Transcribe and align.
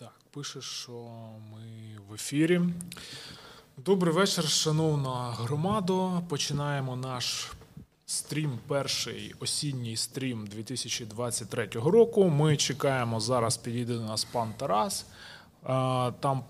Так, 0.00 0.12
пише, 0.30 0.60
що 0.60 0.92
ми 1.52 1.60
в 2.08 2.14
ефірі. 2.14 2.60
Добрий 3.76 4.14
вечір, 4.14 4.44
шановна 4.48 5.34
громадо. 5.38 6.22
Починаємо 6.28 6.96
наш 6.96 7.52
стрім, 8.06 8.58
перший 8.66 9.34
осінній 9.40 9.96
стрім 9.96 10.46
2023 10.46 11.66
року. 11.66 12.28
Ми 12.28 12.56
чекаємо 12.56 13.20
зараз. 13.20 13.56
Підійде 13.56 13.94
до 13.94 14.00
нас 14.00 14.24
пан 14.24 14.54
Тарас. 14.56 15.06
Там 16.20 16.44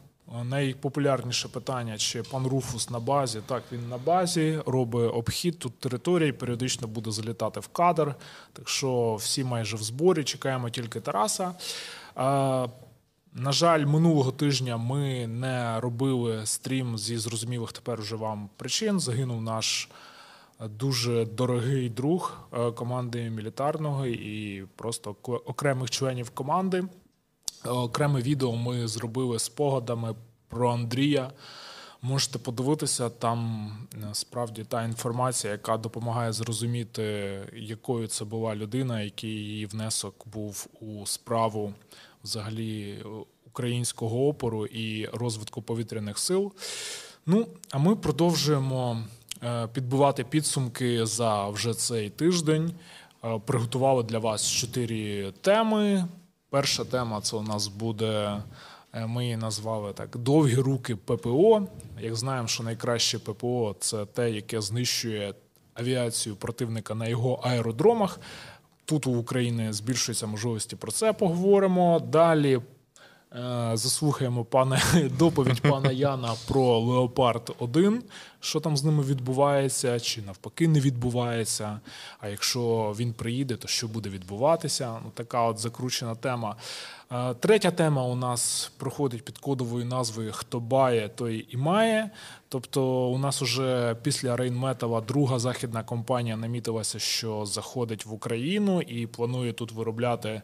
найпопулярніше 0.45 1.49
питання: 1.49 1.99
чи 1.99 2.23
пан 2.23 2.47
Руфус 2.47 2.91
на 2.91 2.99
базі? 2.99 3.41
Так, 3.47 3.63
він 3.73 3.89
на 3.89 3.99
базі, 3.99 4.63
робить 4.67 5.11
обхід 5.15 5.59
тут 5.59 5.79
території, 5.79 6.33
періодично 6.33 6.89
буде 6.89 7.11
залітати 7.11 7.61
в 7.61 7.69
кадр. 7.69 8.15
Так 8.53 8.69
що 8.69 9.15
всі 9.15 9.45
майже 9.45 9.77
в 9.77 9.83
зборі. 9.83 10.25
Чекаємо 10.25 10.71
тільки 10.71 11.01
Тараса. 11.01 11.55
На 13.35 13.53
жаль, 13.53 13.87
минулого 13.87 14.33
тижня 14.33 14.77
ми 14.77 15.27
не 15.27 15.81
робили 15.81 16.47
стрім 16.47 16.99
зі 16.99 17.19
зрозумілих 17.19 17.73
тепер 17.73 18.01
уже 18.01 18.17
вам 18.17 18.51
причин. 18.57 19.01
Загинув 19.01 19.43
наш 19.43 19.89
дуже 20.61 21.25
дорогий 21.25 21.89
друг 21.89 22.39
е, 22.53 22.71
команди 22.71 23.31
мілітарного 23.31 24.07
і 24.07 24.65
просто 24.77 25.17
окремих 25.23 25.91
членів 25.91 26.31
команди. 26.31 26.85
Окреме 27.65 28.21
відео 28.21 28.57
ми 28.57 28.89
зробили 28.89 29.39
спогадами 29.39 30.15
про 30.49 30.71
Андрія. 30.71 31.31
Можете 32.03 32.39
подивитися, 32.39 33.11
там 33.11 33.71
справді 34.13 34.65
та 34.65 34.85
інформація, 34.85 35.53
яка 35.53 35.77
допомагає 35.77 36.33
зрозуміти, 36.33 37.03
якою 37.53 38.07
це 38.07 38.25
була 38.25 38.55
людина, 38.55 39.03
який 39.03 39.31
її 39.31 39.67
внесок 39.67 40.29
був 40.29 40.67
у 40.81 41.07
справу 41.07 41.75
взагалі 42.25 42.99
українського 43.47 44.29
опору 44.29 44.67
і 44.67 45.07
розвитку 45.07 45.63
повітряних 45.63 46.19
сил. 46.19 46.53
Ну, 47.27 47.47
а 47.71 47.79
ми 47.79 47.97
продовжуємо 47.97 49.03
е, 49.43 49.67
підбивати 49.67 50.25
підсумки 50.25 51.07
за 51.07 51.49
вже 51.49 51.75
цей 51.75 52.11
тиждень. 52.11 52.73
Е, 53.25 53.41
приготували 53.47 54.03
для 54.03 54.19
вас 54.19 54.51
чотири 54.51 55.33
теми. 55.33 56.05
Перша 56.51 56.85
тема 56.85 57.21
це 57.21 57.37
у 57.37 57.43
нас 57.43 57.69
буде. 57.69 58.43
Е, 58.93 59.07
ми 59.07 59.25
її 59.25 59.37
назвали 59.37 59.93
так: 59.93 60.17
довгі 60.17 60.57
руки 60.57 60.97
ППО. 60.97 61.63
Як 62.01 62.17
знаємо, 62.17 62.49
що 62.49 62.63
найкраще 62.63 63.19
ППО 63.19 63.77
це 63.81 64.07
те, 64.07 64.31
яке 64.31 64.61
знищує 64.61 65.35
авіацію 65.75 66.37
противника 66.37 66.95
на 66.95 67.07
його 67.07 67.41
аеродромах. 67.43 68.21
Тут 68.91 69.07
у 69.07 69.13
України 69.13 69.73
збільшуються 69.73 70.27
можливості 70.27 70.77
про 70.77 70.93
це 70.93 71.13
поговоримо. 71.13 72.01
Далі 72.01 72.61
заслухаємо 73.75 74.45
пане 74.45 74.83
доповідь 75.19 75.61
пана 75.61 75.93
Яна 75.93 76.35
про 76.49 76.79
Леопард 76.79 77.55
1 77.59 78.03
що 78.41 78.61
там 78.61 78.77
з 78.77 78.85
ними 78.85 79.03
відбувається, 79.03 80.01
чи 80.01 80.23
навпаки 80.23 80.69
не 80.69 80.81
відбувається. 80.81 81.81
А 82.21 82.29
якщо 82.29 82.95
він 82.99 83.13
приїде, 83.13 83.57
то 83.57 83.69
що 83.69 83.89
буде 83.89 84.09
відбуватися? 84.09 85.01
Ну, 85.05 85.11
Така 85.15 85.43
от 85.43 85.59
закручена 85.59 86.15
тема. 86.15 86.57
Е, 87.13 87.35
третя 87.35 87.71
тема 87.71 88.05
у 88.05 88.17
нас 88.17 88.73
проходить 88.77 89.25
під 89.25 89.39
кодовою 89.39 89.85
назвою 89.85 90.33
Хто 90.33 90.61
бає, 90.61 91.09
той 91.09 91.47
і 91.51 91.57
має. 91.57 92.11
Тобто, 92.49 93.09
у 93.09 93.19
нас 93.19 93.43
уже 93.43 93.97
після 94.03 94.37
Рейнметала 94.37 95.01
друга 95.01 95.39
західна 95.39 95.83
компанія 95.83 96.37
намітилася, 96.37 96.99
що 96.99 97.47
заходить 97.47 98.07
в 98.07 98.13
Україну 98.13 98.83
і 98.83 99.07
планує 99.07 99.53
тут 99.53 99.73
виробляти 99.73 100.43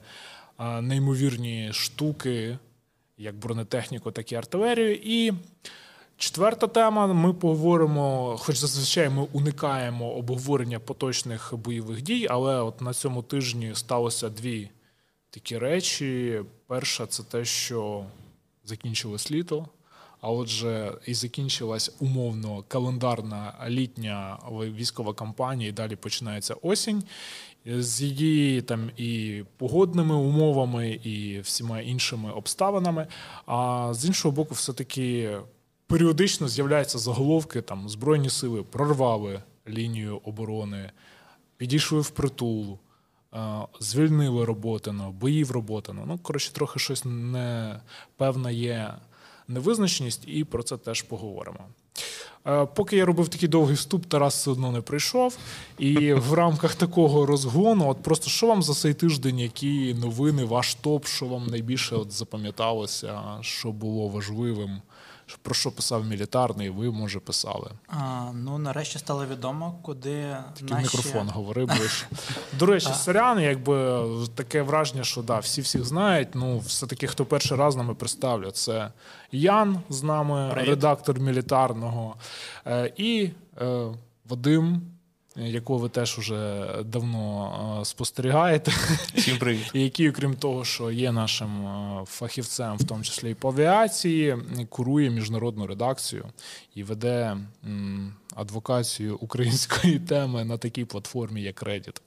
е, 0.59 0.81
неймовірні 0.81 1.73
штуки 1.73 2.59
як 3.19 3.37
бронетехніку, 3.37 4.11
так 4.11 4.33
і 4.33 4.35
артилерію. 4.35 4.95
І 4.95 5.33
четверта 6.17 6.67
тема: 6.67 7.07
ми 7.07 7.33
поговоримо, 7.33 8.37
хоч 8.39 8.57
зазвичай 8.57 9.11
ми 9.11 9.27
уникаємо 9.33 10.13
обговорення 10.13 10.81
поточних 10.81 11.55
бойових 11.57 12.03
дій, 12.03 12.27
але 12.31 12.61
от 12.61 12.81
на 12.81 12.95
цьому 12.95 13.23
тижні 13.23 13.75
сталося 13.75 14.29
дві 14.29 14.71
такі 15.31 15.59
речі. 15.59 16.41
Перша 16.67 17.07
це 17.07 17.23
те, 17.23 17.45
що 17.45 18.05
закінчилось 18.65 19.31
літо. 19.31 19.69
А 20.21 20.31
отже, 20.31 20.93
і 21.07 21.15
закінчилась 21.15 21.97
умовно 22.01 22.65
календарна 22.69 23.55
літня 23.69 24.39
військова 24.51 25.15
кампанія, 25.15 25.69
і 25.69 25.73
далі 25.73 25.97
починається 25.97 26.55
осінь 26.63 27.05
з 27.67 28.03
її 28.03 28.63
там 28.63 28.91
і 28.97 29.43
погодними 29.57 30.15
умовами, 30.15 30.91
і 30.91 31.41
всіма 31.41 31.81
іншими 31.81 32.33
обставинами. 32.33 33.07
А 33.47 33.89
з 33.95 34.05
іншого 34.05 34.33
боку, 34.33 34.55
все-таки 34.55 35.39
періодично 35.87 36.49
з'являються 36.49 36.99
заголовки 36.99 37.63
там 37.63 37.89
Збройні 37.89 38.31
сили 38.31 38.63
прорвали 38.63 39.43
лінію 39.69 40.21
оборони, 40.25 40.91
підійшли 41.57 42.01
в 42.01 42.11
притул. 42.11 42.79
Звільнили 43.81 44.45
роботину, 44.45 45.13
боїв 45.13 45.51
роботину. 45.51 46.05
Ну, 46.07 46.19
коротше, 46.19 46.53
трохи 46.53 46.79
щось 46.79 47.03
не 47.05 47.81
певна 48.17 48.51
є 48.51 48.95
невизначеність, 49.49 50.29
і 50.29 50.45
про 50.45 50.63
це 50.63 50.77
теж 50.77 51.03
поговоримо. 51.03 51.61
Е, 52.47 52.67
поки 52.75 52.97
я 52.97 53.05
робив 53.05 53.29
такий 53.29 53.49
довгий 53.49 53.77
вступ, 53.77 54.07
Тарас 54.07 54.35
все 54.35 54.51
одно 54.51 54.73
не 54.73 54.81
прийшов. 54.81 55.39
І 55.79 56.13
в 56.13 56.33
рамках 56.33 56.75
такого 56.75 57.27
розгону, 57.27 57.89
от 57.89 58.03
просто 58.03 58.31
що 58.31 58.47
вам 58.47 58.63
за 58.63 58.75
цей 58.75 58.95
тиждень, 58.95 59.39
які 59.39 59.95
новини, 59.95 60.45
ваш 60.45 60.75
топ, 60.75 61.07
що 61.07 61.27
вам 61.27 61.47
найбільше 61.47 61.97
от 61.97 62.13
запам'яталося, 62.13 63.21
що 63.41 63.73
було 63.73 64.09
важливим? 64.09 64.81
Про 65.43 65.55
що 65.55 65.73
писав 65.73 66.05
мілітарний, 66.07 66.71
ви 66.71 66.91
може 66.91 67.21
писали? 67.21 67.71
А, 67.89 68.31
Ну 68.35 68.59
нарешті 68.59 68.99
стало 68.99 69.27
відомо, 69.27 69.79
куди 69.83 70.37
Такий 70.55 70.71
наші... 70.71 70.83
мікрофон 70.83 71.29
говорив. 71.29 71.71
До 72.59 72.67
речі, 72.67 72.89
сорян, 72.95 73.41
якби 73.41 74.05
таке 74.35 74.63
враження, 74.63 75.05
що 75.05 75.23
да, 75.23 75.39
всі 75.39 75.61
всіх 75.61 75.85
знають. 75.85 76.29
Ну, 76.35 76.59
все-таки 76.59 77.07
хто 77.07 77.25
перший 77.25 77.57
раз 77.57 77.77
нами 77.77 77.95
представлю, 77.95 78.51
це 78.51 78.93
Ян 79.33 79.81
з 79.89 80.03
нами, 80.03 80.49
Привет. 80.51 80.69
редактор 80.69 81.21
мілітарного, 81.21 82.17
е, 82.67 82.93
і 82.97 83.31
е, 83.61 83.87
Вадим 84.29 84.83
якого 85.37 85.79
ви 85.79 85.89
теж 85.89 86.19
уже 86.19 86.69
давно 86.85 87.83
спостерігаєте, 87.85 88.73
Всім 89.15 89.39
привіт. 89.39 89.71
який, 89.75 90.11
окрім 90.11 90.35
того, 90.35 90.65
що 90.65 90.91
є 90.91 91.13
нашим 91.13 91.69
фахівцем, 92.07 92.77
в 92.77 92.85
тому 92.85 93.03
числі 93.03 93.31
і 93.31 93.35
по 93.35 93.49
авіації, 93.49 94.37
курує 94.69 95.11
міжнародну 95.11 95.67
редакцію 95.67 96.25
і 96.75 96.83
веде 96.83 97.37
адвокацію 98.35 99.17
української 99.21 99.99
теми 100.09 100.45
на 100.45 100.59
такій 100.59 100.85
платформі, 100.85 101.43
як 101.43 101.63
Reddit. 101.63 102.01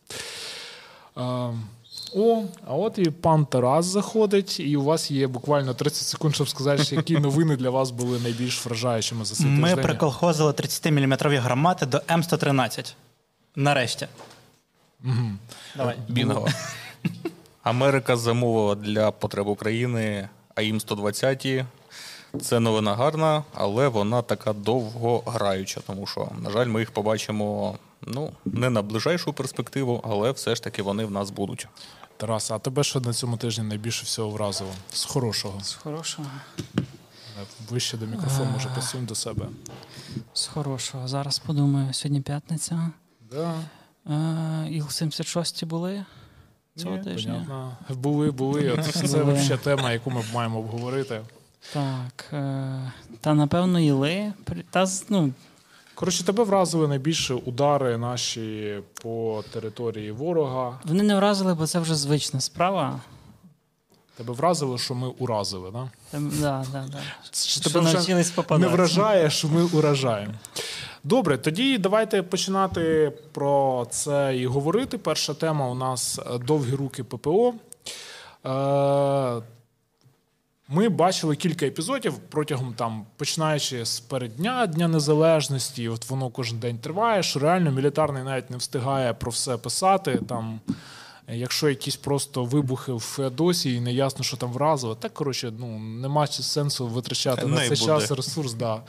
О, 2.16 2.44
а 2.68 2.74
от 2.74 2.98
і 2.98 3.10
пан 3.10 3.46
Тарас 3.46 3.86
заходить, 3.86 4.60
і 4.60 4.78
у 4.78 4.84
вас 4.84 5.12
є 5.12 5.28
буквально 5.28 5.74
30 5.74 6.08
секунд, 6.08 6.36
щоб 6.36 6.50
сказати, 6.50 6.96
які 6.96 7.18
новини 7.18 7.56
для 7.56 7.70
вас 7.70 7.92
були 7.92 8.20
найбільш 8.20 8.66
вражаючими 8.66 9.26
за 9.26 9.36
цей 9.36 9.46
Ми 9.46 9.76
приколхозили 9.76 10.52
30-мм 10.52 11.40
гармати 11.40 11.86
до 11.86 11.98
М113. 11.98 12.94
Нарешті. 13.56 14.08
Угу. 15.06 15.32
Давай. 15.76 15.98
Бінго. 16.08 16.48
Америка 17.64 18.18
замовила 18.18 18.76
для 18.76 19.12
потреб 19.12 19.48
України 19.48 20.30
AIM 20.56 20.80
120 20.80 21.48
Це 22.42 22.60
новина 22.60 22.96
гарна, 22.96 23.44
але 23.54 23.88
вона 23.88 24.22
така 24.22 24.54
довгограюча, 24.54 25.82
тому 25.88 26.08
що, 26.08 26.32
на 26.44 26.52
жаль, 26.52 26.68
ми 26.68 26.80
їх 26.80 26.92
побачимо 26.92 27.78
ну, 28.02 28.32
не 28.46 28.70
на 28.70 28.82
ближайшу 28.82 29.34
перспективу, 29.34 30.02
але 30.04 30.32
все 30.32 30.56
ж 30.56 30.64
таки 30.64 30.82
вони 30.82 31.06
в 31.06 31.12
нас 31.12 31.30
будуть. 31.30 31.68
Тарас, 32.18 32.52
а 32.52 32.60
тебе 32.60 32.84
що 32.84 33.00
на 33.00 33.14
цьому 33.14 33.38
тижні 33.38 33.64
найбільше 33.64 34.06
всього 34.06 34.30
вразило? 34.30 34.72
З 34.94 35.06
хорошого. 35.06 35.62
З 35.64 35.74
хорошого. 35.74 36.28
Вище 37.70 37.98
до 37.98 38.06
мікрофону, 38.06 38.52
може 38.52 38.70
посунь 38.76 39.06
до 39.06 39.16
себе. 39.16 39.46
З 40.34 40.46
хорошого. 40.46 41.08
Зараз 41.08 41.40
подумаю, 41.40 41.94
сьогодні 41.94 42.22
п'ятниця. 42.22 42.92
Да. 43.32 43.54
Іл-76 44.70 45.66
були 45.66 46.06
цього 46.76 46.98
Ні, 46.98 47.04
тижня. 47.04 47.34
Понятно. 47.34 47.78
Були, 47.90 48.32
були. 48.32 48.72
От 48.72 48.86
Це 48.86 49.04
взагалі 49.04 49.58
тема, 49.64 49.92
яку 49.92 50.12
ми 50.12 50.24
маємо 50.34 50.60
обговорити. 50.60 51.22
Так. 51.74 52.26
Е, 52.34 52.92
та 53.22 53.34
напевно, 53.34 53.80
іли. 53.80 54.34
Та, 54.70 54.86
ну, 55.10 55.34
Коротше, 55.96 56.24
тебе 56.24 56.44
вразили 56.44 56.88
найбільше 56.88 57.34
удари 57.34 57.98
наші 57.98 58.80
по 59.02 59.44
території 59.54 60.12
ворога. 60.12 60.80
Вони 60.84 61.04
не 61.04 61.16
вразили, 61.16 61.54
бо 61.54 61.68
це 61.68 61.80
вже 61.80 61.96
звична 61.96 62.42
справа. 62.42 63.00
Тебе 64.18 64.34
вразило, 64.34 64.78
що 64.78 64.96
ми 64.96 65.08
уразили, 65.08 65.72
да? 65.72 65.90
Да, 66.20 66.66
да, 66.72 66.86
да. 66.92 67.00
Що 67.34 67.62
тебе 67.62 67.80
вже 67.80 68.24
не 68.58 68.68
вражає, 68.68 69.30
що 69.30 69.48
ми 69.48 69.64
уражаємо. 69.64 70.34
Добре, 71.04 71.38
тоді 71.38 71.78
давайте 71.78 72.24
починати 72.24 73.12
про 73.32 73.88
це 73.90 74.38
і 74.38 74.46
говорити. 74.46 74.98
Перша 74.98 75.34
тема 75.34 75.70
у 75.70 75.76
нас 75.76 76.20
довгі 76.46 76.76
руки 76.76 77.04
ППО. 77.04 77.54
Е, 78.46 79.42
Ми 80.68 80.90
бачили 80.90 81.36
кілька 81.36 81.66
епізодів 81.66 82.14
протягом 82.30 82.74
там, 82.74 83.06
починаючи 83.18 83.86
з 83.86 84.00
переддня 84.00 84.68
Дня 84.68 84.88
Незалежності, 84.88 85.90
от 85.90 86.10
воно 86.10 86.30
кожен 86.30 86.60
день 86.60 86.78
триває, 86.78 87.24
що 87.24 87.40
реально 87.40 87.72
мілітарний 87.72 88.24
навіть 88.24 88.50
не 88.50 88.58
встигає 88.58 89.14
про 89.14 89.32
все 89.32 89.58
писати. 89.58 90.20
Там, 90.30 90.60
якщо 91.28 91.70
якісь 91.70 91.96
просто 91.96 92.44
вибухи 92.44 92.92
в 92.92 93.00
Феодосії, 93.00 93.78
і 93.78 93.82
не 93.82 93.94
ясно, 93.94 94.24
що 94.24 94.38
там 94.38 94.52
вразило, 94.52 94.96
так 94.96 95.14
коротше, 95.14 95.54
ну 95.60 95.80
нема 95.80 96.28
сенсу 96.28 96.88
витрачати 96.88 97.46
на 97.46 97.58
цей 97.58 97.70
буде. 97.70 97.86
час 97.86 98.12
ресурс. 98.12 98.54
Да. 98.54 98.82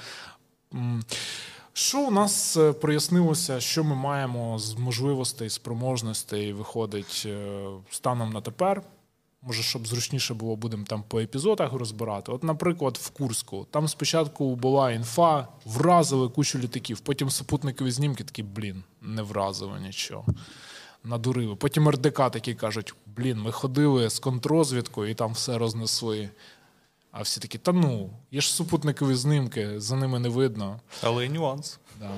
Що 1.73 2.01
у 2.01 2.11
нас 2.11 2.57
е, 2.57 2.73
прояснилося, 2.73 3.61
що 3.61 3.85
ми 3.85 3.95
маємо 3.95 4.59
з 4.59 4.75
можливостей, 4.75 5.51
спроможностей 5.51 6.53
виходить 6.53 7.23
е, 7.27 7.63
станом 7.91 8.31
на 8.31 8.41
тепер? 8.41 8.83
Може, 9.43 9.63
щоб 9.63 9.87
зручніше 9.87 10.35
було, 10.35 10.57
будемо 10.57 10.85
там 10.85 11.03
по 11.09 11.21
епізодах 11.21 11.73
розбирати. 11.73 12.33
От, 12.33 12.45
наприклад, 12.45 12.99
в 13.03 13.11
Курську 13.11 13.67
там 13.71 13.89
спочатку 13.89 14.57
була 14.57 14.93
інфа, 14.93 15.49
вразили 15.65 16.29
кучу 16.29 16.59
літаків, 16.59 17.01
потім 17.01 17.31
супутникові 17.31 17.91
знімки 17.91 18.25
такі, 18.25 18.43
блін, 18.43 18.83
не 19.03 19.23
вразили 19.23 19.81
нічого. 19.81 20.25
Надурили. 21.05 21.57
Потім 21.57 21.89
РДК 21.89 22.17
такі 22.31 22.55
кажуть: 22.55 22.95
блін, 23.07 23.41
ми 23.41 23.53
ходили 23.53 24.11
з 24.11 24.19
контрозвідкою 24.19 25.11
і 25.11 25.15
там 25.15 25.33
все 25.33 25.59
рознесли. 25.59 26.31
А 27.13 27.23
всі 27.23 27.41
такі, 27.41 27.59
та 27.59 27.73
ну, 27.73 28.11
є 28.31 28.41
ж 28.41 28.55
супутникові 28.55 29.15
знімки, 29.15 29.81
за 29.81 29.97
ними 29.97 30.19
не 30.19 30.29
видно. 30.29 30.81
Але 31.03 31.25
є 31.25 31.31
нюанс. 31.31 31.79
Да. 32.01 32.11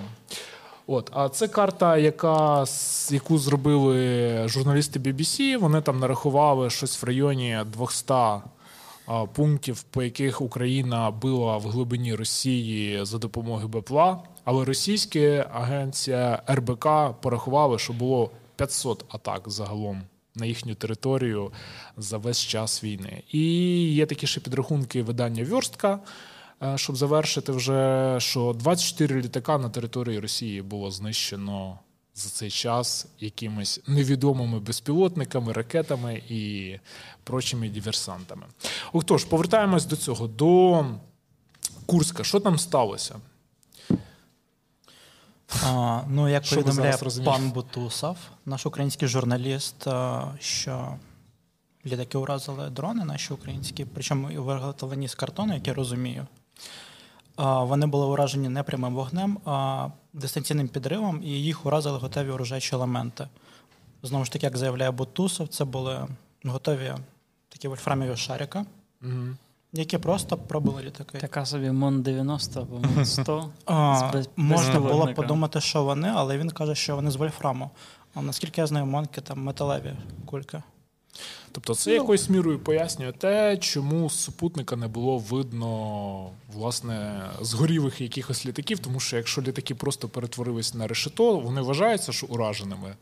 От, 0.87 1.11
а 1.15 1.29
це 1.29 1.49
карта, 1.49 1.97
яка, 1.97 2.65
яку 3.11 3.39
зробили 3.39 4.49
журналісти 4.49 5.01
BBC. 5.01 5.59
Вони 5.59 5.81
там 5.81 5.99
нарахували 5.99 6.71
щось 6.71 7.03
в 7.03 7.07
районі 7.07 7.59
200 7.79 8.13
а, 8.13 8.41
пунктів, 9.33 9.83
по 9.83 10.03
яких 10.03 10.41
Україна 10.41 11.11
била 11.11 11.57
в 11.57 11.63
глибині 11.63 12.15
Росії 12.15 13.05
за 13.05 13.19
допомогою 13.19 13.69
БПЛА. 13.69 14.23
Але 14.45 14.65
російська 14.65 15.51
агенція 15.53 16.43
РБК 16.51 16.87
порахували, 17.21 17.79
що 17.79 17.93
було 17.93 18.31
500 18.57 19.05
атак 19.09 19.43
загалом 19.47 20.03
на 20.35 20.47
їхню 20.47 20.75
територію 20.75 21.53
за 21.97 22.19
весь 22.19 22.41
час 22.41 22.85
війни. 22.85 23.23
І 23.33 23.41
є 23.95 24.07
такі 24.07 24.27
ще 24.27 24.41
підрахунки 24.41 25.03
видання 25.03 25.45
Вьорстка, 25.45 26.01
е, 26.63 26.79
щоб 26.79 26.97
завершити 26.97 27.53
вже, 27.53 28.17
що 28.19 28.57
24 28.59 29.23
літака 29.23 29.59
на 29.59 29.69
території 29.69 30.19
Росії 30.19 30.63
було 30.63 30.91
знищено 30.91 31.79
за 32.15 32.29
цей 32.29 32.51
час 32.51 33.07
якимись 33.21 33.81
невідомими 33.87 34.61
безпілотниками, 34.61 35.53
ракетами 35.53 36.23
і 36.29 36.75
прочими 37.25 37.69
диверсантами. 37.69 38.47
Отож, 38.93 39.25
повертаємось 39.25 39.85
до 39.85 39.97
цього, 39.97 40.27
до 40.27 40.85
Курська. 41.87 42.25
Що 42.25 42.41
там 42.41 42.59
сталося? 42.59 43.17
А, 45.65 46.01
ну, 46.09 46.29
як 46.29 46.45
Що 46.45 46.57
повідомляє 46.57 46.99
пан 47.25 47.51
Бутусов, 47.51 48.17
наш 48.47 48.67
український 48.67 49.09
журналіст, 49.09 49.87
що 50.41 50.97
літаки 51.87 52.19
уразили 52.19 52.71
дрони 52.71 53.05
наші 53.05 53.35
українські, 53.35 53.85
причому 53.85 54.43
виготовлені 54.43 55.09
з 55.09 55.15
картону, 55.15 55.55
як 55.55 55.67
я 55.67 55.75
розумію. 55.75 56.27
Вони 57.37 57.87
були 57.87 58.07
уражені 58.07 58.49
не 58.49 58.63
прямим 58.63 58.95
вогнем, 58.95 59.39
а 59.45 59.89
дистанційним 60.13 60.69
підривом, 60.69 61.21
і 61.23 61.29
їх 61.29 61.67
уразили 61.67 61.99
готові 61.99 62.31
оружейчі 62.31 62.75
елементи. 62.75 63.29
Знову 64.03 64.25
ж 64.25 64.33
таки, 64.33 64.47
як 64.47 64.57
заявляє 64.57 64.91
Бутусов, 64.91 65.49
це 65.49 65.65
були 65.65 66.07
готові 66.45 66.95
такі 67.49 67.69
вольфрамові 67.69 68.17
шарика, 68.17 68.67
Мгм. 69.01 69.37
Які 69.73 69.99
просто 69.99 70.37
пробили 70.37 70.83
літаки. 70.83 71.19
Така 71.19 71.47
собі 71.47 71.71
МОН 71.71 72.03
90 72.03 72.61
або 72.61 72.77
МОН 72.79 73.07
100. 73.07 73.51
А, 73.65 74.11
без- 74.13 74.29
можна 74.37 74.81
було 74.81 75.15
подумати, 75.15 75.61
що 75.61 75.85
вони, 75.85 76.13
але 76.15 76.39
він 76.39 76.51
каже, 76.51 76.75
що 76.75 76.97
вони 76.97 77.11
з 77.11 77.17
вольфраму. 77.17 77.71
А 78.15 78.23
наскільки 78.23 78.61
я 78.61 78.67
знаю, 78.67 78.87
монки 78.87 79.21
там 79.21 79.43
металеві 79.43 79.93
кульки. 80.27 80.63
Тобто 81.53 81.75
це 81.75 81.93
якоюсь 81.95 82.29
мірою 82.29 82.59
пояснює 82.59 83.13
те, 83.13 83.57
чому 83.57 84.11
з 84.11 84.19
супутника 84.21 84.77
не 84.77 84.89
було 84.89 85.19
видно 85.19 86.31
власне 86.53 87.21
згорілих 87.41 88.01
якихось 88.01 88.47
літаків, 88.47 88.79
тому 88.79 89.01
що 89.01 89.17
якщо 89.17 89.43
літаки 89.43 89.75
просто 89.75 90.09
перетворились 90.09 90.75
на 90.75 90.87
решето, 90.87 91.39
вони 91.39 91.61
вважаються, 91.61 92.13
що 92.13 92.27
ураженими. 92.27 92.95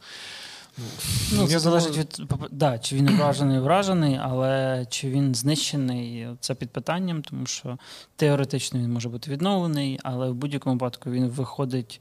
Ну, 1.32 1.46
це 1.46 1.58
залежить 1.58 1.99
від 1.99 2.22
да, 2.50 2.78
чи 2.78 2.96
він 2.96 3.17
вражений, 3.17 3.58
вражений, 3.58 4.19
але 4.22 4.87
чи 4.90 5.11
він 5.11 5.34
знищений, 5.34 6.26
це 6.40 6.55
під 6.55 6.70
питанням, 6.70 7.22
тому 7.22 7.46
що 7.46 7.78
теоретично 8.17 8.81
він 8.81 8.93
може 8.93 9.08
бути 9.08 9.31
відновлений, 9.31 9.99
але 10.02 10.31
в 10.31 10.34
будь-якому 10.34 10.75
випадку 10.75 11.11
він 11.11 11.26
виходить 11.28 12.00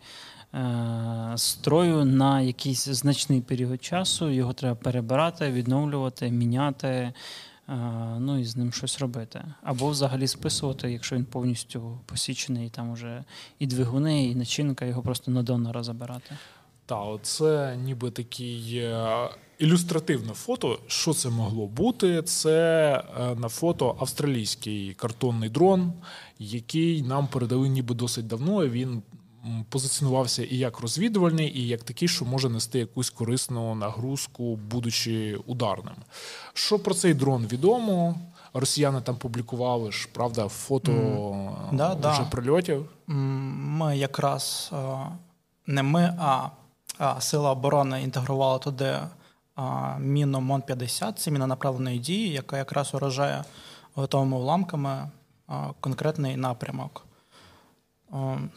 е, 0.54 1.31
з 1.36 1.42
строю 1.42 2.06
на 2.06 2.42
якийсь 2.42 2.86
значний 2.88 3.42
період 3.42 3.83
часу. 3.83 4.30
Його 4.30 4.54
треба 4.54 4.75
перебирати, 4.75 5.51
відновлювати, 5.51 6.31
міняти. 6.31 6.88
е, 6.88 7.13
Ну 8.19 8.39
і 8.39 8.45
з 8.45 8.57
ним 8.57 8.71
щось 8.71 9.00
робити. 9.00 9.42
Або 9.63 9.89
взагалі 9.89 10.27
списувати, 10.27 10.92
якщо 10.92 11.16
він 11.16 11.25
повністю 11.25 12.00
посічений, 12.06 12.68
і 12.68 12.69
там 12.69 12.92
уже 12.92 13.24
і 13.60 13.68
двигуни, 13.68 14.25
і 14.25 14.36
начинка, 14.36 14.86
його 14.86 15.01
просто 15.01 15.31
на 15.31 15.44
донора 15.44 15.83
забирати. 15.83 16.36
Та, 16.89 17.18
це 17.21 17.77
ніби 17.83 18.12
такий 18.12 18.77
е, 18.77 19.30
ілюстративне 19.59 20.33
фото. 20.33 20.80
Що 20.88 21.13
це 21.13 21.30
могло 21.30 21.68
бути? 21.68 22.21
Це 22.24 22.91
е, 23.19 23.36
на 23.36 23.50
фото 23.50 23.95
австралійський 24.00 24.94
картонний 24.94 25.50
дрон, 25.50 25.94
який 26.39 27.01
нам 27.01 27.27
передали 27.27 27.69
ніби 27.69 27.95
досить 27.95 28.27
давно. 28.27 28.63
і 28.63 28.69
Він 28.69 29.01
позиціонувався 29.69 30.44
і 30.44 30.57
як 30.57 30.80
розвідувальний, 30.80 31.59
і 31.59 31.68
як 31.68 31.83
такий, 31.83 32.07
що 32.07 32.25
може 32.25 32.50
нести 32.50 32.80
якусь 32.80 33.09
корисну 33.09 33.75
нагрузку, 33.75 34.56
будучи 34.56 35.39
ударним. 35.45 35.95
Що 36.53 36.80
про 36.80 36.94
цей 36.94 37.13
дрон 37.13 37.47
відомо? 37.47 38.15
Росіяни 38.53 39.01
там 39.01 39.15
публікували 39.15 39.92
ж, 39.92 40.09
правда, 40.13 40.47
фото 40.47 40.92
е, 40.92 41.75
Да, 41.75 41.94
вже 41.94 42.01
да. 42.21 42.27
прильотів. 42.31 42.85
Ми 43.07 43.97
якраз 43.97 44.71
е, 44.74 44.77
не 45.68 45.83
ми, 45.83 46.15
а 46.19 46.50
Сила 47.19 47.51
оборони 47.51 48.04
інтегрували 48.04 48.60
туди 48.60 49.00
міну 50.00 50.40
МОН-50, 50.40 51.14
це 51.14 51.31
міна 51.31 51.47
направленої 51.47 52.00
дії, 52.00 52.30
яка 52.30 52.57
якраз 52.57 52.94
уражає 52.94 53.44
готовими 53.95 54.38
уламками 54.38 55.09
конкретний 55.80 56.38
напрямок. 56.38 57.06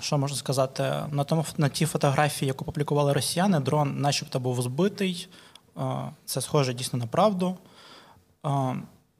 Що 0.00 0.19
можна 0.19 0.37
сказати? 0.37 0.83
На, 1.11 1.25
тому, 1.25 1.45
на 1.57 1.69
тій 1.69 1.87
фотографії, 1.87 2.47
яку 2.47 2.64
публікували 2.64 3.12
росіяни, 3.12 3.61
дрон 3.61 4.00
начебто 4.00 4.40
був 4.40 4.62
збитий. 4.62 5.28
Це 6.25 6.40
схоже 6.40 6.75
дійсно 6.75 6.99
на 6.99 7.07
правду. 7.07 7.57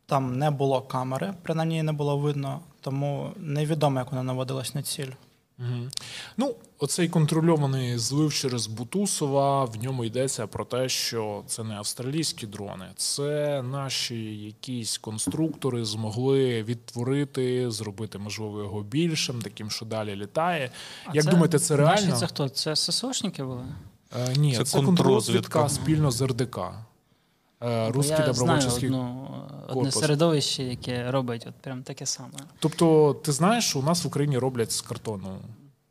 Там 0.07 0.39
не 0.39 0.51
було 0.51 0.81
камери, 0.81 1.35
принаймні 1.43 1.83
не 1.83 1.93
було 1.93 2.19
видно, 2.19 2.61
тому 2.81 3.31
невідомо, 3.37 3.99
як 3.99 4.11
вона 4.11 4.23
наводилась 4.23 4.75
на 4.75 4.83
ціль. 4.83 5.11
Угу. 5.59 5.89
Ну, 6.37 6.55
оцей 6.79 7.09
контрольований 7.09 7.99
злив 7.99 8.35
через 8.35 8.67
Бутусова. 8.67 9.65
В 9.65 9.77
ньому 9.77 10.05
йдеться 10.05 10.47
про 10.47 10.65
те, 10.65 10.89
що 10.89 11.43
це 11.47 11.65
не 11.65 11.75
австралійські 11.75 12.47
дрони, 12.47 12.87
це 12.97 13.63
наші 13.63 14.39
якісь 14.39 14.99
конструктори 14.99 15.85
змогли 15.85 16.63
відтворити, 16.63 17.71
зробити 17.71 18.19
можливо 18.19 18.59
його 18.59 18.83
більшим, 18.83 19.43
таким, 19.43 19.71
що 19.71 19.87
далі 19.87 20.17
літає. 20.17 20.71
А 21.07 21.11
Як 21.15 21.25
думаєте, 21.27 21.59
це 21.59 21.77
реально? 21.77 22.07
Наші 22.07 22.21
це 22.21 22.27
хто? 22.27 22.49
Це 22.49 22.77
ССОшники 22.77 23.45
були? 23.45 23.65
Е, 24.17 24.37
ні, 24.37 24.57
Це 24.57 24.65
це, 24.65 24.83
контррозвідка. 24.83 25.69
спільно 25.69 26.11
з 26.11 26.23
РДК. 26.23 26.59
Е, 27.65 27.91
Русський 27.91 28.17
я 28.27 28.33
знаю 28.33 28.61
добровольчий. 28.61 28.89
одну, 28.89 29.29
одне 29.63 29.75
корпус. 29.75 29.95
середовище, 30.01 30.63
яке 30.63 31.11
робить 31.11 31.45
от 31.49 31.55
прям 31.55 31.83
таке 31.83 32.07
саме. 32.07 32.31
Тобто, 32.59 33.15
ти 33.25 33.33
знаєш, 33.33 33.65
що 33.65 33.79
у 33.79 33.83
нас 33.83 34.05
в 34.05 34.07
Україні 34.07 34.39
роблять 34.39 34.73
з 34.73 34.81
картону. 34.81 35.39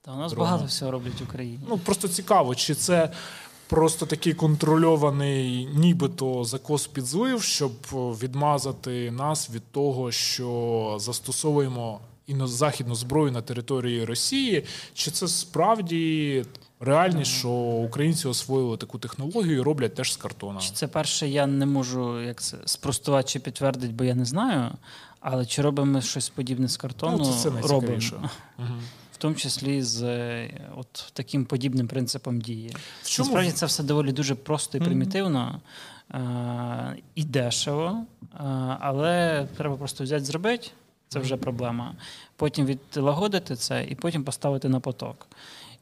Та 0.01 0.11
у 0.13 0.17
нас 0.17 0.31
Дрона. 0.31 0.45
багато 0.49 0.65
всього 0.67 0.91
роблять 0.91 1.21
в 1.21 1.23
Україні. 1.23 1.59
Ну 1.69 1.77
просто 1.77 2.07
цікаво, 2.07 2.55
чи 2.55 2.75
це 2.75 3.11
просто 3.67 4.05
такий 4.05 4.33
контрольований, 4.33 5.69
нібито 5.75 6.43
закос 6.43 6.87
під 6.87 7.05
злив, 7.05 7.43
щоб 7.43 7.71
відмазати 7.93 9.11
нас 9.11 9.49
від 9.49 9.63
того, 9.71 10.11
що 10.11 10.97
застосовуємо 10.99 11.99
іно- 12.27 12.47
західну 12.47 12.95
зброю 12.95 13.31
на 13.31 13.41
території 13.41 14.05
Росії, 14.05 14.63
чи 14.93 15.11
це 15.11 15.27
справді 15.27 16.45
реальність, 16.81 17.31
що 17.31 17.49
українці 17.49 18.27
освоїли 18.27 18.77
таку 18.77 18.99
технологію 18.99 19.57
і 19.57 19.61
роблять 19.61 19.95
теж 19.95 20.13
з 20.13 20.17
картона? 20.17 20.59
Чи 20.59 20.71
це 20.71 20.87
перше, 20.87 21.27
я 21.27 21.47
не 21.47 21.65
можу 21.65 22.21
як 22.21 22.41
це 22.41 22.57
спростувати 22.65 23.27
чи 23.27 23.39
підтвердити, 23.39 23.93
бо 23.93 24.03
я 24.03 24.15
не 24.15 24.25
знаю. 24.25 24.71
Але 25.19 25.45
чи 25.45 25.61
робимо 25.61 25.91
ми 25.91 26.01
щось 26.01 26.29
подібне 26.29 26.67
з 26.67 26.77
картону? 26.77 27.17
Ну, 27.17 27.33
це 27.33 27.49
робимо. 27.49 27.81
найцікавіше. 27.81 28.29
В 29.13 29.17
тому 29.17 29.35
числі 29.35 29.81
з 29.81 30.03
е, 30.03 30.49
от 30.75 31.11
таким 31.13 31.45
подібним 31.45 31.87
принципом 31.87 32.41
дії. 32.41 32.75
В 33.03 33.09
чому 33.09 33.29
Насправді 33.29 33.51
це 33.51 33.65
все 33.65 33.83
доволі 33.83 34.11
дуже 34.11 34.35
просто 34.35 34.77
і 34.77 34.81
примітивно 34.81 35.61
е- 36.13 36.95
і 37.15 37.23
дешево, 37.23 38.05
е- 38.21 38.37
але 38.79 39.47
треба 39.57 39.75
просто 39.75 40.03
взяти, 40.03 40.25
зробити, 40.25 40.67
Це 41.07 41.19
вже 41.19 41.37
проблема. 41.37 41.95
Потім 42.35 42.65
відлагодити 42.65 43.55
це 43.55 43.85
і 43.89 43.95
потім 43.95 44.23
поставити 44.23 44.69
на 44.69 44.79
поток. 44.79 45.27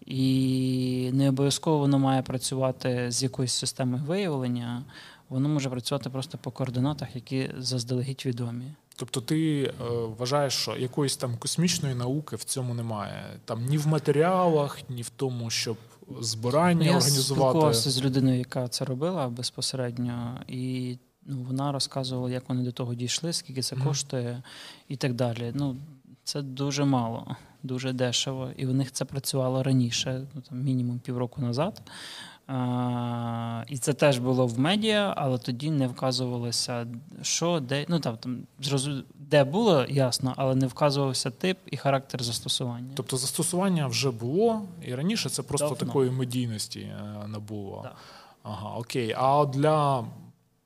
І 0.05 1.09
не 1.13 1.29
обов'язково 1.29 1.77
воно 1.77 1.99
має 1.99 2.21
працювати 2.21 3.11
з 3.11 3.23
якоюсь 3.23 3.53
системою 3.53 4.03
виявлення, 4.03 4.83
воно 5.29 5.49
може 5.49 5.69
працювати 5.69 6.09
просто 6.09 6.37
по 6.37 6.51
координатах, 6.51 7.15
які 7.15 7.49
заздалегідь 7.57 8.23
відомі. 8.25 8.73
Тобто 8.95 9.21
ти 9.21 9.61
е, 9.63 9.71
вважаєш, 10.17 10.53
що 10.53 10.77
якоїсь 10.77 11.17
там 11.17 11.37
космічної 11.37 11.95
науки 11.95 12.35
в 12.35 12.43
цьому 12.43 12.73
немає. 12.73 13.39
Там 13.45 13.65
ні 13.65 13.77
в 13.77 13.87
матеріалах, 13.87 14.79
ні 14.89 15.01
в 15.01 15.09
тому, 15.09 15.49
щоб 15.49 15.77
збирання 16.21 16.85
Я 16.85 16.97
організувати. 16.97 17.41
Я 17.41 17.49
спілкувався 17.49 17.91
з 17.91 18.01
людиною, 18.01 18.37
яка 18.37 18.67
це 18.67 18.85
робила 18.85 19.27
безпосередньо, 19.27 20.39
і 20.47 20.97
ну, 21.25 21.43
вона 21.47 21.71
розказувала, 21.71 22.31
як 22.31 22.49
вони 22.49 22.63
до 22.63 22.71
того 22.71 22.95
дійшли, 22.95 23.33
скільки 23.33 23.61
це 23.61 23.75
коштує 23.75 24.43
і 24.87 24.95
так 24.95 25.13
далі. 25.13 25.51
Ну, 25.55 25.75
Це 26.23 26.41
дуже 26.41 26.85
мало, 26.85 27.35
дуже 27.63 27.93
дешево. 27.93 28.49
І 28.57 28.65
у 28.67 28.73
них 28.73 28.91
це 28.91 29.05
працювало 29.05 29.63
раніше, 29.63 30.21
ну, 30.35 30.41
там, 30.41 30.61
мінімум 30.61 30.99
півроку 30.99 31.41
назад. 31.41 31.81
А, 32.47 33.63
І 33.67 33.77
це 33.77 33.93
теж 33.93 34.19
було 34.19 34.47
в 34.47 34.59
медіа, 34.59 35.13
але 35.17 35.37
тоді 35.37 35.71
не 35.71 35.87
вказувалося, 35.87 36.87
що, 37.21 37.59
де. 37.59 37.85
Ну 37.89 37.99
там, 37.99 38.17
там 38.17 38.39
де 39.19 39.43
було 39.43 39.85
ясно, 39.89 40.33
але 40.37 40.55
не 40.55 40.67
вказувався 40.67 41.31
тип 41.31 41.57
і 41.65 41.77
характер 41.77 42.23
застосування. 42.23 42.89
Тобто 42.95 43.17
застосування 43.17 43.87
вже 43.87 44.11
було, 44.11 44.61
і 44.85 44.95
раніше 44.95 45.29
це 45.29 45.43
просто 45.43 45.69
Давно. 45.69 45.85
такої 45.85 46.11
медійності 46.11 46.79
е, 46.79 47.27
не. 47.27 47.81
Так. 47.83 47.95
Ага, 48.43 48.75
окей. 48.77 49.15
А 49.17 49.45
для 49.45 50.05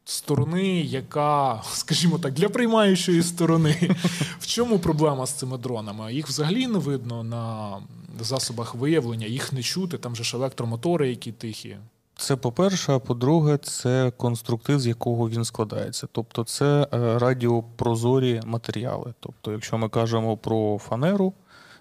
сторони, 0.06 0.82
яка, 0.82 1.62
скажімо 1.72 2.20
так, 2.20 2.34
для 2.34 2.50
приймаючої 2.50 3.24
сторони, 3.24 3.96
в 4.40 4.48
чому 4.48 4.80
проблема 4.80 5.26
з 5.26 5.32
цими 5.32 5.58
дронами? 5.58 6.14
Їх 6.14 6.28
взагалі 6.28 6.68
не 6.68 6.80
видно 6.80 7.24
на 7.24 7.78
засобах 8.20 8.76
виявлення, 8.76 9.28
їх 9.28 9.54
не 9.54 9.64
чути, 9.64 9.98
там 9.98 10.16
же 10.16 10.24
ж 10.24 10.38
електромотори, 10.38 11.10
які 11.10 11.32
тихі. 11.32 11.78
Це 12.16 12.36
по-перше, 12.36 12.94
а 12.94 13.00
по-друге, 13.00 13.58
це 13.58 14.12
конструктив, 14.18 14.80
з 14.80 14.88
якого 14.88 15.30
він 15.30 15.46
складається. 15.46 16.08
Тобто 16.12 16.44
це 16.44 16.88
е, 16.94 17.20
радіопрозорі 17.20 18.42
матеріали. 18.46 19.14
Тобто, 19.20 19.52
якщо 19.52 19.78
ми 19.78 19.90
кажемо 19.90 20.38
про 20.38 20.78
фанеру 20.78 21.34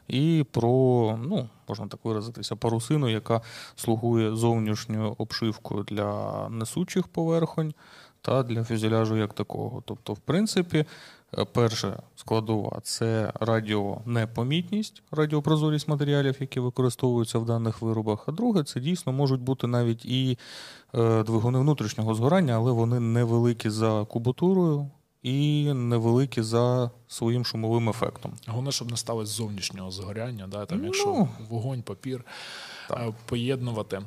і 0.08 0.44
про, 0.50 0.70
ну, 1.22 1.48
можна 1.68 1.86
так 1.86 2.00
виразитися, 2.04 2.56
парусину, 2.56 3.08
яка 3.08 3.40
слугує 3.76 4.36
зовнішньою 4.36 5.14
обшивкою 5.18 5.82
для 5.82 6.48
несучих 6.48 7.08
поверхонь 7.08 7.74
та 8.22 8.42
для 8.42 8.64
фюзеляжу 8.64 9.16
як 9.16 9.34
такого. 9.34 9.82
Тобто, 9.86 10.12
в 10.12 10.18
принципі, 10.18 10.86
Е, 11.38 11.44
перша 11.52 12.02
складова 12.16 12.80
це 12.82 13.32
радіонепомітність, 13.40 15.02
радіопрозорість 15.10 15.88
матеріалів, 15.88 16.36
які 16.40 16.60
використовуються 16.60 17.38
в 17.38 17.46
даних 17.46 17.82
виробах. 17.82 18.24
А 18.26 18.32
друге, 18.32 18.62
це 18.64 18.80
дійсно 18.80 19.12
можуть 19.12 19.40
бути 19.40 19.66
навіть 19.66 20.04
і 20.04 20.38
е, 20.94 21.22
двигуни 21.22 21.58
внутрішнього 21.58 22.14
згорання, 22.14 22.54
але 22.54 22.72
вони 22.72 23.00
невеликі 23.00 23.70
за 23.70 24.04
кубатурою 24.04 24.90
і 25.22 25.72
невеликі 25.72 26.42
за 26.42 26.90
своїм 27.08 27.44
шумовим 27.44 27.88
ефектом. 27.88 28.32
Головне, 28.46 28.72
щоб 28.72 28.90
не 28.90 28.96
сталося 28.96 29.32
зовнішнього 29.32 29.90
згоряння, 29.90 30.46
да, 30.46 30.66
там, 30.66 30.84
якщо 30.84 31.06
ну, 31.06 31.28
вогонь, 31.48 31.82
папір. 31.82 32.24
Так. 32.88 32.98
Е, 33.00 33.14
поєднувати. 33.26 34.02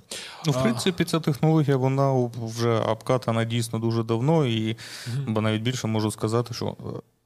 Ну, 0.45 0.51
в 0.51 0.61
принципі, 0.63 1.03
ця 1.03 1.19
технологія 1.19 1.77
вона 1.77 2.29
вже 2.37 2.79
обкатана 2.79 3.43
дійсно 3.43 3.79
дуже 3.79 4.03
давно, 4.03 4.45
і 4.45 4.77
бо 5.27 5.41
навіть 5.41 5.61
більше 5.61 5.87
можу 5.87 6.11
сказати, 6.11 6.53
що 6.53 6.75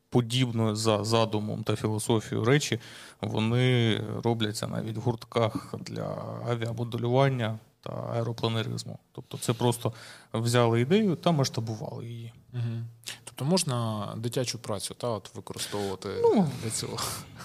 подібно 0.10 0.76
за 0.76 1.04
задумом 1.04 1.64
та 1.64 1.76
філософією 1.76 2.46
речі, 2.46 2.80
вони 3.22 3.98
робляться 4.24 4.68
навіть 4.68 4.98
в 4.98 5.02
гуртках 5.02 5.76
для 5.80 6.18
авіамоделювання 6.50 7.60
та 7.82 7.92
аеропланеризму. 7.92 9.00
Тобто, 9.12 9.38
це 9.38 9.54
просто 9.54 9.94
взяли 10.34 10.82
ідею 10.82 11.16
та 11.16 11.32
масштабували 11.32 12.08
її. 12.08 12.34
Угу. 12.54 12.84
Тобто 13.24 13.46
можна 13.46 14.08
дитячу 14.18 14.60
працю 14.60 14.96
та, 14.98 15.08
от 15.08 15.36
використовувати 15.36 16.10
ну, 16.22 16.50
для 16.64 16.70
цього. 16.70 16.98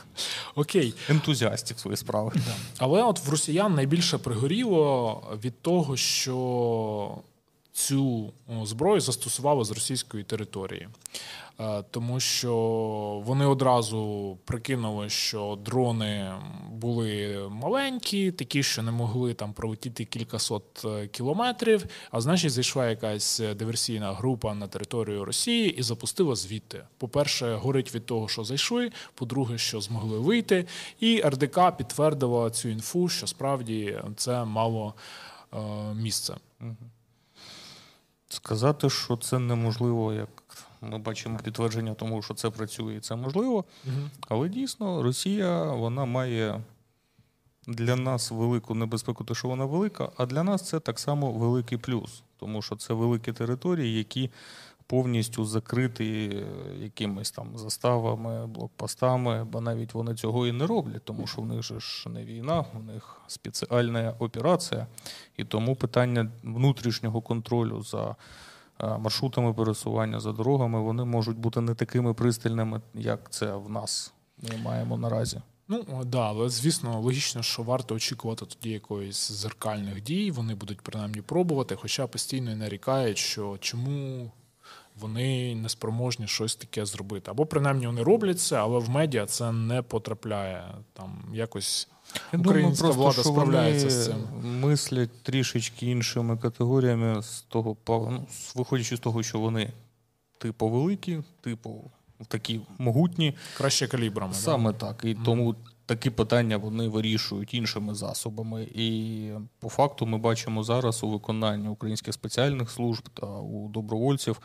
Окей. 0.54 0.94
Ентузіастів 1.08 1.78
свої 1.78 1.96
справи. 1.96 2.32
Да. 2.34 2.54
Але 2.78 3.02
от 3.02 3.26
в 3.26 3.30
росіян 3.30 3.74
найбільше 3.74 4.18
пригоріло 4.18 5.22
від 5.44 5.62
того, 5.62 5.96
що 5.96 7.18
цю 7.72 8.32
зброю 8.62 9.00
застосували 9.00 9.64
з 9.64 9.70
російської 9.70 10.24
території. 10.24 10.88
Е, 11.60 11.84
тому 11.90 12.20
що 12.20 12.54
вони 13.24 13.46
одразу 13.46 14.38
прикинули, 14.44 15.08
що 15.08 15.58
дрони 15.64 16.32
були 16.70 17.38
маленькі, 17.50 18.32
такі, 18.32 18.62
що 18.62 18.82
не 18.82 18.90
могли 18.90 19.34
там 19.34 19.52
пролетіти 19.52 20.04
кількасот 20.04 20.84
е, 20.84 21.06
кілометрів. 21.06 21.84
А 22.10 22.20
значить, 22.20 22.52
зайшла 22.52 22.88
якась 22.88 23.42
диверсійна 23.56 24.12
група 24.12 24.54
на 24.54 24.68
територію 24.68 25.24
Росії 25.24 25.70
і 25.76 25.82
запустила 25.82 26.34
звідти. 26.34 26.84
По-перше, 26.98 27.54
горить 27.54 27.94
від 27.94 28.06
того, 28.06 28.28
що 28.28 28.44
зайшли. 28.44 28.90
По-друге, 29.14 29.58
що 29.58 29.80
змогли 29.80 30.18
вийти. 30.18 30.66
І 31.00 31.20
РДК 31.20 31.76
підтвердила 31.76 32.50
цю 32.50 32.68
інфу, 32.68 33.08
що 33.08 33.26
справді 33.26 33.98
це 34.16 34.44
мало 34.44 34.94
е, 35.52 35.58
місце. 35.94 36.34
Сказати, 38.28 38.90
що 38.90 39.16
це 39.16 39.38
неможливо, 39.38 40.12
як 40.12 40.33
ми 40.84 40.98
бачимо 40.98 41.38
підтвердження 41.44 41.94
тому, 41.94 42.22
що 42.22 42.34
це 42.34 42.50
працює 42.50 42.94
і 42.94 43.00
це 43.00 43.16
можливо. 43.16 43.64
Угу. 43.86 44.10
Але 44.28 44.48
дійсно 44.48 45.02
Росія 45.02 45.62
вона 45.62 46.04
має 46.04 46.60
для 47.66 47.96
нас 47.96 48.30
велику 48.30 48.74
небезпеку, 48.74 49.24
те, 49.24 49.34
що 49.34 49.48
вона 49.48 49.64
велика, 49.64 50.08
а 50.16 50.26
для 50.26 50.42
нас 50.42 50.68
це 50.68 50.80
так 50.80 50.98
само 50.98 51.32
великий 51.32 51.78
плюс, 51.78 52.22
тому 52.36 52.62
що 52.62 52.76
це 52.76 52.94
великі 52.94 53.32
території, 53.32 53.98
які 53.98 54.30
повністю 54.86 55.44
закриті 55.44 56.44
якимись 56.78 57.30
там 57.30 57.58
заставами, 57.58 58.46
блокпостами, 58.46 59.44
бо 59.44 59.60
навіть 59.60 59.94
вони 59.94 60.14
цього 60.14 60.46
і 60.46 60.52
не 60.52 60.66
роблять, 60.66 61.04
тому 61.04 61.26
що 61.26 61.42
в 61.42 61.46
них 61.46 61.62
же 61.62 61.80
ж 61.80 62.08
не 62.08 62.24
війна, 62.24 62.64
у 62.74 62.78
них 62.78 63.20
спеціальна 63.26 64.14
операція, 64.18 64.86
і 65.36 65.44
тому 65.44 65.76
питання 65.76 66.30
внутрішнього 66.42 67.20
контролю 67.20 67.82
за. 67.82 68.16
Е, 68.80 68.98
маршрутами 68.98 69.54
пересування 69.54 70.20
за 70.20 70.32
дорогами, 70.32 70.80
вони 70.80 71.04
можуть 71.04 71.38
бути 71.38 71.60
не 71.60 71.74
такими 71.74 72.14
пристальними, 72.14 72.80
як 72.94 73.30
це 73.30 73.54
в 73.54 73.70
нас 73.70 74.12
ми 74.42 74.56
маємо 74.56 74.96
наразі. 74.96 75.40
Ну 75.68 76.04
да, 76.04 76.20
але 76.20 76.48
звісно, 76.48 77.00
логічно, 77.00 77.42
що 77.42 77.62
варто 77.62 77.94
очікувати 77.94 78.46
тоді 78.46 78.70
якоїсь 78.70 79.32
зеркальних 79.32 80.02
дій. 80.02 80.30
Вони 80.30 80.54
будуть 80.54 80.80
принаймні 80.80 81.22
пробувати, 81.22 81.76
хоча 81.76 82.06
постійно 82.06 82.50
і 82.50 82.54
нарікають, 82.54 83.18
що 83.18 83.56
чому 83.60 84.30
вони 85.00 85.54
не 85.54 85.68
спроможні 85.68 86.26
щось 86.26 86.56
таке 86.56 86.86
зробити. 86.86 87.30
Або 87.30 87.46
принаймні 87.46 87.86
вони 87.86 88.02
роблять 88.02 88.40
це, 88.40 88.56
але 88.56 88.78
в 88.78 88.90
медіа 88.90 89.26
це 89.26 89.52
не 89.52 89.82
потрапляє 89.82 90.64
там 90.92 91.24
якось. 91.32 91.88
Я 92.32 92.38
Українська 92.38 92.88
думаю, 92.88 93.00
влада 93.00 93.22
справляється 93.24 93.90
з 93.90 94.04
цим. 94.06 94.16
Мислять 94.42 95.22
трішечки 95.22 95.86
іншими 95.86 96.36
категоріями 96.36 97.22
з 97.22 97.42
того, 97.42 97.76
ну, 97.88 98.26
виходячи 98.54 98.96
з 98.96 99.00
того, 99.00 99.22
що 99.22 99.38
вони 99.38 99.72
типу 100.38 100.68
великі, 100.68 101.22
типу 101.40 101.90
такі 102.28 102.60
могутні. 102.78 103.34
Краще 103.56 103.86
калібрами. 103.86 104.34
Саме 104.34 104.72
да? 104.72 104.78
так. 104.78 105.04
І 105.04 105.14
mm. 105.14 105.24
тому 105.24 105.54
такі 105.86 106.10
питання 106.10 106.56
вони 106.56 106.88
вирішують 106.88 107.54
іншими 107.54 107.94
засобами. 107.94 108.68
І 108.74 109.30
по 109.58 109.68
факту 109.68 110.06
ми 110.06 110.18
бачимо 110.18 110.62
зараз 110.62 111.04
у 111.04 111.08
виконанні 111.08 111.68
українських 111.68 112.14
спеціальних 112.14 112.70
служб 112.70 113.08
та 113.14 113.26
у 113.26 113.68
добровольців 113.68 114.40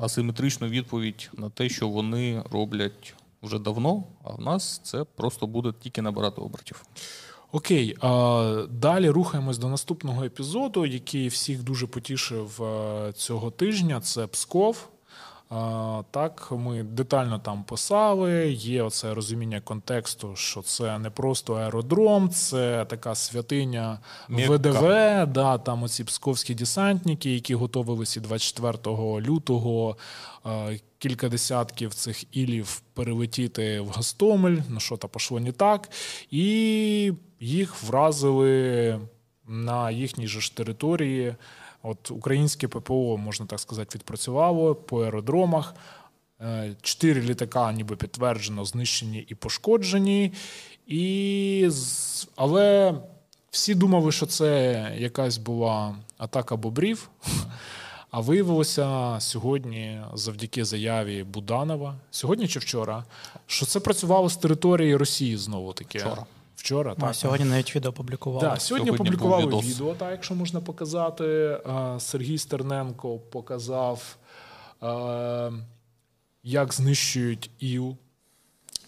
асиметричну 0.00 0.68
відповідь 0.68 1.30
на 1.36 1.50
те, 1.50 1.68
що 1.68 1.88
вони 1.88 2.42
роблять 2.50 3.14
вже 3.44 3.58
давно, 3.58 4.04
а 4.24 4.32
в 4.32 4.40
нас 4.40 4.80
це 4.84 5.04
просто 5.04 5.46
буде 5.46 5.72
тільки 5.80 6.02
набирати 6.02 6.40
обертів. 6.40 6.84
Окей, 7.52 7.96
а 8.00 8.66
далі 8.70 9.10
рухаємось 9.10 9.58
до 9.58 9.68
наступного 9.68 10.24
епізоду, 10.24 10.86
який 10.86 11.28
всіх 11.28 11.62
дуже 11.62 11.86
потішив 11.86 12.62
е, 12.62 13.12
цього 13.12 13.50
тижня. 13.50 14.00
Це 14.00 14.26
Псков. 14.26 14.88
Так, 16.10 16.48
ми 16.52 16.82
детально 16.82 17.38
там 17.38 17.64
писали. 17.64 18.52
Є 18.52 18.82
оце 18.82 19.14
розуміння 19.14 19.60
контексту, 19.60 20.36
що 20.36 20.62
це 20.62 20.98
не 20.98 21.10
просто 21.10 21.54
аеродром, 21.54 22.30
це 22.30 22.84
така 22.84 23.14
святиня 23.14 23.98
Мірка. 24.28 24.54
ВДВ. 24.54 24.82
Да, 25.32 25.58
Там 25.58 25.82
оці 25.82 26.04
псковські 26.04 26.54
десантники, 26.54 27.34
які 27.34 27.54
готувалися 27.54 28.20
24 28.20 28.78
лютого. 29.20 29.96
Кілька 30.98 31.28
десятків 31.28 31.94
цих 31.94 32.36
ілів 32.36 32.82
перелетіти 32.94 33.80
в 33.80 33.88
Гастомель, 33.88 34.56
ну 34.68 34.80
що 34.80 34.96
то 34.96 35.08
пішло 35.08 35.40
не 35.40 35.52
так, 35.52 35.90
і 36.30 37.12
їх 37.40 37.82
вразили 37.82 39.00
на 39.48 39.90
їхній 39.90 40.26
же 40.26 40.40
ж 40.40 40.56
території 40.56 41.34
От 41.86 42.10
Українське 42.10 42.68
ППО, 42.68 43.16
можна 43.16 43.46
так 43.46 43.60
сказати, 43.60 43.98
відпрацювало 43.98 44.74
по 44.74 45.04
аеродромах. 45.04 45.74
Е, 46.40 46.74
чотири 46.82 47.20
літака, 47.20 47.72
ніби 47.72 47.96
підтверджено, 47.96 48.64
знищені 48.64 49.26
і 49.28 49.34
пошкоджені. 49.34 50.32
І... 50.86 51.70
Але 52.36 52.94
всі 53.50 53.74
думали, 53.74 54.12
що 54.12 54.26
це 54.26 54.92
якась 54.98 55.38
була 55.38 55.96
атака 56.18 56.56
бобрів. 56.56 57.10
А 58.10 58.20
виявилося 58.20 59.16
сьогодні, 59.20 60.00
завдяки 60.14 60.64
заяві 60.64 61.24
Буданова, 61.24 61.96
сьогодні 62.10 62.48
чи 62.48 62.58
вчора, 62.58 63.04
що 63.46 63.66
це 63.66 63.80
працювало 63.80 64.28
з 64.28 64.36
території 64.36 64.96
Росії 64.96 65.36
знову 65.36 65.72
таки. 65.72 65.98
Вчора. 65.98 66.26
Вчора, 66.64 66.94
так. 66.94 67.14
Сьогодні 67.14 67.46
навіть 67.46 67.76
відео 67.76 67.92
публікували. 67.92 68.48
Так, 68.48 68.60
Сьогодні, 68.60 68.86
сьогодні 68.86 69.06
опублікували 69.06 69.60
відео, 69.60 69.94
так, 69.94 70.10
якщо 70.10 70.34
можна 70.34 70.60
показати. 70.60 71.58
Сергій 71.98 72.38
Стерненко 72.38 73.18
показав, 73.18 74.16
як 76.42 76.74
знищують 76.74 77.50
ІЛ. 77.58 77.96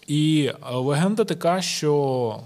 І 0.07 0.51
легенда 0.71 1.23
така, 1.23 1.61
що 1.61 2.39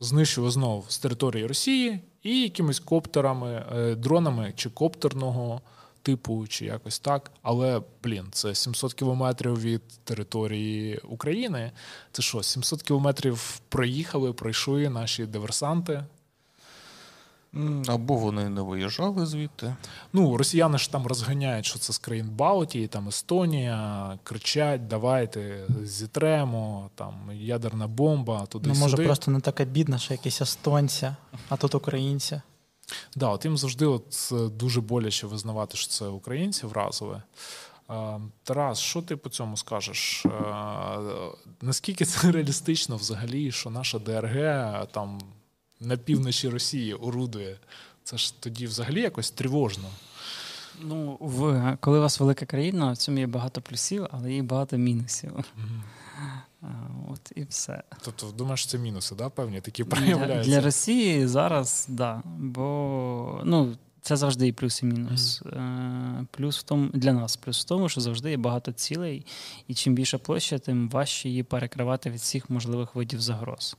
знищили 0.00 0.50
знову 0.50 0.84
з 0.88 0.98
території 0.98 1.46
Росії 1.46 2.00
і 2.22 2.42
якимись 2.42 2.80
коптерами, 2.80 3.64
е, 3.76 3.94
дронами 3.94 4.52
чи 4.56 4.70
коптерного 4.70 5.60
типу, 6.06 6.46
чи 6.46 6.64
якось 6.64 6.98
так. 6.98 7.30
Але, 7.42 7.82
блін, 8.02 8.26
це 8.30 8.54
700 8.54 8.94
кілометрів 8.94 9.60
від 9.60 9.82
території 10.04 10.98
України. 10.98 11.72
Це 12.12 12.22
що, 12.22 12.42
700 12.42 12.82
кілометрів 12.82 13.60
проїхали, 13.68 14.32
пройшли 14.32 14.88
наші 14.88 15.26
диверсанти. 15.26 16.04
Або 17.86 18.14
вони 18.14 18.48
не 18.48 18.60
виїжджали 18.60 19.26
звідти. 19.26 19.76
Ну, 20.12 20.36
росіяни 20.36 20.78
ж 20.78 20.92
там 20.92 21.06
розганяють, 21.06 21.66
що 21.66 21.78
це 21.78 21.92
з 21.92 21.98
країн 21.98 22.28
Балтії, 22.30 22.86
там 22.86 23.08
Естонія, 23.08 24.18
кричать, 24.22 24.88
давайте 24.88 25.64
зітремо, 25.82 26.90
там 26.94 27.14
ядерна 27.32 27.86
бомба. 27.86 28.46
туди 28.46 28.68
Ну, 28.68 28.74
може, 28.74 28.96
сюди. 28.96 29.04
просто 29.04 29.30
не 29.30 29.40
така 29.40 29.64
бідна, 29.64 29.98
що 29.98 30.14
якісь 30.14 30.42
естонці, 30.42 31.10
а 31.48 31.56
тут 31.56 31.74
українці. 31.74 32.40
Да, 33.16 33.28
от 33.28 33.44
їм 33.44 33.56
завжди 33.56 33.86
от 33.86 34.32
дуже 34.56 34.80
боляче 34.80 35.26
визнавати, 35.26 35.76
що 35.76 35.88
це 35.88 36.06
українці 36.06 36.66
вразили. 36.66 37.22
Тарас, 38.42 38.78
що 38.78 39.02
ти 39.02 39.16
по 39.16 39.28
цьому 39.28 39.56
скажеш? 39.56 40.26
Наскільки 41.60 42.04
це 42.04 42.30
реалістично 42.32 42.96
взагалі, 42.96 43.52
що 43.52 43.70
наша 43.70 43.98
ДРГ 43.98 44.86
там 44.86 45.20
на 45.80 45.96
півночі 45.96 46.48
Росії 46.48 46.94
орудує? 46.94 47.58
Це 48.04 48.18
ж 48.18 48.40
тоді 48.40 48.66
взагалі 48.66 49.00
якось 49.00 49.30
тривожно. 49.30 49.88
Ну, 50.80 51.16
в, 51.20 51.76
коли 51.80 51.98
у 51.98 52.02
вас 52.02 52.20
велика 52.20 52.46
країна, 52.46 52.92
в 52.92 52.96
цьому 52.96 53.18
є 53.18 53.26
багато 53.26 53.60
плюсів, 53.60 54.06
але 54.10 54.32
є 54.32 54.42
багато 54.42 54.76
мінусів. 54.76 55.30
Mm-hmm. 55.32 55.80
От 57.08 57.32
і 57.34 57.44
все. 57.44 57.82
Тобто, 58.04 58.26
думаєш, 58.30 58.66
це 58.66 58.78
мінуси, 58.78 59.14
да, 59.14 59.28
певні 59.28 59.60
такі 59.60 59.84
проявляються? 59.84 60.50
Для, 60.50 60.56
для 60.56 60.60
Росії 60.60 61.26
зараз 61.26 61.84
так. 61.84 61.96
Да, 61.96 62.22
бо 62.26 63.40
ну, 63.44 63.76
це 64.00 64.16
завжди 64.16 64.48
і 64.48 64.52
плюс 64.52 64.82
і 64.82 64.86
мінус. 64.86 65.42
Mm-hmm. 65.42 66.26
Плюс 66.30 66.58
в 66.58 66.62
тому 66.62 66.88
для 66.92 67.12
нас, 67.12 67.36
плюс 67.36 67.64
в 67.64 67.64
тому, 67.64 67.88
що 67.88 68.00
завжди 68.00 68.30
є 68.30 68.36
багато 68.36 68.72
цілей, 68.72 69.26
і 69.68 69.74
чим 69.74 69.94
більша 69.94 70.18
площа, 70.18 70.58
тим 70.58 70.88
важче 70.88 71.28
її 71.28 71.42
перекривати 71.42 72.10
від 72.10 72.18
всіх 72.18 72.50
можливих 72.50 72.94
видів 72.94 73.20
загроз. 73.20 73.76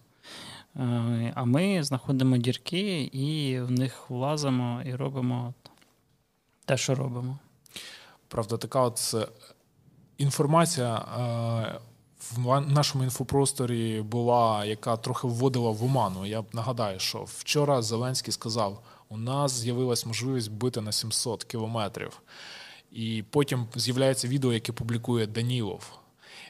Е, 0.75 1.31
а 1.35 1.43
ми 1.43 1.83
знаходимо 1.83 2.37
дірки 2.37 3.01
і 3.01 3.59
в 3.61 3.71
них 3.71 4.09
влазимо 4.09 4.81
і 4.85 4.95
робимо 4.95 5.53
те, 6.65 6.77
що 6.77 6.95
робимо. 6.95 7.39
Правда, 8.27 8.57
така 8.57 8.81
от 8.81 9.15
інформація 10.17 11.05
в 12.35 12.61
нашому 12.61 13.03
інфопросторі 13.03 14.01
була, 14.01 14.65
яка 14.65 14.97
трохи 14.97 15.27
вводила 15.27 15.71
в 15.71 15.83
оману. 15.83 16.25
Я 16.25 16.43
нагадаю, 16.53 16.99
що 16.99 17.23
вчора 17.23 17.81
Зеленський 17.81 18.33
сказав: 18.33 18.83
у 19.09 19.17
нас 19.17 19.51
з'явилась 19.51 20.05
можливість 20.05 20.51
бити 20.51 20.81
на 20.81 20.91
700 20.91 21.43
кілометрів. 21.43 22.21
І 22.91 23.23
потім 23.29 23.67
з'являється 23.75 24.27
відео, 24.27 24.53
яке 24.53 24.71
публікує 24.71 25.27
Данілов. 25.27 25.83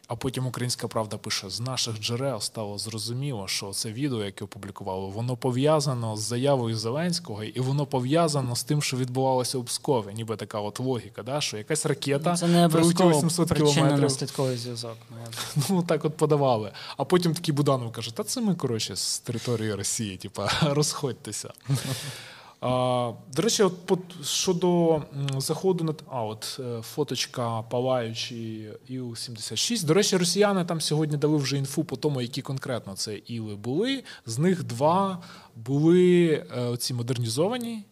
А 0.08 0.15
потім 0.15 0.48
Українська 0.48 0.88
Правда 0.88 1.17
пише: 1.17 1.50
з 1.50 1.60
наших 1.60 2.00
джерел 2.00 2.39
стало 2.39 2.78
зрозуміло, 2.78 3.48
що 3.48 3.72
це 3.72 3.91
відео, 3.91 4.26
яке 4.26 4.46
опублікували, 4.46 5.10
воно 5.10 5.38
пов'язано 5.38 6.17
з 6.17 6.20
заявою 6.20 6.78
Зеленського, 6.78 7.43
і 7.43 7.60
воно 7.60 7.86
пов'язано 7.86 8.56
з 8.56 8.63
тим, 8.63 8.82
що 8.82 8.98
відбувалося 8.98 9.58
у 9.58 9.63
Пскові. 9.63 10.13
Ніби 10.13 10.36
така 10.36 10.60
от 10.60 10.80
логіка, 10.80 11.24
да? 11.24 11.41
що 11.41 11.58
якась 11.58 11.86
ракета 11.86 12.32
ну, 12.32 12.38
це 12.38 12.48
не 12.48 12.70
прилетіла 12.70 13.13
700 13.13 13.54
кілометрів. 13.54 14.02
наслідковий 14.02 14.58
зв'язок. 14.58 14.98
Ну 15.70 15.84
так 15.84 16.06
от 16.06 16.17
подавали. 16.17 16.72
А 16.98 17.04
потім 17.04 17.34
такий 17.34 17.54
Буданов 17.54 17.91
каже: 17.91 18.15
Та 18.15 18.24
це 18.24 18.41
ми 18.41 18.56
коротше 18.56 18.96
з 18.96 19.20
території 19.20 19.74
Росії, 19.74 20.17
типа 20.17 20.50
розходьтеся. 20.62 21.54
А, 22.62 23.12
До 23.36 23.41
речі, 23.41 23.63
от 23.63 24.26
щодо 24.26 25.02
заходу 25.38 25.84
на 25.84 25.93
а, 26.10 26.24
от 26.24 26.60
е, 26.60 26.82
фоточка 26.82 27.62
палаючі 27.62 28.70
Іл-76. 28.89 29.86
До 29.86 29.93
речі, 29.93 30.17
росіяни 30.17 30.65
там 30.65 30.82
сьогодні 30.82 31.17
дали 31.17 31.38
вже 31.38 31.58
інфу 31.58 31.84
по 31.84 31.96
тому, 31.96 32.22
які 32.22 32.41
конкретно 32.41 32.93
це 32.93 33.17
Іли 33.17 33.56
були. 33.56 34.04
З 34.26 34.39
них 34.39 34.63
два 34.63 35.24
були 35.56 36.28
е, 36.58 36.78
ці 36.78 36.93
модернізовані. 36.93 37.84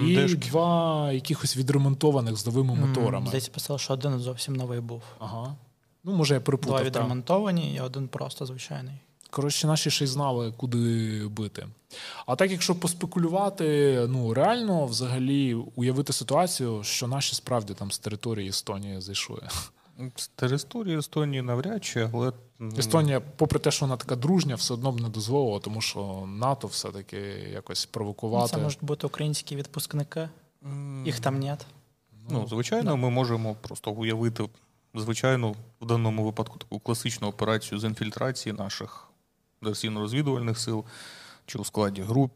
І 0.00 0.34
два 0.34 1.12
якихось 1.12 1.56
відремонтованих 1.56 2.36
з 2.36 2.46
новими 2.46 2.74
моторами. 2.74 3.26
Здається, 3.26 3.50
писало, 3.50 3.78
що 3.78 3.92
один 3.92 4.18
зовсім 4.18 4.56
новий 4.56 4.80
був. 4.80 5.02
Ага. 5.18 5.56
Ну, 6.04 6.12
може, 6.12 6.34
я 6.34 6.40
перепутав. 6.40 6.76
Два 6.76 6.86
відремонтовані 6.86 7.74
і 7.74 7.80
один 7.80 8.08
просто 8.08 8.46
звичайний. 8.46 8.94
Коротше, 9.36 9.66
наші 9.66 9.90
ще 9.90 10.04
й 10.04 10.08
знали, 10.08 10.52
куди 10.56 11.26
бити. 11.26 11.66
А 12.26 12.36
так, 12.36 12.50
якщо 12.50 12.74
поспекулювати, 12.74 13.98
ну 14.08 14.34
реально 14.34 14.86
взагалі 14.86 15.54
уявити 15.54 16.12
ситуацію, 16.12 16.82
що 16.82 17.06
наші 17.06 17.34
справді 17.34 17.74
там 17.74 17.92
з 17.92 17.98
території 17.98 18.48
Естонії 18.48 19.00
зайшли. 19.00 19.42
З 20.16 20.28
території 20.28 20.98
Естонії 20.98 21.42
навряд 21.42 21.84
чи, 21.84 22.10
але 22.14 22.32
Естонія, 22.78 23.20
попри 23.20 23.58
те, 23.58 23.70
що 23.70 23.86
вона 23.86 23.96
така 23.96 24.16
дружня, 24.16 24.54
все 24.54 24.74
одно 24.74 24.92
б 24.92 25.00
не 25.00 25.08
дозволила, 25.08 25.60
тому 25.60 25.80
що 25.80 26.24
НАТО 26.26 26.66
все-таки 26.66 27.16
якось 27.52 27.86
провокувати. 27.86 28.56
Це 28.56 28.62
можуть 28.62 28.84
бути 28.84 29.06
українські 29.06 29.56
відпускники, 29.56 30.28
їх 31.04 31.20
там 31.20 31.40
нет. 31.40 31.66
Ну, 32.30 32.46
звичайно, 32.46 32.90
да. 32.90 32.96
ми 32.96 33.10
можемо 33.10 33.56
просто 33.60 33.90
уявити 33.90 34.48
звичайну 34.94 35.56
в 35.80 35.86
даному 35.86 36.24
випадку 36.24 36.58
таку 36.58 36.78
класичну 36.78 37.28
операцію 37.28 37.78
з 37.78 37.84
інфільтрації 37.84 38.52
наших 38.52 39.05
диверсійно-розвідувальних 39.62 40.58
сил, 40.58 40.84
чи 41.46 41.58
у 41.58 41.64
складі 41.64 42.02
груп, 42.02 42.32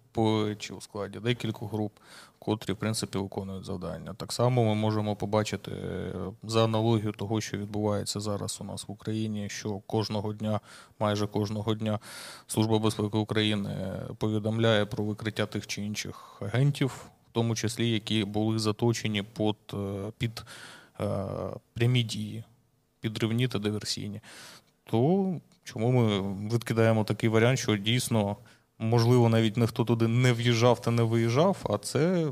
чи 0.59 0.75
у 0.75 0.81
складі 0.81 1.19
декількох 1.19 1.73
груп, 1.73 1.93
котрі, 2.39 2.73
в 2.73 2.77
принципі, 2.77 3.19
виконують 3.19 3.65
завдання. 3.65 4.15
Так 4.15 4.33
само 4.33 4.65
ми 4.65 4.75
можемо 4.75 5.17
побачити 5.17 5.71
е, 5.71 6.13
за 6.43 6.65
аналогію 6.65 7.13
того, 7.13 7.41
що 7.41 7.59
відбувається 7.59 8.21
зараз 8.21 8.59
у 8.61 8.65
нас 8.65 8.89
в 8.89 8.93
Україні, 8.93 9.49
що 9.49 9.79
кожного 9.79 10.33
дня, 10.33 10.61
майже 10.99 11.27
кожного 11.27 11.75
дня, 11.75 11.99
Служба 12.47 12.79
безпеки 12.79 13.19
України 13.19 14.03
повідомляє 14.19 14.87
про 14.87 15.05
викриття 15.05 15.47
тих 15.47 15.67
чи 15.67 15.83
інших 15.83 16.43
агентів, 16.43 16.89
в 17.31 17.33
тому 17.33 17.55
числі 17.55 17.91
які 17.91 18.25
були 18.25 18.59
заточені 18.59 19.23
під, 19.23 19.57
е, 19.75 20.13
під 20.19 20.45
е, 21.01 21.27
прямі 21.75 22.03
дії, 22.03 22.45
підривні 23.01 23.49
та 23.49 23.59
диверсійні. 23.59 24.21
То 24.85 25.35
Чому 25.65 25.91
ми 25.91 26.21
відкидаємо 26.55 27.05
такий 27.05 27.29
варіант, 27.29 27.59
що 27.59 27.77
дійсно, 27.77 28.37
можливо, 28.79 29.29
навіть 29.29 29.57
ніхто 29.57 29.85
туди 29.85 30.09
не 30.09 30.33
в'їжджав 30.33 30.81
та 30.81 30.91
не 30.91 31.03
виїжджав, 31.03 31.57
а 31.71 31.79
це 31.79 32.27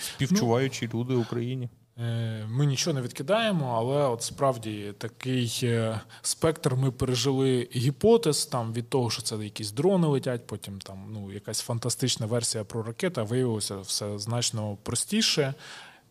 співчуваючі 0.00 0.90
ну, 0.92 1.00
люди 1.00 1.14
в 1.14 1.20
Україні. 1.20 1.68
Е, 1.98 2.46
ми 2.48 2.66
нічого 2.66 2.94
не 2.94 3.00
відкидаємо, 3.00 3.74
але 3.76 4.06
от 4.08 4.22
справді 4.22 4.94
такий 4.98 5.60
е, 5.62 6.00
спектр 6.22 6.74
ми 6.74 6.90
пережили 6.90 7.68
гіпотез 7.76 8.46
там 8.46 8.72
від 8.72 8.88
того, 8.88 9.10
що 9.10 9.22
це 9.22 9.36
якісь 9.36 9.72
дрони 9.72 10.06
летять, 10.06 10.46
потім 10.46 10.78
там 10.78 11.06
ну 11.12 11.32
якась 11.32 11.60
фантастична 11.60 12.26
версія 12.26 12.64
про 12.64 12.82
ракети, 12.82 13.22
виявилося 13.22 13.76
все 13.76 14.18
значно 14.18 14.76
простіше. 14.82 15.54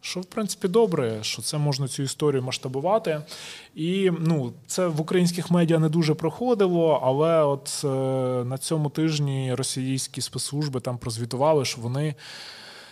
Що 0.02 0.20
в 0.20 0.26
принципі 0.26 0.68
добре, 0.68 1.20
що 1.22 1.42
це 1.42 1.58
можна 1.58 1.88
цю 1.88 2.04
історію 2.04 2.44
масштабувати. 2.44 3.22
І 3.76 4.12
ну, 4.20 4.54
це 4.68 4.88
в 4.88 5.02
українських 5.02 5.52
медіа 5.52 5.80
не 5.80 5.90
дуже 5.90 6.14
проходило, 6.14 7.02
але 7.04 7.44
от 7.44 7.82
е, 7.84 7.88
на 8.46 8.58
цьому 8.58 8.90
тижні 8.90 9.54
російські 9.54 10.22
спецслужби 10.22 10.80
там 10.80 10.98
прозвітували, 10.98 11.66
що 11.66 11.82
вони 11.82 12.16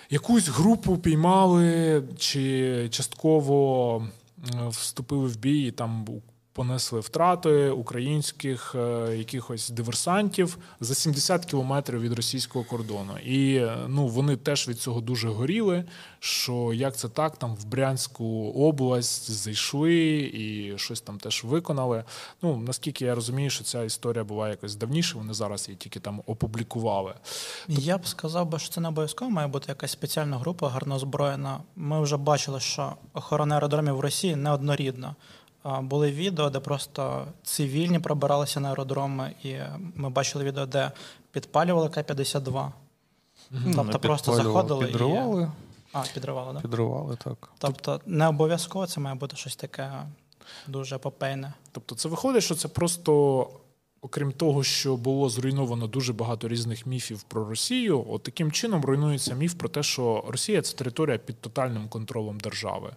якусь 0.10 0.48
групу 0.48 0.98
піймали 0.98 2.04
чи 2.18 2.90
частково 2.90 4.08
вступили 4.70 5.28
в 5.28 5.38
бій. 5.38 5.68
і 5.68 5.72
Там 5.72 6.06
понесли 6.58 7.00
втрати 7.00 7.70
українських 7.70 8.76
е, 8.76 9.16
якихось 9.18 9.70
диверсантів 9.70 10.58
за 10.80 10.96
70 10.96 11.46
кілометрів 11.46 12.02
від 12.02 12.14
російського 12.14 12.66
кордону. 12.66 13.18
І 13.26 13.68
ну 13.88 14.08
вони 14.08 14.36
теж 14.36 14.68
від 14.68 14.80
цього 14.80 15.02
дуже 15.02 15.30
горіли. 15.30 15.84
Що 16.20 16.74
як 16.74 16.98
це 16.98 17.10
так, 17.10 17.38
там 17.38 17.56
в 17.56 17.66
Брянську 17.66 18.54
область 18.56 19.32
зайшли 19.32 20.18
і 20.34 20.74
щось 20.78 21.02
там 21.02 21.18
теж 21.18 21.44
виконали. 21.44 22.04
Ну 22.42 22.58
наскільки 22.58 23.06
я 23.06 23.16
розумію, 23.16 23.50
що 23.50 23.64
ця 23.64 23.84
історія 23.84 24.24
була 24.24 24.50
якось 24.50 24.76
давніше. 24.76 25.18
Вони 25.18 25.34
зараз 25.34 25.68
її 25.68 25.78
тільки 25.78 26.00
там 26.00 26.22
опублікували. 26.26 27.14
Я 27.68 27.98
б 27.98 28.08
сказав 28.08 28.50
би, 28.50 28.60
що 28.60 28.70
це 28.70 28.82
не 28.82 28.88
обов'язково 28.88 29.32
має 29.32 29.48
бути 29.48 29.66
якась 29.70 29.92
спеціальна 29.92 30.38
група 30.38 30.70
гарно 30.70 30.96
озброєна. 30.96 31.60
Ми 31.76 32.02
вже 32.02 32.18
бачили, 32.18 32.60
що 32.60 32.94
охорона 33.14 33.56
аеродромів 33.56 33.96
в 33.96 34.00
Росії 34.00 34.36
неоднорідна. 34.36 35.16
Були 35.82 36.12
відео, 36.12 36.50
де 36.50 36.60
просто 36.60 37.26
цивільні 37.44 38.00
пробиралися 38.00 38.60
на 38.60 38.70
аеродроми, 38.70 39.32
і 39.44 39.56
ми 39.96 40.10
бачили 40.10 40.44
відео, 40.44 40.66
де 40.66 40.92
підпалювали 41.32 41.90
К-52. 41.90 42.72
Ну, 43.52 43.74
тобто 43.76 44.00
просто 44.00 44.36
заходили 44.36 44.86
підривали. 44.86 45.44
І... 45.44 45.48
А, 45.94 46.04
підривали, 46.14 46.54
так? 46.54 46.62
Підривали, 46.62 47.16
так. 47.24 47.50
Тобто 47.58 48.02
не 48.06 48.28
обов'язково 48.28 48.88
це 48.88 49.00
має 49.00 49.16
бути 49.16 49.36
щось 49.36 49.56
таке 49.56 49.92
дуже 50.68 50.98
попейне. 50.98 51.54
Тобто, 51.72 51.96
це 51.96 52.10
виходить, 52.10 52.44
що 52.44 52.56
це 52.56 52.68
просто 52.68 53.50
окрім 54.08 54.32
того, 54.32 54.64
що 54.64 54.98
було 54.98 55.30
зруйновано 55.30 55.88
дуже 55.88 56.14
багато 56.14 56.48
різних 56.48 56.86
міфів 56.86 57.24
про 57.24 57.50
Росію, 57.50 58.06
от 58.10 58.24
таким 58.24 58.52
чином 58.52 58.86
руйнується 58.86 59.36
міф 59.36 59.54
про 59.54 59.70
те, 59.70 59.84
що 59.84 60.26
Росія 60.28 60.62
це 60.62 60.78
територія 60.78 61.18
під 61.18 61.42
тотальним 61.42 61.88
контролем 61.90 62.40
держави, 62.40 62.92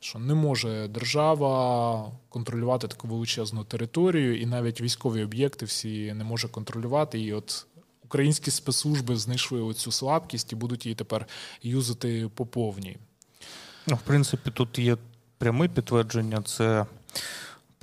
що 0.00 0.18
не 0.18 0.34
може 0.34 0.88
держава 0.88 2.12
контролювати 2.28 2.88
таку 2.88 3.08
величезну 3.08 3.64
територію, 3.64 4.40
і 4.40 4.46
навіть 4.46 4.80
військові 4.80 5.24
об'єкти 5.24 5.66
всі 5.66 6.12
не 6.12 6.24
може 6.24 6.48
контролювати. 6.48 7.20
І 7.20 7.32
от 7.32 7.66
українські 8.04 8.50
спецслужби 8.50 9.16
знайшли 9.16 9.60
оцю 9.60 9.92
слабкість 9.92 10.52
і 10.52 10.56
будуть 10.56 10.86
її 10.86 10.94
тепер 10.94 11.26
юзати 11.62 12.30
по 12.34 12.46
повній. 12.46 12.96
Ну, 13.86 13.96
в 13.96 14.00
принципі, 14.00 14.50
тут 14.50 14.78
є 14.78 14.96
пряме 15.38 15.68
підтвердження. 15.68 16.42
Це 16.42 16.86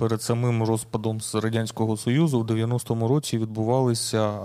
перед 0.04 0.22
самим 0.22 0.62
розпадом 0.62 1.20
з 1.20 1.34
Радянського 1.34 1.96
Союзу 1.96 2.40
в 2.40 2.46
90-му 2.46 3.08
році 3.08 3.38
відбувалися 3.38 4.38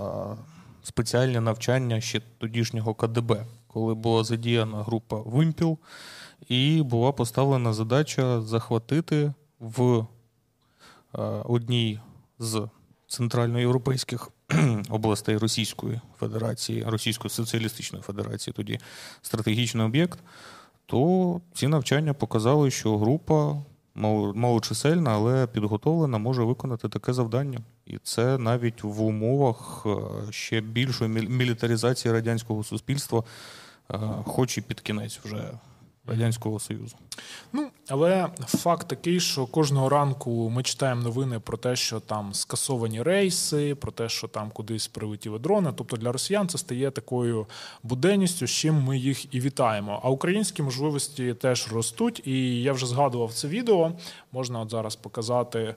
спеціальні 0.82 1.40
навчання 1.40 2.00
ще 2.00 2.20
тодішнього 2.38 2.94
КДБ, 2.94 3.46
коли 3.66 3.94
була 3.94 4.24
задіяна 4.24 4.82
група 4.82 5.16
Вимпіл, 5.16 5.78
і 6.48 6.82
була 6.82 7.12
поставлена 7.12 7.72
задача 7.72 8.40
захватити 8.42 9.32
в 9.58 10.06
одній 11.44 12.00
з 12.38 12.68
центральноєвропейських 13.06 14.28
областей 14.90 15.36
Російської 15.36 16.00
Федерації, 16.18 16.84
Російської 16.86 17.30
Соціалістичної 17.30 18.02
Федерації, 18.02 18.54
тоді 18.56 18.78
стратегічний 19.22 19.86
об'єкт, 19.86 20.18
то 20.86 21.40
ці 21.54 21.68
навчання 21.68 22.14
показали, 22.14 22.70
що 22.70 22.98
група 22.98 23.62
малочисельна, 23.94 25.10
але 25.10 25.46
підготовлена, 25.46 26.18
може 26.18 26.42
виконати 26.42 26.88
таке 26.88 27.12
завдання. 27.12 27.58
І 27.86 27.98
це 28.02 28.38
навіть 28.38 28.84
в 28.84 29.02
умовах 29.02 29.86
е, 29.86 29.96
ще 30.32 30.60
більшої 30.60 31.10
мілітаризації 31.10 32.12
радянського 32.12 32.64
суспільства, 32.64 33.22
е, 33.92 33.98
хоч 34.24 34.58
і 34.58 34.60
під 34.60 34.80
кінець 34.80 35.20
вже 35.24 35.50
Радянського 36.10 36.58
Союзу. 36.58 36.96
Ну, 37.52 37.68
але 37.88 38.28
факт 38.38 38.88
такий, 38.88 39.20
що 39.20 39.46
кожного 39.46 39.88
ранку 39.88 40.50
ми 40.50 40.62
читаємо 40.62 41.02
новини 41.02 41.40
про 41.40 41.56
те, 41.56 41.76
що 41.76 42.00
там 42.00 42.34
скасовані 42.34 43.02
рейси, 43.02 43.74
про 43.74 43.92
те, 43.92 44.08
що 44.08 44.28
там 44.28 44.50
кудись 44.50 44.88
прилетіли 44.88 45.38
дрони. 45.38 45.72
Тобто 45.76 45.96
для 45.96 46.12
росіян 46.12 46.48
це 46.48 46.58
стає 46.58 46.90
такою 46.90 47.46
буденністю, 47.82 48.46
з 48.46 48.50
чим 48.50 48.74
ми 48.74 48.98
їх 48.98 49.34
і 49.34 49.40
вітаємо. 49.40 50.00
А 50.04 50.10
українські 50.10 50.62
можливості 50.62 51.34
теж 51.34 51.72
ростуть. 51.72 52.22
І 52.26 52.62
я 52.62 52.72
вже 52.72 52.86
згадував 52.86 53.32
це 53.32 53.48
відео. 53.48 53.92
Можна 54.32 54.60
от 54.60 54.70
зараз 54.70 54.96
показати 54.96 55.74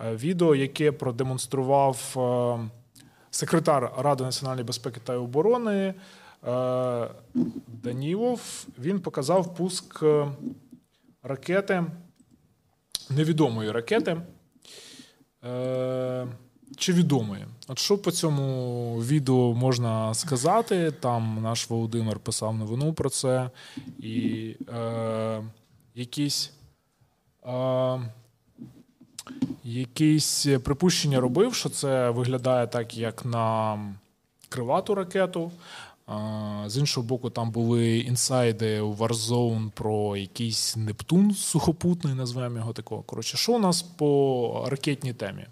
е, 0.00 0.16
відео, 0.16 0.54
яке 0.54 0.92
продемонстрував 0.92 2.14
е, 2.16 2.70
секретар 3.30 3.92
Ради 3.98 4.24
національної 4.24 4.64
безпеки 4.64 5.00
та 5.04 5.16
оборони. 5.16 5.94
Е, 6.46 7.08
Данілов 7.66 8.66
він 8.78 9.00
показав 9.00 9.54
пуск 9.54 10.02
е, 10.02 10.32
ракети, 11.22 11.84
невідомої 13.10 13.70
ракети. 13.70 14.16
Е, 15.44 16.26
чи 16.76 16.92
відомої? 16.92 17.46
От 17.68 17.78
що 17.78 17.98
по 17.98 18.10
цьому 18.10 18.96
відео 19.00 19.54
можна 19.54 20.14
сказати? 20.14 20.90
Там 21.00 21.38
наш 21.42 21.70
Володимир 21.70 22.18
писав 22.18 22.56
новину 22.56 22.92
про 22.92 23.10
це, 23.10 23.50
і 23.98 24.56
е, 24.68 25.42
якісь 25.94 26.52
е, 27.46 28.00
якісь 29.64 30.46
припущення 30.64 31.20
робив, 31.20 31.54
що 31.54 31.68
це 31.68 32.10
виглядає 32.10 32.66
так, 32.66 32.96
як 32.96 33.24
на 33.24 33.78
кривату 34.48 34.94
ракету. 34.94 35.52
З 36.66 36.76
іншого 36.76 37.06
боку, 37.06 37.30
там 37.30 37.50
були 37.50 37.98
інсайди 37.98 38.80
у 38.80 38.94
Warzone 38.94 39.70
про 39.70 40.16
якийсь 40.16 40.76
Нептун 40.76 41.34
сухопутний, 41.34 42.14
назвемо 42.14 42.58
його 42.58 42.72
такого. 42.72 43.02
Коротше, 43.02 43.36
що 43.36 43.52
у 43.52 43.58
нас 43.58 43.82
по 43.82 44.66
ракетній 44.68 45.14
темі? 45.14 45.46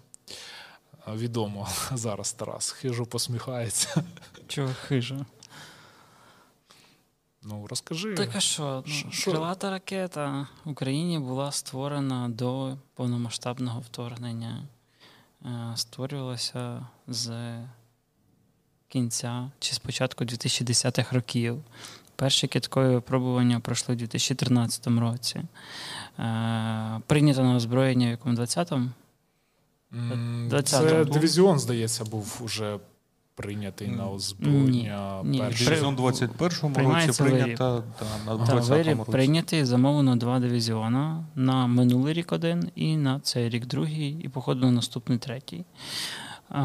Відомо 1.15 1.67
зараз 1.93 2.33
Тарас. 2.33 2.71
Хижо 2.71 3.05
посміхається. 3.05 4.03
Чого 4.47 4.73
хижо? 4.73 5.25
Ну, 7.43 7.67
розкажи. 7.67 8.15
Так 8.15 8.29
а 8.35 8.39
що? 8.39 8.83
Ну, 8.87 9.11
крилата 9.23 9.69
ракета 9.69 10.47
в 10.65 10.69
Україні 10.69 11.19
була 11.19 11.51
створена 11.51 12.29
до 12.29 12.77
повномасштабного 12.93 13.79
вторгнення. 13.79 14.63
Е, 15.45 15.71
створювалася 15.75 16.87
з 17.07 17.29
кінця 18.89 19.51
чи 19.59 19.73
спочатку 19.73 20.23
2010-х 20.23 21.15
років. 21.15 21.57
Перші 22.15 22.47
киткові 22.47 22.87
випробування 22.87 23.59
пройшли 23.59 23.95
у 23.95 23.97
2013 23.97 24.87
році. 24.87 25.41
Е, 26.19 26.99
Прийнято 27.07 27.43
на 27.43 27.55
озброєння 27.55 28.07
в 28.07 28.09
якому 28.09 28.35
20-му? 28.35 28.89
20 30.49 30.89
Це 30.89 31.05
дивізіон, 31.05 31.59
здається, 31.59 32.05
був 32.05 32.41
уже 32.41 32.77
прийнятий 33.35 33.87
на 33.87 34.09
озброєння. 34.09 35.21
Ні, 35.23 35.29
ні. 35.29 35.43
Дивізіон 35.59 35.95
21-му 35.95 36.89
році 36.89 37.23
прийнято 37.23 37.83
да, 37.99 38.33
на 38.35 38.45
20-му 38.45 38.99
році. 38.99 39.11
прийнятий, 39.11 39.65
замовлено 39.65 40.15
два 40.15 40.39
дивізіона 40.39 41.25
на 41.35 41.67
минулий 41.67 42.13
рік 42.13 42.31
один 42.31 42.71
і 42.75 42.97
на 42.97 43.19
цей 43.19 43.49
рік 43.49 43.65
другий, 43.65 44.19
і, 44.23 44.29
походу, 44.29 44.65
на 44.65 44.71
наступний 44.71 45.17
третій. 45.17 45.65
А, 46.49 46.63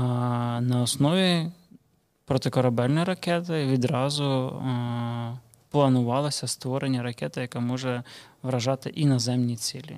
На 0.63 0.83
основі 0.83 1.51
протикорабельної 2.25 3.05
ракети 3.05 3.67
відразу 3.67 4.25
е, 4.25 5.39
планувалося 5.71 6.47
створення 6.47 7.03
ракети, 7.03 7.41
яка 7.41 7.61
може 7.61 8.03
вражати 8.43 8.91
і 8.91 9.07
наземні 9.07 9.57
цілі. 9.57 9.97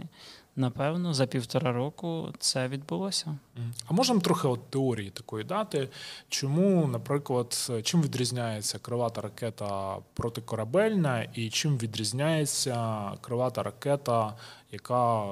Напевно, 0.58 1.14
за 1.14 1.26
півтора 1.26 1.72
року 1.72 2.32
це 2.38 2.68
відбулося. 2.68 3.38
А 3.86 3.94
можемо 3.94 4.20
трохи 4.20 4.48
от 4.48 4.70
теорії 4.70 5.10
такої 5.10 5.44
дати, 5.44 5.88
чому, 6.28 6.86
наприклад, 6.86 7.70
чим 7.82 8.02
відрізняється 8.02 8.78
кривата 8.78 9.20
ракета 9.20 9.96
протикорабельна, 10.14 11.22
і 11.34 11.50
чим 11.50 11.78
відрізняється 11.78 13.12
кривата 13.20 13.62
ракета, 13.62 14.34
яка 14.72 15.24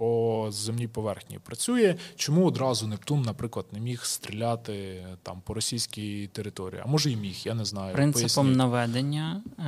по 0.00 0.46
земній 0.50 0.88
поверхні 0.88 1.38
працює. 1.38 1.94
Чому 2.16 2.46
одразу 2.46 2.86
Нептун, 2.86 3.22
наприклад, 3.22 3.66
не 3.72 3.80
міг 3.80 4.04
стріляти 4.04 5.06
там 5.22 5.40
по 5.44 5.54
російській 5.54 6.26
території? 6.26 6.82
А 6.84 6.88
може 6.88 7.10
і 7.10 7.16
міг, 7.16 7.36
я 7.44 7.54
не 7.54 7.64
знаю. 7.64 7.94
Принципом 7.94 8.44
Поясніть. 8.44 8.56
наведення 8.56 9.42
е- 9.58 9.62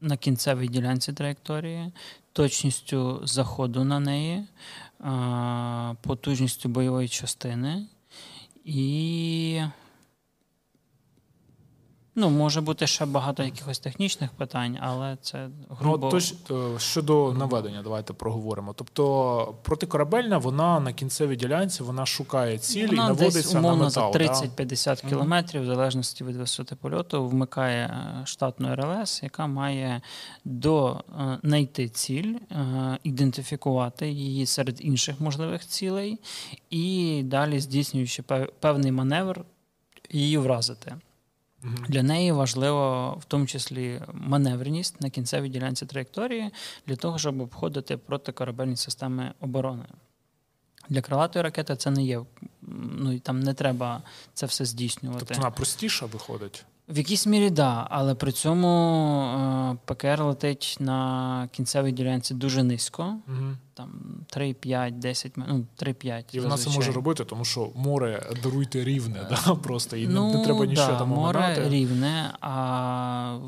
на 0.00 0.16
кінцевій 0.16 0.68
ділянці 0.68 1.12
траєкторії, 1.12 1.92
точністю 2.32 3.20
заходу 3.24 3.84
на 3.84 4.00
неї, 4.00 4.34
е- 4.36 5.96
потужністю 6.02 6.68
бойової 6.68 7.08
частини 7.08 7.86
і. 8.64 9.62
Ну, 12.14 12.30
може 12.30 12.60
бути 12.60 12.86
ще 12.86 13.06
багато 13.06 13.42
якихось 13.42 13.78
технічних 13.78 14.30
питань, 14.30 14.78
але 14.80 15.16
це 15.22 15.48
грубо... 15.70 16.06
Ну, 16.06 16.10
тож, 16.10 16.34
е, 16.50 16.78
щодо 16.78 17.32
наведення, 17.32 17.82
давайте 17.82 18.12
проговоримо. 18.12 18.72
Тобто 18.72 19.54
протикорабельна, 19.62 20.38
вона 20.38 20.80
на 20.80 20.92
кінцевій 20.92 21.36
ділянці 21.36 21.82
вона 21.82 22.06
шукає 22.06 22.58
цілі 22.58 22.86
вона 22.86 23.04
і 23.04 23.06
наводиться 23.06 23.38
десь, 23.38 23.54
умовно, 23.54 23.76
на 23.76 23.84
метал. 23.84 24.12
за 24.12 24.18
30-50 24.18 25.02
да? 25.02 25.08
кілометрів, 25.08 25.62
в 25.62 25.66
залежності 25.66 26.24
від 26.24 26.36
висоти 26.36 26.76
польоту, 26.76 27.26
вмикає 27.28 27.86
е, 27.86 28.26
штатну 28.26 28.74
РЛС, 28.74 29.22
яка 29.22 29.46
має 29.46 30.00
до 30.44 31.00
е, 31.20 31.38
знайти 31.42 31.88
ціль, 31.88 32.34
ідентифікувати 33.02 34.10
її 34.10 34.46
серед 34.46 34.84
інших 34.84 35.20
можливих 35.20 35.66
цілей, 35.66 36.18
і 36.70 37.20
далі, 37.24 37.60
здійснюючи 37.60 38.22
певний 38.60 38.92
маневр, 38.92 39.44
її 40.10 40.38
вразити. 40.38 40.94
Для 41.88 42.02
неї 42.02 42.32
важливо 42.32 43.10
в 43.20 43.24
тому 43.24 43.46
числі 43.46 44.02
маневреність 44.12 45.00
на 45.00 45.10
кінцевій 45.10 45.48
ділянці 45.48 45.86
траєкторії 45.86 46.50
для 46.86 46.96
того, 46.96 47.18
щоб 47.18 47.40
обходити 47.40 47.96
протикорабельні 47.96 48.76
системи 48.76 49.32
оборони. 49.40 49.84
Для 50.88 51.00
крилатої 51.00 51.42
ракети 51.42 51.76
це 51.76 51.90
не 51.90 52.04
є. 52.04 52.20
Ну 52.62 53.12
і 53.12 53.18
там 53.18 53.40
не 53.40 53.54
треба 53.54 54.02
це 54.34 54.46
все 54.46 54.64
здійснювати. 54.64 55.24
Тобто 55.24 55.40
вона 55.42 55.50
простіша 55.50 56.06
виходить. 56.06 56.64
В 56.88 56.98
якійсь 56.98 57.26
мірі 57.26 57.44
так, 57.44 57.54
да, 57.54 57.86
але 57.90 58.14
при 58.14 58.32
цьому 58.32 58.68
е, 59.72 59.76
ПКР 59.84 60.22
летить 60.22 60.76
на 60.80 61.48
кінцевій 61.52 61.92
ділянці 61.92 62.34
дуже 62.34 62.62
низько, 62.62 63.02
угу. 63.28 63.56
там 63.74 63.90
3-5, 64.36 64.90
10, 64.90 65.32
ну 65.36 65.66
3-5. 65.82 66.24
І 66.32 66.40
вона 66.40 66.56
це 66.56 66.70
може 66.70 66.92
робити, 66.92 67.24
тому 67.24 67.44
що 67.44 67.70
море 67.74 68.30
даруйте 68.42 68.84
рівне, 68.84 69.26
да, 69.30 69.54
просто 69.54 69.96
і 69.96 70.08
ну, 70.08 70.32
не, 70.32 70.38
не 70.38 70.44
треба 70.44 70.66
нічого 70.66 70.92
да, 70.92 70.98
там 70.98 71.08
море 71.08 71.38
оминати. 71.38 71.68
рівне, 71.68 72.34
а 72.40 73.38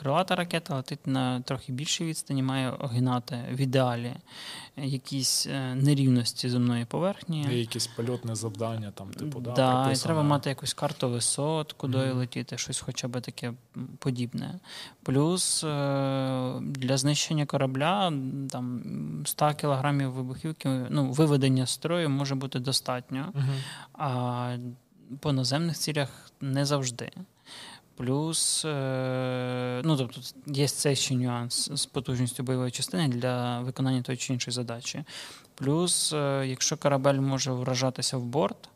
крилата 0.00 0.36
ракета 0.36 0.74
летить 0.74 1.06
на 1.06 1.40
трохи 1.40 1.72
більшій 1.72 2.04
відстані, 2.04 2.42
має 2.42 2.70
огинати 2.70 3.44
в 3.52 3.60
ідеалі 3.60 4.14
якісь 4.76 5.46
е, 5.46 5.74
нерівності 5.74 6.48
земної 6.48 6.84
поверхні. 6.84 7.46
Є 7.50 7.58
якісь 7.58 7.86
польотне 7.86 8.34
завдання, 8.34 8.90
там, 8.90 9.10
типу, 9.10 9.40
да, 9.40 9.52
да, 9.52 9.90
і 9.92 9.96
треба 9.96 10.22
мати 10.22 10.48
якусь 10.48 10.74
карту 10.74 11.10
висот, 11.10 11.72
куди 11.72 11.98
mm-hmm. 11.98 12.16
летіти, 12.16 12.58
щось 12.58 12.80
хоча 12.80 13.08
б 13.08 13.20
таке 13.20 13.52
подібне. 13.98 14.60
Плюс 15.02 15.64
е, 15.64 15.66
для 16.60 16.96
знищення 16.96 17.46
корабля 17.46 18.12
там 18.50 18.82
100 19.26 19.54
кілограмів 19.54 20.12
вибухівки, 20.12 20.68
ну, 20.90 21.12
виведення 21.12 21.66
строю 21.66 22.10
може 22.10 22.34
бути 22.34 22.58
достатньо, 22.58 23.32
mm-hmm. 23.34 23.62
а 23.92 24.56
по 25.20 25.32
наземних 25.32 25.76
цілях 25.76 26.32
не 26.40 26.64
завжди. 26.64 27.10
Плюс, 28.00 28.64
е, 28.64 29.82
ну 29.84 29.96
тобто, 29.96 30.20
є 30.46 30.68
цей 30.68 30.96
ще 30.96 31.14
нюанс 31.14 31.70
з 31.72 31.86
потужністю 31.86 32.42
бойової 32.42 32.70
частини 32.70 33.08
для 33.08 33.60
виконання 33.60 34.02
тої 34.02 34.18
чи 34.18 34.32
іншої 34.32 34.54
задачі. 34.54 35.04
Плюс, 35.54 36.12
е, 36.12 36.44
якщо 36.46 36.76
корабель 36.76 37.20
може 37.20 37.52
вражатися 37.52 38.16
в 38.16 38.24
борт, 38.24 38.68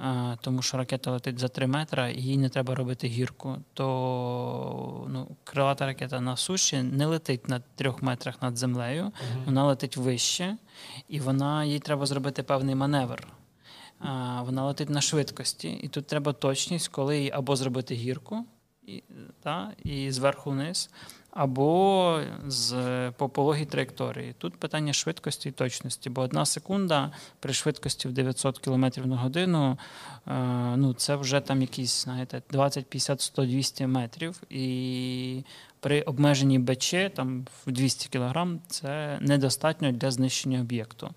е, 0.00 0.36
тому 0.40 0.62
що 0.62 0.76
ракета 0.76 1.10
летить 1.10 1.38
за 1.38 1.48
3 1.48 1.66
метри 1.66 2.12
і 2.12 2.22
їй 2.22 2.36
не 2.36 2.48
треба 2.48 2.74
робити 2.74 3.06
гірку, 3.06 3.56
то 3.74 5.06
ну, 5.08 5.28
крилата 5.44 5.86
ракета 5.86 6.20
на 6.20 6.36
суші 6.36 6.82
не 6.82 7.06
летить 7.06 7.48
на 7.48 7.62
3 7.74 7.94
метрах 8.00 8.42
над 8.42 8.56
землею, 8.56 9.04
uh 9.04 9.44
вона 9.44 9.64
летить 9.64 9.96
вище, 9.96 10.56
і 11.08 11.20
вона 11.20 11.64
їй 11.64 11.78
треба 11.78 12.06
зробити 12.06 12.42
певний 12.42 12.74
маневр. 12.74 13.26
Вона 14.42 14.64
летить 14.66 14.90
на 14.90 15.00
швидкості, 15.00 15.68
і 15.68 15.88
тут 15.88 16.06
треба 16.06 16.32
точність, 16.32 16.88
коли 16.88 17.18
їй 17.18 17.30
або 17.30 17.56
зробити 17.56 17.94
гірку 17.94 18.44
і 18.86 19.02
та, 19.42 19.72
і 19.84 20.10
зверху 20.10 20.50
вниз, 20.50 20.90
або 21.30 22.20
з 22.46 22.74
по 23.16 23.28
пологій 23.28 23.64
траєкторії. 23.64 24.34
Тут 24.38 24.54
питання 24.54 24.92
швидкості 24.92 25.48
і 25.48 25.52
точності, 25.52 26.10
бо 26.10 26.20
одна 26.20 26.46
секунда 26.46 27.12
при 27.40 27.52
швидкості 27.52 28.08
в 28.08 28.12
900 28.12 28.58
км 28.58 28.86
на 29.04 29.16
годину 29.16 29.78
е, 30.26 30.32
ну, 30.76 30.94
це 30.94 31.16
вже 31.16 31.40
там 31.40 31.60
якісь, 31.60 32.04
знаєте, 32.04 32.42
20, 32.50 32.86
50, 32.86 33.20
100, 33.20 33.46
200 33.46 33.86
метрів. 33.86 34.42
І 34.50 35.44
при 35.80 36.02
обмеженні 36.02 36.58
БЧ 36.58 36.94
там 37.14 37.46
в 37.66 37.72
200 37.72 38.08
кг 38.08 38.46
це 38.68 39.18
недостатньо 39.20 39.92
для 39.92 40.10
знищення 40.10 40.60
об'єкту. 40.60 41.10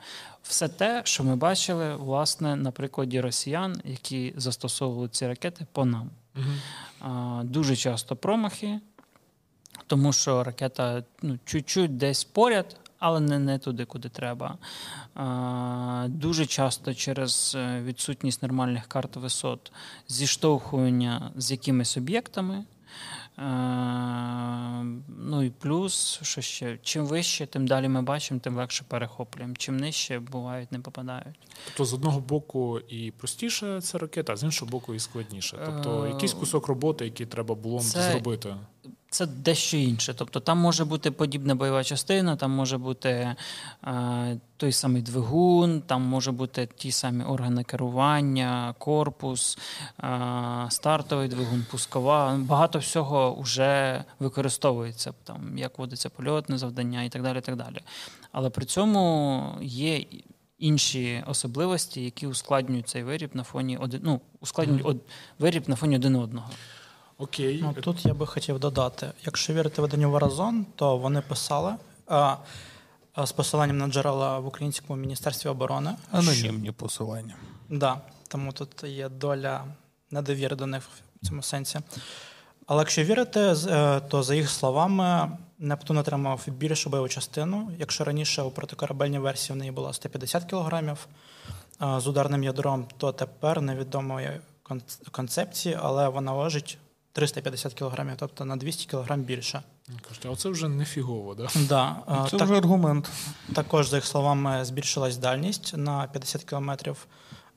Все 0.44 0.68
те, 0.68 1.02
що 1.06 1.24
ми 1.24 1.36
бачили, 1.36 1.96
власне, 1.96 2.56
на 2.56 2.72
прикладі 2.72 3.22
росіян, 3.22 3.82
які 3.86 4.34
застосовували 4.38 5.10
ці 5.10 5.28
ракети 5.28 5.66
по 5.72 5.86
нам. 5.86 6.10
Угу. 6.36 6.46
Дуже 7.44 7.76
часто 7.76 8.16
промахи, 8.16 8.80
тому 9.88 10.14
що 10.14 10.44
ракета 10.44 11.04
ну, 11.22 11.40
чуть-чуть 11.46 11.98
десь 11.98 12.24
поряд, 12.24 12.76
але 13.00 13.20
не 13.20 13.40
не 13.40 13.60
туди, 13.60 13.86
куди 13.86 14.10
треба. 14.10 14.58
Дуже 16.08 16.46
часто 16.46 16.94
через 16.94 17.56
е, 17.58 17.82
відсутність 17.82 18.42
нормальних 18.42 18.88
карт 18.88 19.16
висот 19.16 19.72
зіштовхування 20.08 21.32
з 21.36 21.52
якимись 21.52 21.98
об'єктами. 21.98 22.64
Ну 25.08 25.44
і 25.44 25.50
плюс, 25.50 26.20
що 26.24 26.42
ще, 26.42 26.78
чим 26.84 27.06
вище, 27.06 27.46
тим 27.46 27.68
далі 27.68 27.88
ми 27.88 28.02
бачимо, 28.02 28.40
тим 28.40 28.58
легше 28.58 28.84
перехоплюємо. 28.88 29.54
Чим 29.58 29.78
нижче 29.78 30.20
бувають, 30.20 30.72
не 30.72 30.80
попадають. 30.80 31.40
Тобто, 31.66 31.86
з 31.86 31.94
одного 31.94 32.20
боку 32.20 32.80
і 32.80 33.12
простіше 33.12 33.82
ця 33.82 33.98
ракета, 33.98 34.34
а 34.34 34.36
з 34.36 34.44
іншого 34.44 34.72
боку, 34.72 34.94
і 34.94 35.00
складніше. 35.00 35.58
Тобто, 35.66 36.08
якийсь 36.08 36.34
кусок 36.34 36.68
роботи, 36.68 37.06
який 37.06 37.26
треба 37.26 37.56
було 37.56 37.80
це, 37.80 38.12
зробити 38.12 38.56
це 39.10 39.26
дещо 39.26 39.78
інше. 39.78 40.14
Тобто 40.14 40.40
там 40.40 40.58
може 40.58 40.86
бути 40.86 41.12
подібна 41.12 41.56
бойова 41.56 41.84
частина, 41.84 42.36
там 42.36 42.52
може 42.52 42.78
бути 42.78 43.36
е, 43.84 44.40
той 44.58 44.72
самий 44.72 45.02
двигун, 45.02 45.82
там 45.82 46.02
може 46.02 46.32
бути 46.32 46.70
ті 46.76 46.92
самі 46.92 47.24
органи 47.24 47.64
керування, 47.64 48.76
корпус, 48.78 49.58
е, 50.04 50.66
стартовий 50.70 51.28
двигун, 51.28 51.66
пускова. 51.72 52.38
Багато 52.38 52.80
всього 52.80 53.42
вже 53.42 54.04
використовується, 54.20 55.14
там, 55.24 55.58
як 55.58 55.80
водиться 55.80 56.10
польотне 56.10 56.58
завдання 56.58 57.04
і 57.04 57.10
так 57.10 57.24
далі. 57.24 57.38
І 57.38 57.42
так 57.42 57.56
далі. 57.56 57.78
Але 58.32 58.50
при 58.50 58.66
цьому 58.66 59.44
є. 59.62 60.04
Інші 60.62 61.24
особливості, 61.28 62.04
які 62.04 62.28
ускладнюють 62.28 62.90
цей 62.90 63.04
виріб 63.04 63.30
на 63.34 63.44
фоні 63.44 63.78
один, 63.78 64.02
ну, 64.04 64.22
ускладнюють 64.40 64.86
mm-hmm. 64.86 65.00
виріб 65.40 65.70
на 65.70 65.76
фоні 65.76 65.96
один 65.96 66.16
одного. 66.16 66.50
Окей. 67.20 67.60
Ну, 67.62 67.74
Тут 67.74 68.06
я 68.06 68.14
би 68.14 68.26
хотів 68.26 68.60
додати: 68.60 69.12
якщо 69.26 69.54
вірити 69.54 69.82
виданню 69.82 70.12
Варазон, 70.12 70.66
то 70.76 70.98
вони 70.98 71.22
писали 71.22 71.76
а, 72.08 72.36
а, 73.14 73.26
з 73.26 73.32
посиланням 73.32 73.78
на 73.78 73.88
джерела 73.88 74.40
в 74.40 74.48
Українському 74.48 75.00
міністерстві 75.00 75.50
оборони. 75.50 75.96
Анонімні 76.12 76.68
що... 76.68 76.74
посилання. 76.74 77.36
Так, 77.70 77.80
да, 77.80 78.02
тому 78.28 78.52
тут 78.52 78.84
є 78.84 79.10
доля 79.10 79.64
недовіри 80.12 80.56
до 80.56 80.66
них 80.66 80.84
в 81.22 81.28
цьому 81.28 81.44
сенсі. 81.44 81.80
Але 82.66 82.82
якщо 82.82 83.04
вірити, 83.04 83.40
е, 83.40 84.00
то 84.00 84.24
за 84.24 84.36
їх 84.36 84.50
словами, 84.50 85.32
Нептун 85.62 85.98
отримав 85.98 86.44
більшу 86.48 86.90
бойову 86.90 87.10
частину. 87.10 87.72
Якщо 87.80 88.04
раніше 88.04 88.42
у 88.42 88.52
протикорабельній 88.52 89.20
версії 89.20 89.56
в 89.56 89.60
неї 89.60 89.72
було 89.72 89.94
150 89.94 90.44
кілограмів 90.44 91.08
з 91.98 92.08
ударним 92.08 92.44
ядром, 92.44 92.86
то 92.98 93.12
тепер 93.12 93.62
невідомої 93.62 94.40
концепції, 95.12 95.78
але 95.82 96.10
вона 96.10 96.34
важить 96.34 96.78
350 97.12 97.74
кілограмів, 97.74 98.16
тобто 98.18 98.46
на 98.46 98.56
200 98.56 98.86
кілограм 98.86 99.22
більше. 99.22 99.62
Кажете, 100.08 100.30
а 100.32 100.36
це 100.36 100.50
вже 100.50 100.68
не 100.68 100.86
фігово, 100.86 101.36
да? 101.36 101.48
Да. 101.56 101.96
Це 102.30 102.38
так, 102.38 102.48
вже 102.48 102.58
аргумент. 102.58 103.10
Також, 103.54 103.88
за 103.88 103.98
їх 103.98 104.06
словами, 104.06 104.66
збільшилась 104.66 105.18
дальність 105.18 105.78
на 105.78 106.08
50 106.08 106.44
кілометрів 106.44 107.08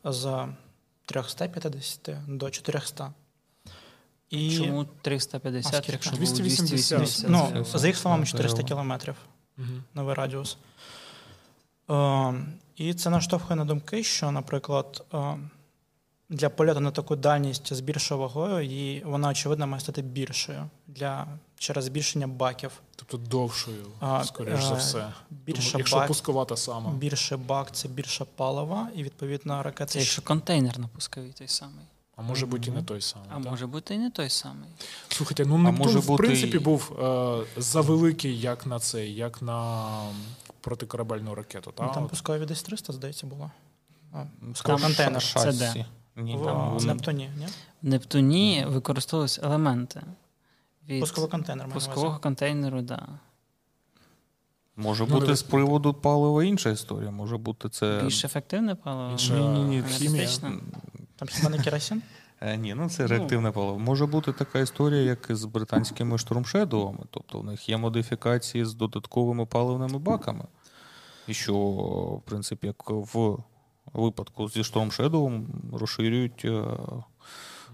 з 0.04 0.46
350 1.04 2.10
до 2.28 2.50
400. 2.50 3.12
І... 4.30 4.56
Чому 4.56 4.84
350, 5.02 5.88
а, 5.88 5.92
якщо 5.92 6.16
280? 6.16 6.66
280. 6.66 7.30
Ну, 7.30 7.64
за 7.64 7.86
їх 7.86 7.96
словами, 7.96 8.26
400 8.26 8.62
кілометрів. 8.62 9.14
Угу. 9.58 9.66
Новий 9.94 10.14
радіус. 10.14 10.56
Е, 11.90 12.34
і 12.76 12.94
це 12.94 13.10
наштовхує 13.10 13.56
на 13.56 13.64
думки, 13.64 14.02
що, 14.04 14.30
наприклад, 14.30 15.04
е, 15.14 15.36
для 16.32 16.48
польоту 16.48 16.80
на 16.80 16.90
таку 16.90 17.16
дальність 17.16 17.74
з 17.74 17.80
більшою 17.80 18.20
вагою, 18.20 18.60
і 18.60 19.02
вона, 19.04 19.28
очевидно, 19.28 19.66
має 19.66 19.80
стати 19.80 20.02
більшою 20.02 20.68
для 20.86 21.26
через 21.58 21.84
збільшення 21.84 22.26
баків. 22.26 22.70
Тобто 22.96 23.16
довшою, 23.16 23.86
скоріш 24.24 24.62
за 24.62 24.74
е, 24.74 24.76
все. 24.76 25.12
Більше 25.30 25.70
Тому, 25.70 25.78
якщо 25.78 25.96
бак, 25.96 26.08
пускова 26.08 26.44
та 26.44 26.56
сама. 26.56 26.90
Більше 26.90 27.36
бак 27.36 27.72
це 27.72 27.88
більше 27.88 28.24
палива, 28.36 28.88
і 28.94 29.02
відповідно 29.02 29.62
ракета. 29.62 29.86
Це 29.86 29.98
якщо 29.98 30.22
контейнер 30.22 30.78
на 30.78 30.88
пусковий 30.88 31.32
той 31.32 31.48
самий. 31.48 31.84
А 32.16 32.22
може 32.22 32.46
бути 32.46 32.70
і 32.70 32.72
не 32.72 32.82
той 32.82 33.00
самий. 33.00 33.28
А 33.30 33.34
так? 33.34 33.50
може 33.50 33.66
бути 33.66 33.94
і 33.94 33.98
не 33.98 34.10
той 34.10 34.30
самий. 34.30 34.68
Слухайте, 35.08 35.44
ну 35.46 35.58
Нептун, 35.58 35.86
може 35.86 35.98
в 35.98 36.06
бути... 36.06 36.22
принципі, 36.22 36.58
був 36.58 36.92
е, 37.02 37.44
завеликий 37.56 38.40
як 38.40 38.66
на 38.66 38.78
цей, 38.78 39.14
як 39.14 39.42
на 39.42 39.88
протикорабельну 40.60 41.34
ракету. 41.34 41.72
Ну, 41.80 41.90
Там 41.94 42.08
пускові 42.08 42.46
десь 42.46 42.62
300, 42.62 42.92
здається, 42.92 43.26
було. 43.26 43.50
Там 44.64 44.80
контейнер. 44.80 45.22
Це 45.22 45.52
де? 45.52 45.86
Ні, 46.16 46.36
в 46.36 46.44
там 46.44 46.70
вони- 46.74 46.86
Нептуні, 46.86 47.30
ні? 47.38 47.46
В 47.82 47.88
Нептуні 47.88 48.64
використовувалися 48.68 49.40
елементи 49.44 50.02
від 50.88 51.00
Пусковий 51.00 51.30
контейнер. 51.30 51.66
маю 51.66 51.68
на 51.68 51.74
увазі. 51.76 51.86
пускового 51.88 52.18
контейнеру, 52.18 52.82
да. 52.82 53.08
Може 54.76 55.06
Ну, 55.08 55.14
бути 55.14 55.26
не- 55.26 55.36
з 55.36 55.42
приводу 55.42 55.94
палива 55.94 56.44
інша 56.44 56.70
історія. 56.70 57.10
Може 57.10 57.36
бути 57.36 57.68
це. 57.68 58.00
Більш 58.04 58.24
ефективне 58.24 58.74
паливо. 58.74 59.10
Інша 59.12 59.34
Ні-ні-ні, 59.38 59.82
хімія. 59.88 60.28
Там 61.16 61.28
хіба 61.28 61.48
не 61.50 61.58
керосин? 61.62 62.02
Е, 62.40 62.56
Ні, 62.56 62.74
ну 62.74 62.88
це 62.90 63.06
реактивне 63.06 63.50
паливо. 63.50 63.78
Може 63.78 64.06
бути 64.06 64.32
така 64.32 64.58
історія, 64.58 65.02
як 65.02 65.26
і 65.30 65.34
з 65.34 65.44
британськими 65.44 66.18
штурмшедовами. 66.18 66.98
Тобто 67.10 67.38
в 67.38 67.44
них 67.44 67.68
є 67.68 67.76
модифікації 67.76 68.64
з 68.64 68.74
додатковими 68.74 69.46
паливними 69.46 69.98
баками. 69.98 70.44
І 71.28 71.34
що, 71.34 71.54
в 71.54 72.22
принципі, 72.24 72.66
як 72.66 72.90
в 72.90 73.38
випадку 73.92 74.48
зі 74.48 74.64
штормшедовом 74.64 75.46
розширюють 75.72 76.44
е, 76.44 76.64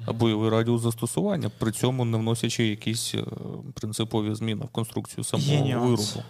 бойовий 0.07 0.51
радіус 0.51 0.83
застосування, 0.83 1.51
при 1.59 1.73
цьому 1.73 2.05
не 2.05 2.19
вносячи 2.19 2.67
якісь 2.67 3.15
е, 3.15 3.25
принципові 3.75 4.35
зміни 4.35 4.65
в 4.65 4.69
конструкцію 4.69 5.25
самого 5.25 5.65
виробу. 5.65 6.23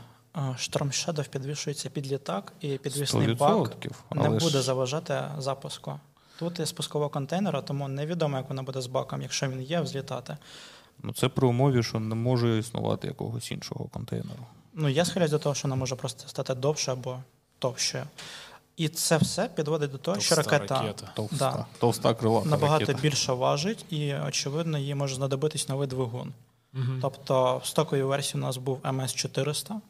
Шторм 0.57 0.89
Shadow 0.89 1.29
підвішується 1.29 1.91
під 1.91 2.13
літак, 2.13 2.53
і 2.61 2.79
підвісний 2.79 3.29
100%. 3.29 3.37
бак 3.37 3.77
не 4.15 4.29
буде 4.29 4.63
заважати 4.63 5.25
запуску. 5.39 6.01
Тут 6.39 6.59
є 6.59 6.67
спускового 6.67 7.11
контейнера, 7.11 7.63
тому 7.63 7.89
невідомо, 7.89 8.37
як 8.37 8.49
вона 8.49 8.63
буде 8.63 8.81
з 8.81 8.87
баком, 8.87 9.23
якщо 9.23 9.49
він 9.49 9.63
є, 9.63 9.81
взлітати. 9.81 10.37
Ну, 11.03 11.13
це 11.13 11.29
при 11.29 11.47
умові, 11.47 11.83
що 11.83 12.01
не 12.01 12.15
може 12.15 12.59
існувати 12.59 13.07
якогось 13.07 13.51
іншого 13.51 13.85
контейнеру. 13.85 14.47
Ну, 14.75 14.89
я 14.89 15.05
схиляюсь 15.05 15.31
до 15.31 15.39
того, 15.39 15.55
що 15.55 15.69
вона 15.69 15.77
може 15.77 15.97
просто 15.97 16.29
стати 16.29 16.55
довше 16.55 16.93
або 16.93 17.19
товщою. 17.59 18.05
І 18.79 18.89
це 18.89 19.17
все 19.17 19.49
підводить 19.49 19.91
до 19.93 19.99
того, 19.99 20.21
що 20.21 20.35
ракета, 20.35 20.81
ракета. 20.81 21.13
Товста, 21.17 21.37
Да. 21.39 21.67
товста 21.79 22.15
крилата 22.15 22.49
набагато 22.49 22.81
ракета. 22.81 23.01
більше 23.03 23.33
важить, 23.33 23.85
і, 23.93 24.15
очевидно, 24.15 24.79
їй 24.79 24.95
може 24.95 25.15
знадобитись 25.15 25.69
новий 25.69 25.89
двигун. 25.89 26.33
Мгм. 26.73 26.99
Тобто 27.03 27.61
в 27.65 27.67
стоковій 27.67 28.03
версії 28.03 28.43
у 28.43 28.47
нас 28.47 28.57
був 28.57 28.79
МС-400. 28.83 29.81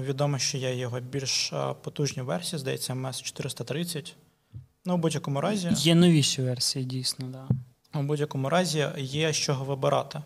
Відомо, 0.00 0.38
що 0.38 0.58
є 0.58 0.76
його 0.76 1.00
більш 1.00 1.52
потужні 1.82 2.22
версії, 2.22 2.60
здається, 2.60 2.94
МС-430. 2.94 4.12
Ну, 4.84 4.94
у 4.94 4.98
будь-якому 4.98 5.40
разі, 5.40 5.68
Є 5.72 5.94
новіші 5.94 6.42
версії, 6.42 6.84
дійсно, 6.84 7.26
да. 7.26 7.48
у 8.00 8.02
будь-якому 8.02 8.48
разі 8.48 8.86
є 8.98 9.32
з 9.32 9.36
чого 9.36 9.64
вибирати. 9.64 10.22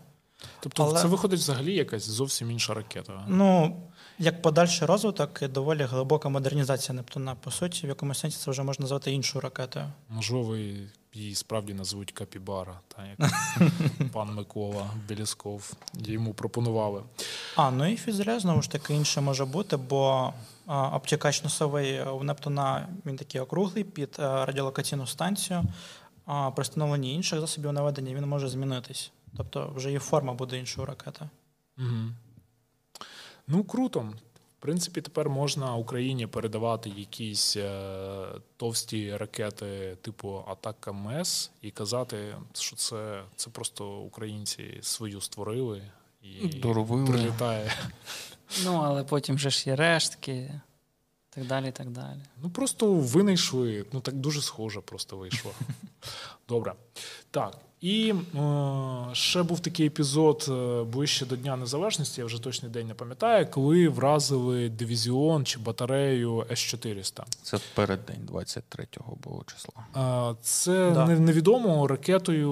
Тобто 0.59 0.83
Але- 0.83 1.01
це 1.01 1.07
виходить 1.07 1.39
взагалі 1.39 1.75
якась 1.75 2.09
зовсім 2.09 2.51
інша 2.51 2.73
ракета. 2.73 3.25
Ну, 3.27 3.75
як 4.21 4.41
подальший 4.41 4.87
розвиток 4.87 5.39
і 5.41 5.47
доволі 5.47 5.83
глибока 5.83 6.29
модернізація 6.29 6.95
Нептуна. 6.95 7.35
По 7.35 7.51
суті, 7.51 7.85
в 7.85 7.89
якомусь 7.89 8.19
сенсі 8.19 8.37
це 8.37 8.51
вже 8.51 8.63
можна 8.63 8.83
назвати 8.83 9.11
іншою 9.11 9.41
ракетою. 9.41 9.85
Можливо, 10.09 10.55
її 11.13 11.35
справді 11.35 11.73
назвуть 11.73 12.11
Капібара, 12.11 12.79
та 12.87 13.05
як 13.05 13.31
пан 14.13 14.33
Микола 14.33 14.89
Білісков 15.07 15.73
йому 15.93 16.33
пропонували. 16.33 17.03
А, 17.55 17.71
ну 17.71 17.91
і 17.91 17.97
фюзеляж, 17.97 18.41
знову 18.41 18.61
ж 18.61 18.71
таки, 18.71 18.93
інше 18.93 19.21
може 19.21 19.45
бути, 19.45 19.77
бо 19.77 20.33
обтікач 20.67 21.43
носовий 21.43 22.03
у 22.03 22.23
Нептуна 22.23 22.87
він 23.05 23.17
такий 23.17 23.41
округлий 23.41 23.83
під 23.83 24.15
радіолокаційну 24.19 25.07
станцію. 25.07 25.63
А 26.25 26.51
при 26.51 26.63
встановленні 26.63 27.15
інших 27.15 27.39
засобів 27.39 27.73
наведення 27.73 28.15
він 28.15 28.25
може 28.25 28.47
змінитись. 28.47 29.11
Тобто 29.37 29.71
вже 29.75 29.93
і 29.93 29.97
форма 29.97 30.33
буде 30.33 30.59
іншою 30.59 30.87
ракети. 30.87 31.29
Угу. 31.77 32.11
Ну, 33.51 33.63
круто. 33.63 33.99
В 34.59 34.61
принципі, 34.61 35.01
тепер 35.01 35.29
можна 35.29 35.75
Україні 35.75 36.27
передавати 36.27 36.89
якісь 36.89 37.57
е, 37.57 38.25
товсті 38.57 39.17
ракети 39.17 39.97
типу 40.01 40.43
Атака 40.47 40.91
МС 40.91 41.51
і 41.61 41.71
казати, 41.71 42.35
що 42.53 42.75
це, 42.75 43.23
це 43.35 43.49
просто 43.49 43.97
українці 43.97 44.79
свою 44.81 45.21
створили 45.21 45.81
і 46.21 46.47
Доробили. 46.47 47.07
прилітає. 47.07 47.73
Ну, 48.63 48.81
але 48.83 49.03
потім 49.03 49.35
вже 49.35 49.49
ж 49.49 49.69
є 49.69 49.75
рештки, 49.75 50.61
так 51.29 51.45
далі, 51.45 51.71
так 51.71 51.89
далі. 51.89 52.19
Ну 52.43 52.49
просто 52.49 52.93
винайшли. 52.93 53.85
Ну 53.93 53.99
так 53.99 54.15
дуже 54.15 54.41
схоже, 54.41 54.81
просто 54.81 55.17
вийшло. 55.17 55.51
Добре. 56.47 56.73
Так. 57.31 57.57
І 57.81 58.13
е, 58.35 58.39
ще 59.13 59.43
був 59.43 59.59
такий 59.59 59.87
епізод 59.87 60.45
е, 60.49 60.83
ближче 60.83 61.25
до 61.25 61.35
Дня 61.35 61.55
Незалежності, 61.55 62.21
я 62.21 62.25
вже 62.25 62.41
точний 62.41 62.71
день 62.71 62.87
не 62.87 62.93
пам'ятаю, 62.93 63.47
коли 63.51 63.87
вразили 63.89 64.69
дивізіон 64.69 65.45
чи 65.45 65.59
батарею 65.59 66.45
С-400. 66.51 67.23
Це 67.43 67.59
переддень 67.75 68.27
23-го 68.31 69.17
було 69.23 69.43
числа. 69.45 69.73
Е, 70.31 70.35
це 70.41 70.91
Да. 70.91 71.05
не- 71.07 71.19
невідомо 71.19 71.87
ракетою. 71.87 72.51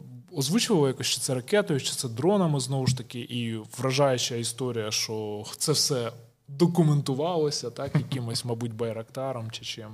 е, 0.00 0.10
Озвучували 0.36 0.88
якось, 0.88 1.06
чи 1.06 1.20
це 1.20 1.34
ракетою, 1.34 1.80
чи 1.80 1.92
це 1.92 2.08
дронами 2.08 2.60
знову 2.60 2.86
ж 2.86 2.96
таки, 2.96 3.20
і 3.20 3.56
вражаюча 3.78 4.34
історія, 4.34 4.90
що 4.90 5.44
це 5.58 5.72
все 5.72 6.12
документувалося, 6.48 7.70
так, 7.70 7.94
якимось, 7.94 8.44
мабуть, 8.44 8.74
байрактаром 8.74 9.50
чи 9.50 9.64
чим. 9.64 9.88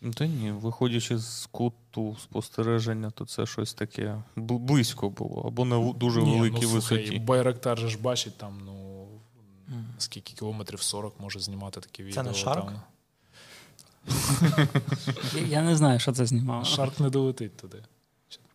Ну, 0.00 0.12
Та 0.12 0.26
ні, 0.26 0.50
виходячи 0.50 1.18
з 1.18 1.48
куту 1.52 2.16
спостереження, 2.22 3.10
то 3.10 3.26
це 3.26 3.46
щось 3.46 3.74
таке 3.74 4.22
близько 4.36 5.10
було, 5.10 5.42
або 5.46 5.64
на 5.64 5.92
дуже 5.92 6.22
Ні, 6.22 6.36
великій 6.36 6.54
ну, 6.62 6.68
слухай, 6.68 6.98
висоті. 6.98 7.18
Байрактар 7.18 7.78
же 7.78 7.88
ж 7.88 7.98
бачить 7.98 8.38
там, 8.38 8.60
ну 8.64 9.06
скільки 9.98 10.32
кілометрів 10.32 10.82
40 10.82 11.20
може 11.20 11.40
знімати 11.40 11.80
таке 11.80 12.02
відео. 12.02 12.22
не 12.22 12.34
Шарк? 12.34 12.64
Там. 12.64 12.80
Я, 15.48 15.62
не 15.62 15.76
знаю, 15.76 15.98
що 15.98 16.12
це 16.12 16.26
знімало. 16.26 16.64
Шарк 16.64 17.00
не 17.00 17.10
долетить 17.10 17.56
туди. 17.56 17.82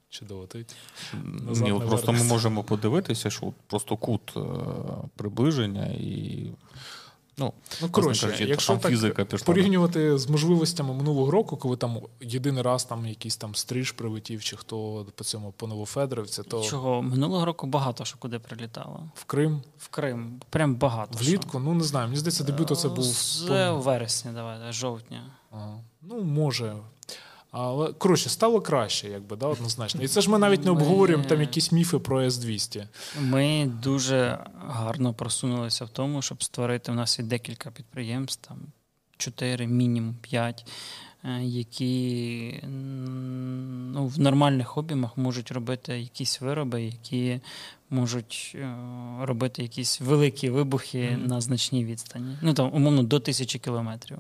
Чи, 0.10 0.26
долетить? 0.26 0.76
Ні, 1.62 1.72
от 1.72 1.88
просто 1.88 2.12
ми 2.12 2.24
можемо 2.24 2.64
подивитися, 2.64 3.30
що 3.30 3.54
просто 3.68 3.98
кут 3.98 4.34
е, 4.38 4.42
приближення 5.16 5.86
і. 5.86 6.52
Ну, 7.38 7.54
Ну, 7.82 7.90
коротше, 7.90 8.22
кажучи, 8.28 8.46
якщо 8.46 8.74
там 8.74 8.80
так 8.82 8.92
фізика 8.92 9.26
пішла. 9.26 9.46
порівнювати 9.46 10.18
з 10.18 10.30
можливостями 10.30 10.94
минулого 10.94 11.32
року, 11.32 11.58
коли 11.58 11.78
там 11.78 11.98
єдиний 12.22 12.62
раз 12.64 12.86
там 12.86 13.06
якийсь 13.08 13.38
там 13.38 13.56
стриж 13.56 13.92
прилетів, 13.92 14.44
чи 14.44 14.58
хто 14.58 15.06
по 15.16 15.24
цьому 15.24 15.52
по 15.52 15.68
Новофедорівці, 15.68 16.44
то 16.44 16.64
Чого? 16.64 17.02
Минулого 17.02 17.46
року 17.46 17.68
багато 17.68 18.06
що 18.06 18.18
куди 18.18 18.40
прилітало. 18.40 19.04
в 19.16 19.24
Крим 19.26 19.62
В 19.78 19.88
Крим. 19.88 20.42
Прям 20.50 20.76
багато. 20.76 21.20
влітку, 21.20 21.60
ну 21.60 21.74
не 21.74 21.84
знаю, 21.84 22.08
мені 22.08 22.20
здається, 22.20 22.44
дебют 22.44 22.80
це 22.80 22.90
був 22.90 23.04
З 23.06 23.42
по- 23.48 23.76
вересня, 23.78 24.32
давайте, 24.34 24.72
жовтня. 24.72 25.24
Ага. 25.52 25.80
Ну, 26.02 26.24
може. 26.24 26.76
Але 27.56 27.94
коротше, 27.94 28.30
стало 28.30 28.62
краще, 28.62 29.10
якби, 29.10 29.36
да, 29.36 29.46
однозначно. 29.48 30.02
І 30.04 30.08
це 30.08 30.22
ж 30.22 30.30
ми 30.30 30.38
навіть 30.40 30.66
не 30.66 30.72
Ми- 30.72 30.78
обговорюємо 30.78 31.24
там 31.24 31.42
якісь 31.42 31.72
міфи 31.72 32.00
про 32.00 32.22
С-200. 32.22 32.88
Ми 33.22 33.72
дуже 33.84 34.40
гарно 34.68 35.14
просунулися 35.14 35.86
в 35.86 35.90
тому, 35.90 36.22
щоб 36.22 36.44
створити 36.44 36.92
в 36.92 36.96
нас 36.96 37.20
є 37.20 37.26
декілька 37.26 37.72
підприємств, 37.72 38.48
там 38.48 38.58
4, 39.18 39.68
мінімум 39.68 40.16
5, 40.22 40.66
які 41.42 42.60
ну, 43.94 44.08
в 44.08 44.20
нормальних 44.20 44.78
об'ємах 44.78 45.18
можуть 45.18 45.52
робити 45.52 46.00
якісь 46.00 46.42
вироби, 46.42 46.84
які 46.84 47.40
можуть 47.90 48.52
е, 48.56 48.76
робити 49.22 49.62
якісь 49.62 50.02
великі 50.02 50.50
вибухи 50.50 51.10
Мгм. 51.12 51.28
на 51.28 51.42
значній 51.42 51.86
відстані. 51.86 52.38
Ну 52.42 52.54
там, 52.54 52.74
умовно, 52.74 53.04
до 53.04 53.20
тисячі 53.20 53.60
кілометрів. 53.60 54.18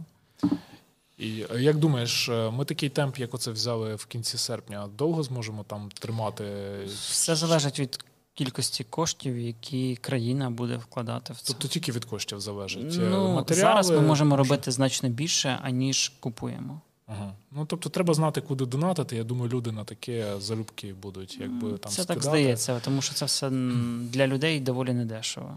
І 1.17 1.45
е, 1.55 1.61
як 1.61 1.77
думаєш, 1.77 2.29
е, 2.29 2.51
ми 2.51 2.65
такий 2.65 2.89
темп, 2.89 3.17
як 3.17 3.33
оце 3.33 3.51
взяли 3.51 3.95
в 3.95 4.05
кінці 4.05 4.37
серпня, 4.37 4.89
довго 4.97 5.23
зможемо 5.23 5.63
там 5.63 5.89
тримати? 5.99 6.43
Все 6.87 7.35
залежить 7.35 7.79
від 7.79 7.99
кількості 8.33 8.83
коштів, 8.83 9.37
які 9.39 9.95
країна 9.95 10.49
буде 10.49 10.77
вкладати 10.77 11.33
в 11.33 11.37
це. 11.37 11.43
Тобто 11.47 11.67
тільки 11.67 11.91
від 11.91 12.05
коштів 12.05 12.39
залежить. 12.41 12.93
Е, 12.95 13.07
Ну, 13.09 13.33
Матеріали, 13.33 13.83
зараз 13.83 13.89
ми 13.89 14.01
можемо 14.01 14.37
робити 14.37 14.71
значно 14.71 15.09
більше, 15.09 15.59
аніж 15.63 16.11
купуємо. 16.19 16.81
Ага. 17.07 17.33
Ну, 17.51 17.65
тобто 17.65 17.89
треба 17.89 18.13
знати, 18.13 18.41
куди 18.41 18.65
донатити. 18.65 19.15
Я 19.15 19.23
думаю, 19.23 19.51
люди 19.51 19.71
на 19.71 19.83
таке 19.83 20.33
залюбки 20.39 20.93
будуть, 20.93 21.37
якби 21.39 21.69
там 21.69 21.91
це 21.91 22.03
скидати. 22.03 22.13
так 22.13 22.23
здається, 22.23 22.79
тому 22.79 23.01
що 23.01 23.13
це 23.13 23.25
все 23.25 23.49
для 24.11 24.27
людей 24.27 24.59
доволі 24.59 24.93
недешево. 24.93 25.55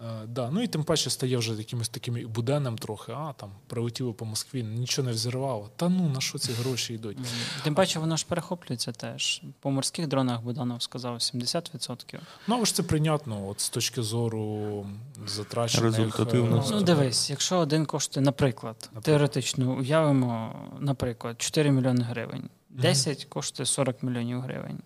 Е, 0.00 0.26
да. 0.26 0.50
Ну 0.50 0.62
і 0.62 0.66
тим 0.66 0.84
паче 0.84 1.10
стає 1.10 1.36
вже 1.36 1.54
якимось 1.54 1.88
таким 1.88 2.28
буденним 2.28 2.78
трохи, 2.78 3.12
а 3.12 3.32
там 3.32 3.50
прилетіло 3.66 4.14
по 4.14 4.24
Москві, 4.24 4.62
нічого 4.62 5.06
не 5.06 5.12
взірвало. 5.14 5.70
Та 5.76 5.88
ну 5.88 6.08
на 6.08 6.20
що 6.20 6.38
ці 6.38 6.52
гроші 6.52 6.94
йдуть? 6.94 7.18
Тим 7.64 7.74
паче, 7.74 7.98
воно 7.98 8.16
ж 8.16 8.26
перехоплюється 8.28 8.92
теж. 8.92 9.42
По 9.60 9.70
морських 9.70 10.06
дронах 10.06 10.42
Буданов 10.42 10.82
сказав 10.82 11.14
70%. 11.14 12.18
Ну, 12.46 12.54
але 12.54 12.64
ж 12.64 12.74
це 12.74 12.82
прийнятно, 12.82 13.48
от 13.48 13.60
з 13.60 13.68
точки 13.68 14.02
зору 14.02 14.86
затрачених... 15.26 16.20
Е, 16.20 16.26
Ну, 16.70 16.82
дивись, 16.82 17.30
якщо 17.30 17.58
один 17.58 17.86
коштує, 17.86 18.24
наприклад, 18.26 18.76
Наприклад. 18.80 19.04
теоретично 19.04 19.76
уявимо, 19.78 20.54
наприклад, 20.80 21.42
4 21.42 21.70
мільйони 21.70 22.02
гривень. 22.02 22.48
10 22.70 23.24
коштує 23.24 23.66
40 23.66 24.02
мільйонів 24.02 24.40
гривень. 24.40 24.78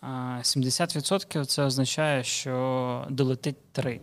А 0.00 0.38
70% 0.42 1.44
це 1.44 1.64
означає, 1.64 2.24
що 2.24 3.06
долетить 3.10 3.72
3. 3.72 4.00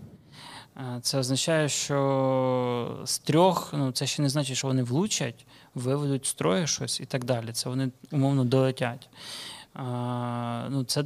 Це 1.01 1.17
означає, 1.17 1.69
що 1.69 3.01
з 3.05 3.19
трьох, 3.19 3.69
ну 3.73 3.91
це 3.91 4.07
ще 4.07 4.21
не 4.21 4.29
значить, 4.29 4.57
що 4.57 4.67
вони 4.67 4.83
влучать, 4.83 5.45
виведуть 5.75 6.25
строї 6.25 6.67
щось 6.67 6.99
і 6.99 7.05
так 7.05 7.25
далі. 7.25 7.51
Це 7.51 7.69
вони 7.69 7.91
умовно 8.11 8.43
долетять. 8.45 9.09
А, 9.73 10.67
ну, 10.69 10.83
це 10.83 11.03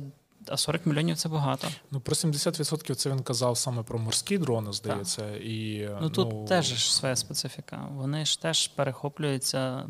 а 0.48 0.58
40 0.58 0.86
мільйонів 0.86 1.18
це 1.18 1.30
багато. 1.30 1.68
Ну 1.92 2.00
про 2.00 2.16
70% 2.16 2.96
це 2.96 3.10
він 3.10 3.20
казав 3.20 3.58
саме 3.58 3.84
про 3.84 4.00
морські 4.00 4.38
дрони, 4.38 4.74
здається. 4.74 5.36
І, 5.36 5.90
Ну 6.02 6.10
тут 6.10 6.32
ну... 6.32 6.46
теж 6.46 6.94
своя 6.94 7.16
специфіка. 7.16 7.88
Вони 7.92 8.26
ж 8.26 8.42
теж 8.42 8.68
перехоплюються. 8.68 9.90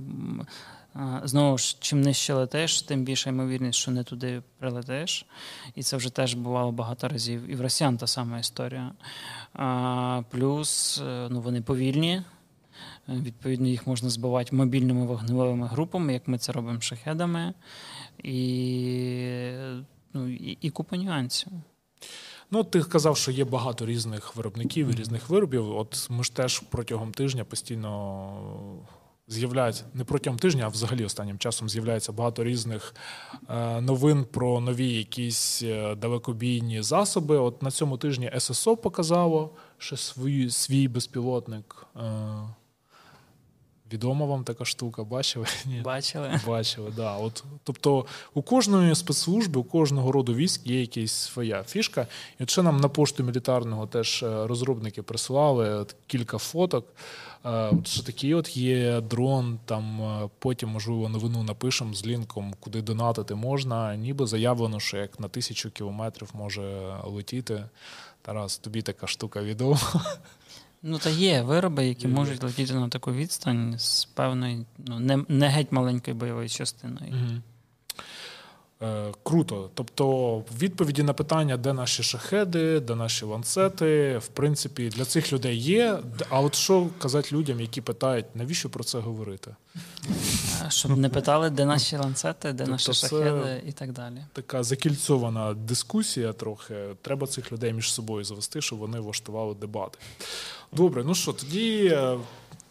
Знову 1.23 1.57
ж, 1.57 1.77
чим 1.79 2.01
нижче 2.01 2.33
летиш, 2.33 2.81
тим 2.81 3.03
більша 3.03 3.29
ймовірність, 3.29 3.79
що 3.79 3.91
не 3.91 4.03
туди 4.03 4.41
прилетиш. 4.59 5.25
І 5.75 5.83
це 5.83 5.97
вже 5.97 6.09
теж 6.09 6.33
бувало 6.33 6.71
багато 6.71 7.07
разів. 7.07 7.51
І 7.51 7.55
в 7.55 7.61
росіян 7.61 7.97
та 7.97 8.07
сама 8.07 8.39
історія. 8.39 8.91
Плюс 10.29 11.01
е, 11.05 11.27
ну, 11.31 11.41
вони 11.41 11.61
повільні. 11.61 12.21
Відповідно, 13.09 13.67
їх 13.67 13.87
можна 13.87 14.09
збивати 14.09 14.55
мобільними 14.55 15.05
вогневими 15.05 15.67
групами, 15.67 16.13
як 16.13 16.27
ми 16.27 16.37
це 16.37 16.51
робимо 16.51 16.81
шахедами. 16.81 17.53
І 18.23 19.51
ну, 20.13 20.29
і, 20.29 20.57
і 20.61 20.69
купа 20.69 20.97
нюансів. 20.97 21.51
Ну, 22.51 22.63
ти 22.63 22.83
казав, 22.83 23.17
що 23.17 23.31
є 23.31 23.45
багато 23.45 23.85
різних 23.85 24.35
виробників 24.35 24.87
і 24.87 24.95
різних 24.95 25.29
виробів. 25.29 25.77
От 25.77 26.07
ми 26.09 26.23
ж 26.23 26.35
теж 26.35 26.59
протягом 26.59 27.11
тижня 27.11 27.43
постійно 27.43 28.85
з'являється 29.33 29.83
не 29.93 30.03
протягом 30.03 30.39
тижня, 30.39 30.63
а 30.65 30.67
взагалі 30.67 31.05
останнім 31.05 31.37
часом 31.37 31.69
з'являється 31.69 32.11
багато 32.11 32.43
різних 32.43 32.95
е, 33.49 33.81
новин 33.81 34.25
про 34.25 34.59
нові 34.59 34.93
якісь 34.93 35.63
е, 35.63 35.95
далекобійні 35.95 36.81
засоби. 36.81 37.37
От 37.37 37.63
на 37.63 37.71
цьому 37.71 37.97
тижні 37.97 38.31
ССО 38.37 38.77
показало 38.77 39.49
ще 39.77 39.97
свій, 39.97 40.49
свій 40.49 40.87
безпілотник. 40.87 41.85
Е, 41.97 42.01
Відома 43.93 44.25
вам 44.25 44.43
така 44.43 44.65
штука, 44.65 45.03
бачили? 45.03 45.45
Ні. 45.65 45.81
Бачили. 45.81 46.39
Бачили, 46.47 46.93
да. 46.95 47.17
От, 47.17 47.43
Тобто 47.63 48.05
у 48.33 48.41
кожної 48.41 48.95
спецслужби, 48.95 49.59
у 49.59 49.63
кожного 49.63 50.11
роду 50.11 50.33
військ 50.33 50.67
є 50.67 50.81
якась 50.81 51.11
своя 51.11 51.63
фішка. 51.63 52.07
І 52.39 52.43
от 52.43 52.49
ще 52.49 52.61
нам 52.61 52.77
на 52.77 52.89
пошту 52.89 53.23
мілітарного 53.23 53.87
теж 53.87 54.23
розробники 54.23 55.01
присилали 55.01 55.85
кілька 56.07 56.37
фоток. 56.37 56.85
Що 57.83 58.03
такий 58.03 58.33
от 58.33 58.57
є 58.57 59.01
дрон, 59.01 59.59
там 59.65 59.99
потім, 60.39 60.69
можливо, 60.69 61.09
новину 61.09 61.43
напишемо 61.43 61.93
з 61.93 62.05
лінком, 62.05 62.53
куди 62.59 62.81
донатити 62.81 63.35
можна. 63.35 63.95
Ніби 63.95 64.27
заявлено, 64.27 64.79
що 64.79 64.97
як 64.97 65.19
на 65.19 65.27
тисячу 65.27 65.71
кілометрів 65.71 66.29
може 66.33 66.95
летіти. 67.03 67.63
Тарас, 68.21 68.57
тобі 68.57 68.81
така 68.81 69.07
штука 69.07 69.41
відома. 69.41 69.79
Ну, 70.85 70.97
та 70.97 71.09
є 71.09 71.41
вироби, 71.41 71.87
які 71.87 72.07
є. 72.07 72.13
можуть 72.13 72.43
летіти 72.43 72.73
на 72.73 72.89
таку 72.89 73.13
відстань 73.13 73.79
з 73.79 74.05
певною, 74.05 74.65
ну, 74.77 74.99
не 74.99 75.23
не 75.27 75.47
геть 75.47 75.71
маленькою 75.71 76.15
бойовою 76.17 76.49
частиною. 76.49 77.13
Угу. 77.13 77.41
Е, 78.83 79.11
Круто. 79.23 79.69
Тобто, 79.73 80.37
відповіді 80.57 81.03
на 81.03 81.13
питання, 81.13 81.57
де 81.57 81.73
наші 81.73 82.03
шахеди, 82.03 82.79
де 82.79 82.95
наші 82.95 83.25
ланцети, 83.25 84.17
в 84.17 84.27
принципі, 84.27 84.89
для 84.89 85.05
цих 85.05 85.33
людей 85.33 85.57
є. 85.57 85.99
А 86.29 86.39
от 86.39 86.55
що 86.55 86.87
казати 86.99 87.35
людям, 87.35 87.59
які 87.59 87.81
питають, 87.81 88.25
навіщо 88.35 88.69
про 88.69 88.83
це 88.83 88.99
говорити? 88.99 89.55
Щоб 90.69 90.97
не 90.97 91.09
питали, 91.09 91.49
де 91.49 91.65
наші 91.65 91.97
ланцети, 91.97 92.51
де 92.51 92.57
тобто 92.57 92.71
наші 92.71 92.93
шахеди 92.93 93.61
і 93.67 93.71
так 93.71 93.91
далі. 93.91 94.17
Така 94.33 94.63
закільцована 94.63 95.53
дискусія 95.53 96.33
трохи. 96.33 96.75
Треба 97.01 97.27
цих 97.27 97.51
людей 97.51 97.73
між 97.73 97.93
собою 97.93 98.23
завести, 98.23 98.61
щоб 98.61 98.79
вони 98.79 98.99
влаштували 98.99 99.55
дебати. 99.55 99.99
Добре, 100.71 101.03
ну 101.03 101.15
що, 101.15 101.33
тоді 101.33 101.85
е, 101.85 102.17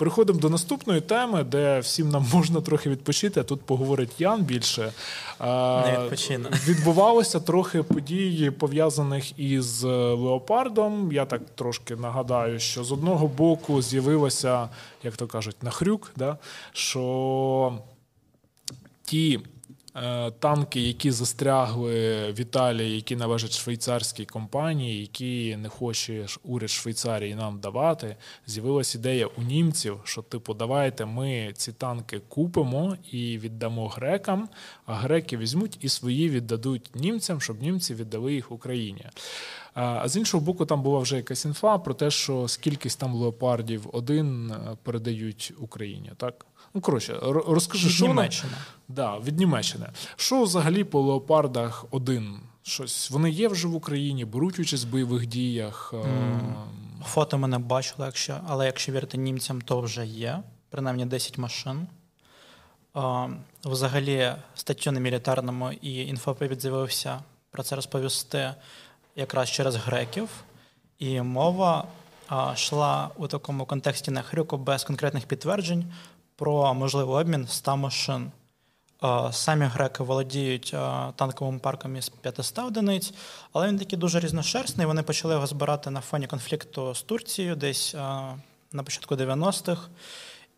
переходимо 0.02 0.38
до 0.38 0.50
наступної 0.50 1.00
теми, 1.00 1.44
де 1.44 1.80
всім 1.80 2.08
нам 2.08 2.26
можна 2.32 2.60
трохи 2.60 2.90
відпочити. 2.90 3.40
а 3.40 3.42
Тут 3.42 3.62
поговорить 3.62 4.20
Ян 4.20 4.42
більше. 4.42 4.92
Не 5.40 5.98
відпочину. 6.02 6.48
Відбувалося 6.66 7.40
трохи 7.40 7.82
подій, 7.82 8.52
пов'язаних 8.58 9.38
із 9.38 9.84
е, 9.84 9.88
леопардом. 9.88 11.12
Я 11.12 11.24
так 11.24 11.42
трошки 11.54 11.96
нагадаю, 11.96 12.58
що 12.60 12.84
з 12.84 12.92
одного 12.92 13.26
боку 13.26 13.82
з'явилося, 13.82 14.68
як 15.02 15.16
то 15.16 15.26
кажуть, 15.26 15.62
нахрюк, 15.62 16.10
да? 16.16 16.38
що 16.72 17.78
ті 19.02 19.40
танки, 20.38 20.80
які 20.80 21.10
застрягли 21.10 22.32
в 22.32 22.40
Італії, 22.40 22.94
які 22.94 23.16
належать 23.16 23.52
швейцарській 23.52 24.24
компанії, 24.24 25.00
які 25.00 25.56
не 25.56 25.68
хоче 25.68 26.26
уряд 26.44 26.70
Швейцарії 26.70 27.34
нам 27.34 27.60
давати, 27.60 28.16
з'явилася 28.46 28.98
ідея 28.98 29.26
у 29.26 29.42
німців, 29.42 30.00
що 30.04 30.22
типу, 30.22 30.54
давайте 30.54 31.04
ми 31.04 31.52
ці 31.56 31.72
танки 31.72 32.20
купимо 32.28 32.96
і 33.10 33.38
віддамо 33.38 33.88
грекам, 33.88 34.48
а 34.86 34.94
греки 34.94 35.36
візьмуть 35.36 35.78
і 35.80 35.88
свої 35.88 36.28
віддадуть 36.28 36.90
німцям, 36.94 37.40
щоб 37.40 37.62
німці 37.62 37.94
віддали 37.94 38.34
їх 38.34 38.52
Україні. 38.52 39.06
А 39.74 40.08
з 40.08 40.16
іншого 40.16 40.44
боку, 40.44 40.66
там 40.66 40.82
була 40.82 40.98
вже 40.98 41.16
якась 41.16 41.44
інфа 41.44 41.78
про 41.78 41.94
те, 41.94 42.10
що 42.10 42.48
скількись 42.48 42.96
там 42.96 43.14
леопардів 43.14 43.88
один 43.92 44.50
е, 44.50 44.76
передають 44.82 45.52
Україні, 45.58 46.12
так? 46.16 46.46
Ну, 46.74 46.80
коротше, 46.80 47.18
розкажи, 47.22 47.88
від 47.88 47.94
що 47.94 48.06
Німеччини. 48.06 48.52
Да, 48.88 49.18
від 49.18 49.38
Німеччини. 49.38 49.86
Що 50.16 50.42
взагалі 50.42 50.84
по 50.84 51.00
леопардах 51.00 51.84
один? 51.90 52.40
Щось 52.62 53.10
вони 53.10 53.30
є 53.30 53.48
вже 53.48 53.68
в 53.68 53.74
Україні, 53.74 54.24
беруть 54.24 54.58
участь 54.58 54.84
в 54.84 54.88
бойових 54.88 55.26
діях. 55.26 55.94
Mm. 55.94 56.54
Фото 57.04 57.38
ми 57.38 57.48
не 57.48 57.58
бачили, 57.58 58.06
якщо, 58.06 58.40
але 58.46 58.66
якщо 58.66 58.92
вірити 58.92 59.18
німцям, 59.18 59.60
то 59.60 59.80
вже 59.80 60.06
є. 60.06 60.42
Принаймні 60.70 61.06
10 61.06 61.38
машин. 61.38 61.86
Взагалі, 63.64 64.32
статтю 64.54 64.92
на 64.92 65.00
мілітарному 65.00 65.72
і 65.72 66.06
інфоповід 66.06 66.62
з'явився 66.62 67.20
про 67.50 67.62
це 67.62 67.76
розповісти 67.76 68.54
якраз 69.16 69.50
через 69.50 69.76
греків. 69.76 70.28
І 70.98 71.20
мова 71.20 71.84
йшла 72.54 73.10
у 73.16 73.26
такому 73.26 73.66
контексті 73.66 74.10
на 74.10 74.22
хрюку 74.22 74.56
без 74.56 74.84
конкретних 74.84 75.26
підтверджень 75.26 75.92
про 76.36 76.74
можливий 76.74 77.16
обмін 77.16 77.46
100 77.48 77.76
машин. 77.76 78.30
Самі 79.30 79.64
греки 79.64 80.02
володіють 80.02 80.74
танковим 81.16 81.60
парком 81.60 81.96
із 81.96 82.08
500 82.08 82.58
одиниць, 82.58 83.14
але 83.52 83.68
він 83.68 83.78
такий 83.78 83.98
дуже 83.98 84.20
різношерстний. 84.20 84.86
Вони 84.86 85.02
почали 85.02 85.34
його 85.34 85.46
збирати 85.46 85.90
на 85.90 86.00
фоні 86.00 86.26
конфлікту 86.26 86.94
з 86.94 87.02
Турцією 87.02 87.56
десь 87.56 87.94
на 88.72 88.82
початку 88.84 89.14
90-х. 89.14 89.88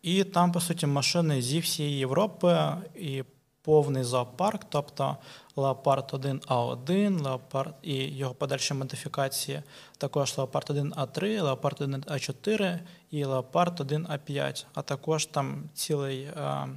І 0.01 0.23
там, 0.23 0.51
по 0.51 0.61
суті, 0.61 0.87
машини 0.87 1.41
зі 1.41 1.59
всієї 1.59 1.97
Європи 1.97 2.67
і 2.95 3.23
повний 3.65 4.03
зоопарк, 4.03 4.61
тобто 4.69 5.17
Leopard 5.55 6.09
1А1, 6.11 7.21
Leopard 7.21 7.73
і 7.81 7.95
його 7.95 8.33
подальші 8.33 8.73
модифікації, 8.73 9.61
також 9.97 10.37
Leopard 10.37 10.71
1А3, 10.71 11.43
Leopard 11.43 11.87
1А4 11.87 12.79
і 13.11 13.25
Leopard 13.25 13.77
1А5, 13.77 14.65
а 14.73 14.81
також 14.81 15.25
там 15.25 15.63
цілий 15.73 16.27
а, 16.35 16.67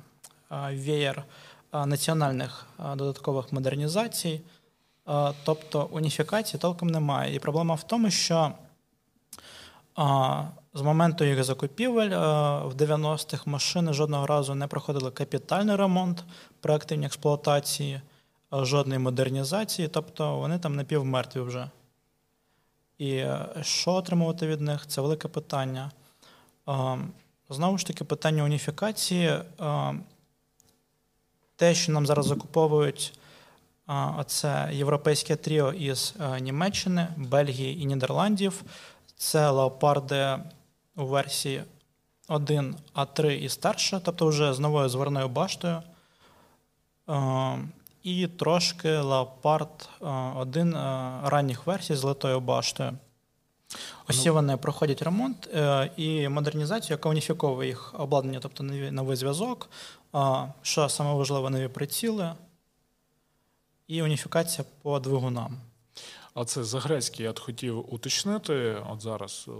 а, 0.49 0.71
веєр 0.73 1.25
а, 1.71 1.87
національних 1.87 2.67
додаткових 2.79 3.53
модернізацій. 3.53 4.41
Тобто 5.45 5.89
уніфікації 5.93 6.61
толком 6.61 6.89
немає. 6.89 7.35
І 7.35 7.39
проблема 7.39 7.75
в 7.75 7.83
тому, 7.83 8.11
що 8.11 8.53
з 10.75 10.83
моменту 10.83 11.25
їх 11.25 11.45
закупівель 11.45 12.11
в 12.69 12.75
90-х 12.75 13.47
машини 13.47 13.93
жодного 13.93 14.27
разу 14.27 14.55
не 14.55 14.67
проходили 14.67 15.11
капітальний 15.11 15.77
ремонт 15.77 16.25
при 16.61 16.75
активній 16.75 17.07
експлуатації 17.07 18.01
жодної 18.53 18.99
модернізації, 18.99 19.89
тобто 19.89 20.37
вони 20.37 20.59
там 20.59 20.77
напівмертві 20.77 21.41
вже. 21.41 21.71
І 22.99 23.11
е, 23.11 23.47
що 23.63 23.93
отримувати 23.93 24.47
від 24.47 24.61
них 24.61 24.87
це 24.87 25.01
велике 25.01 25.29
питання. 25.29 25.91
Знову 27.51 27.79
ж 27.79 27.87
таки, 27.87 28.05
питання 28.05 28.45
уніфікації. 28.45 29.39
Те, 31.57 31.75
що 31.75 31.93
нам 31.93 32.07
зараз 32.07 32.27
закуповують, 32.27 33.19
це 34.27 34.71
європейське 34.73 35.37
тріо 35.37 35.73
із 35.73 36.15
е, 36.21 36.41
Німеччини, 36.41 37.09
Бельгії 37.17 37.83
і 37.83 37.87
Нідерландів. 37.87 38.63
Це 39.19 39.51
леопарди 39.51 40.39
у 40.97 41.07
версії 41.07 41.63
1 42.29 42.77
А3 42.95 43.31
і 43.31 43.49
старше, 43.49 44.01
тобто 44.05 44.27
вже 44.27 44.55
з 44.55 44.59
новою 44.59 44.89
зворною 44.89 45.29
баштою 45.29 45.83
і 48.03 48.27
трошки 48.27 48.89
Leopard 48.89 49.89
1 50.37 50.75
е, 50.75 50.79
е, 50.79 51.31
ранніх 51.31 51.67
версій 51.67 51.95
з 51.95 52.03
литою 52.03 52.41
баштою. 52.41 52.93
Ось 54.09 54.27
ну. 54.27 54.33
вони 54.33 54.57
проходять 54.57 55.03
ремонт 55.03 55.49
е, 55.55 55.91
і 55.97 56.29
модернізацію, 56.29 56.95
яка 56.95 57.09
уніфіковує 57.09 57.69
їх 57.69 58.01
обладнання, 58.01 58.39
тобто 58.43 58.65
новий 58.65 59.17
зв'язок, 59.17 59.71
що 60.63 60.89
саме 60.89 61.15
важливо, 61.15 61.51
нові 61.51 61.69
приціли 61.69 62.33
і 63.87 64.03
уніфікація 64.03 64.65
по 64.83 65.01
двигунам. 65.01 65.57
А 66.41 66.45
це 66.45 66.65
за 66.65 66.81
грецький 66.81 67.27
я 67.27 67.35
хотів 67.39 67.95
уточнити. 67.95 68.77
От 68.91 69.03
зараз 69.03 69.47
е, 69.49 69.51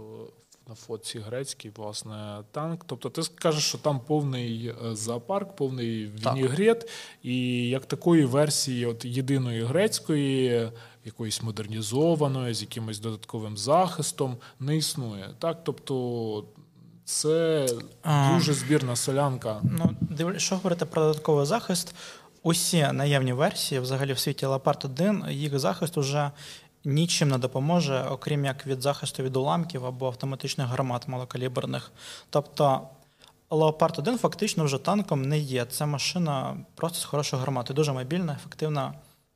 на 0.69 0.75
фотці 0.75 1.19
грецький, 1.19 1.71
власне, 1.75 2.43
танк. 2.51 2.83
Тобто, 2.85 3.09
ти 3.09 3.23
скажеш, 3.23 3.63
що 3.63 3.77
там 3.77 3.99
повний 3.99 4.67
е, 4.67 4.95
зоопарк, 4.95 5.55
повний 5.55 6.05
вінігрет, 6.05 6.89
і 7.23 7.67
як 7.69 7.85
такої 7.85 8.25
версії, 8.25 8.85
от 8.85 9.05
єдиної 9.05 9.63
грецької, 9.63 10.71
якоїсь 11.05 11.43
модернізованої, 11.43 12.53
з 12.53 12.61
якимось 12.61 12.99
додатковим 12.99 13.57
захистом, 13.57 14.37
не 14.59 14.77
існує. 14.77 15.29
Так, 15.39 15.63
тобто. 15.63 16.45
Це 17.05 17.67
дуже 18.33 18.53
збірна 18.53 18.95
солянка. 18.95 19.61
Ну, 19.63 20.39
що 20.39 20.55
говорити 20.55 20.85
про 20.85 21.01
додатковий 21.01 21.45
захист, 21.45 21.95
усі 22.43 22.87
наявні 22.93 23.33
версії, 23.33 23.81
взагалі 23.81 24.13
в 24.13 24.19
світі 24.19 24.45
Leopard 24.45 24.85
1, 24.85 25.25
їх 25.29 25.59
захист 25.59 25.97
уже 25.97 26.31
нічим 26.85 27.29
не 27.29 27.37
допоможе, 27.37 28.05
окрім 28.09 28.45
як 28.45 28.67
від 28.67 28.81
захисту 28.81 29.23
від 29.23 29.35
уламків 29.35 29.85
або 29.85 30.07
автоматичних 30.07 30.67
гармат 30.67 31.07
малокаліберних. 31.07 31.91
Тобто 32.29 32.81
Leopard 33.49 33.99
1 33.99 34.17
фактично 34.17 34.63
вже 34.63 34.77
танком 34.77 35.21
не 35.21 35.39
є. 35.39 35.65
Це 35.65 35.85
машина 35.85 36.57
просто 36.75 36.99
з 36.99 37.03
хорошою 37.03 37.39
гарматою, 37.39 37.75
дуже 37.75 37.93
мобільна, 37.93 38.33
ефективна 38.33 38.93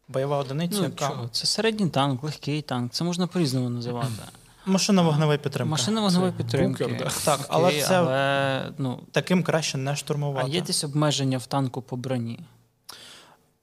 бойова 0.08 0.38
одиниця, 0.38 0.78
Ну, 0.78 0.84
яка 0.84 1.08
чого? 1.10 1.28
Це 1.28 1.48
середній 1.48 1.90
танк, 1.90 2.24
легкий 2.24 2.62
танк. 2.62 2.92
Це 2.92 3.04
можна 3.04 3.28
по-різному 3.28 3.70
називати. 3.70 4.08
машина 4.66 5.02
вогневої 5.02 5.38
підтримки. 5.38 5.72
Машина 5.72 6.02
вогневої 6.02 6.32
підтримки. 6.32 6.84
бункер, 6.86 7.04
да. 7.06 7.12
Так, 7.26 7.46
але 7.50 7.82
це- 7.82 7.98
але, 8.00 8.72
ну, 8.78 9.00
Таким 9.12 9.44
краще 9.44 9.78
не 9.78 9.96
штурмувати. 9.96 10.48
а 10.52 10.56
є 10.56 10.62
десь 10.62 10.84
обмеження 10.84 11.38
в 11.38 11.46
танку 11.46 11.82
по 11.82 11.98
броні. 11.98 12.40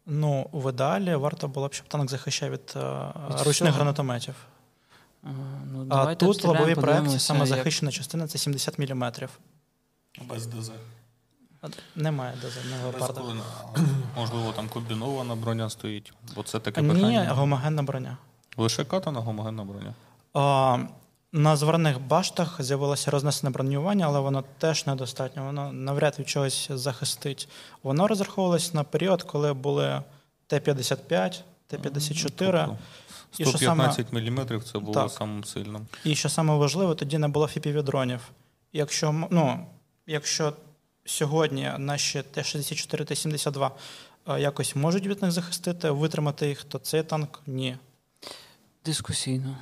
Ну, 0.07 0.46
в 0.53 0.70
ідеалі 0.70 1.14
варто 1.14 1.48
було 1.48 1.68
б, 1.68 1.72
щоб 1.74 1.88
танк 1.88 2.11
захищав 2.11 2.51
від, 2.51 2.72
е, 2.76 2.78
Від 3.28 3.36
ручних 3.38 3.55
всього. 3.55 3.70
гранатометів. 3.72 4.34
А, 5.24 5.28
ну, 5.72 5.86
А 5.90 6.14
тут 6.14 6.44
лобові 6.44 6.59
проекції, 6.64 6.74
подивимося, 6.86 7.18
саме 7.18 7.40
як- 7.40 7.48
захищена 7.48 7.92
частина 7.92 8.26
це 8.28 8.38
70 8.38 8.78
мм. 8.78 9.12
Без 10.28 10.46
ДЗ. 10.46 10.70
Немає 11.96 12.34
дизельного 12.42 12.82
леопарда. 12.98 13.22
Можливо, 14.16 14.53
там 14.53 14.68
комбінована 14.68 15.34
броня 15.34 15.70
стоїть, 15.70 16.12
бо 16.34 16.42
це 16.42 16.59
таке 16.61 16.82
Ні, 16.82 17.26
гомогенна 17.28 17.82
броня. 17.82 18.16
Лише 18.57 18.84
катана 18.84 19.20
гомогенна 19.20 19.64
броня. 19.64 19.94
А, 20.34 20.78
на 21.32 21.56
зварних 21.56 22.00
баштах 22.00 22.62
з'явилося 22.62 23.10
рознесене 23.10 23.50
бронювання, 23.50 24.06
але 24.06 24.20
воно 24.20 24.44
теж 24.58 24.86
недостатньо. 24.86 25.44
Воно 25.44 25.72
навряд 25.72 26.18
від 26.18 26.28
чогось 26.28 26.68
захистить. 26.74 27.48
Воно 27.82 28.08
розраховувалось 28.08 28.74
на 28.74 28.84
період, 28.84 29.22
коли 29.22 29.52
були 29.52 30.02
Т-55, 30.46 31.42
Т-54. 31.66 32.76
Тобто 33.36 33.58
І 33.58 33.58
саме- 33.58 33.92
115 33.92 34.12
мм 34.12 34.62
це 34.72 34.78
було 34.78 34.94
Так. 34.94 35.10
самим 35.10 35.44
сильним. 35.44 35.86
І 36.04 36.14
що 36.14 36.28
саме 36.28 36.54
важливо, 36.56 36.94
тоді 36.94 37.18
не 37.18 37.28
було 37.28 37.46
фіпіві-дронів. 37.46 38.20
Якщо, 38.72 39.28
ну, 39.30 39.66
якщо 40.06 40.52
сьогодні 41.04 41.72
наші 41.78 42.22
Т-64, 42.22 43.04
Т-72 43.04 43.70
е, 44.28 44.40
якось 44.40 44.76
можуть 44.76 45.06
від 45.06 45.22
них 45.22 45.32
захистити, 45.32 45.90
витримати 45.90 46.48
їх, 46.48 46.64
то 46.64 46.78
цей 46.78 47.02
танк 47.02 47.40
ні. 47.46 47.76
Дискусійно. 48.84 49.56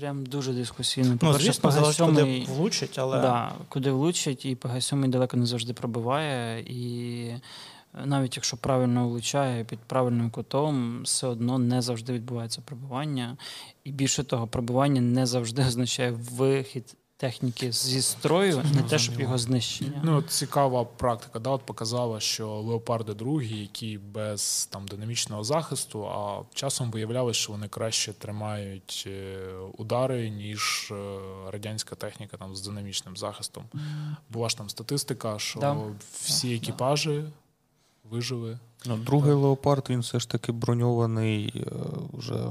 Прям 0.00 0.26
дуже 0.26 0.52
дискусійно. 0.52 1.18
Ну, 1.22 1.32
звісно, 1.32 1.70
залежить, 1.70 2.06
куди 2.06 2.22
ПГ-7 2.22 2.46
влучить, 2.46 2.98
але 2.98 3.20
Да, 3.20 3.52
куди 3.68 3.90
влучить, 3.90 4.44
і 4.44 4.56
ПГ-7 4.56 5.08
далеко 5.08 5.36
не 5.36 5.46
завжди 5.46 5.72
пробиває. 5.72 6.60
І 6.60 7.34
навіть 8.04 8.36
якщо 8.36 8.56
правильно 8.56 9.08
влучає 9.08 9.64
під 9.64 9.78
правильним 9.78 10.30
кутом, 10.30 11.02
все 11.02 11.26
одно 11.26 11.58
не 11.58 11.82
завжди 11.82 12.12
відбувається 12.12 12.62
пробивання. 12.64 13.36
І 13.84 13.92
більше 13.92 14.24
того, 14.24 14.46
пробивання 14.46 15.00
не 15.00 15.26
завжди 15.26 15.62
означає 15.62 16.10
вихід 16.10 16.96
техніки 17.20 17.72
зі 17.72 18.02
строю, 18.02 18.62
не 18.74 18.82
те, 18.82 18.98
щоб 18.98 19.20
його 19.20 19.38
знищення. 19.38 20.00
Ну, 20.04 20.22
цікава 20.22 20.84
практика, 20.84 21.38
да, 21.38 21.50
от 21.50 21.62
показала, 21.62 22.20
що 22.20 22.48
леопарди 22.48 23.14
другі, 23.14 23.60
які 23.60 23.98
без 23.98 24.68
там 24.72 24.88
динамічного 24.88 25.44
захисту, 25.44 26.08
а 26.08 26.42
часом 26.54 26.90
виявлялося, 26.90 27.40
що 27.40 27.52
вони 27.52 27.68
краще 27.68 28.12
тримають 28.12 29.04
е, 29.06 29.48
удари, 29.78 30.30
ніж 30.30 30.88
е, 30.92 31.18
радянська 31.50 31.96
техніка 31.96 32.36
там 32.36 32.56
з 32.56 32.62
динамічним 32.62 33.16
захистом. 33.16 33.64
Була 34.30 34.48
ж 34.48 34.58
там 34.58 34.70
статистика, 34.70 35.38
що 35.38 35.60
Да. 35.60 35.76
всі 36.12 36.54
екіпажі 36.54 37.24
вижили. 38.10 38.58
Ну, 38.86 38.96
другий 38.96 39.32
леопард 39.34 39.86
він 39.90 40.00
все 40.00 40.20
ж 40.20 40.28
таки 40.28 40.52
броньований 40.52 41.52
е, 41.56 41.70
вже 42.12 42.44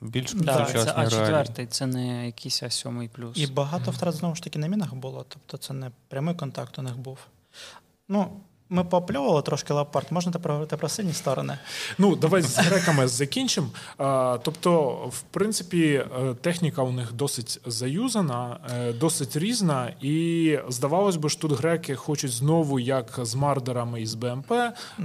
більш 0.00 0.32
Да, 0.34 0.66
сучасні. 0.66 0.92
А4, 0.92 1.66
це 1.66 1.86
не 1.86 2.26
якийсь 2.26 2.62
А7 2.62 3.08
плюс. 3.08 3.38
і 3.38 3.46
багато 3.46 3.90
втрат 3.90 4.14
знову 4.14 4.34
ж 4.34 4.42
таки 4.42 4.58
на 4.58 4.66
мінах 4.66 4.94
було, 4.94 5.24
тобто 5.28 5.56
це 5.56 5.74
не 5.74 5.90
прямий 6.08 6.34
контакт 6.34 6.78
у 6.78 6.82
них 6.82 6.98
був. 6.98 7.18
Ну, 8.08 8.28
ми 8.70 8.84
попльовували 8.84 9.42
трошки 9.42 9.72
леопард, 9.74 10.06
можна 10.10 10.32
тепер 10.32 10.52
говорити 10.52 10.76
про 10.76 10.88
сильні 10.88 11.12
сторони. 11.12 11.58
Ну, 11.98 12.16
давай 12.16 12.42
з 12.42 12.58
греками 12.58 13.08
закінчимо. 13.08 13.68
Тобто, 14.42 14.90
в 15.12 15.20
принципі, 15.22 16.04
е, 16.20 16.34
техніка 16.34 16.82
у 16.82 16.92
них 16.92 17.12
досить 17.12 17.60
заюзана, 17.66 18.60
е, 18.74 18.92
досить 18.92 19.36
різна, 19.36 19.92
і 20.00 20.58
здавалось 20.68 21.16
би, 21.16 21.28
що 21.30 21.40
тут 21.40 21.52
греки 21.52 21.96
хочуть 21.96 22.30
знову, 22.32 22.80
як 22.80 23.18
з 23.22 23.34
мардерами 23.34 24.02
і 24.02 24.06
з 24.06 24.14
БМП, 24.14 24.52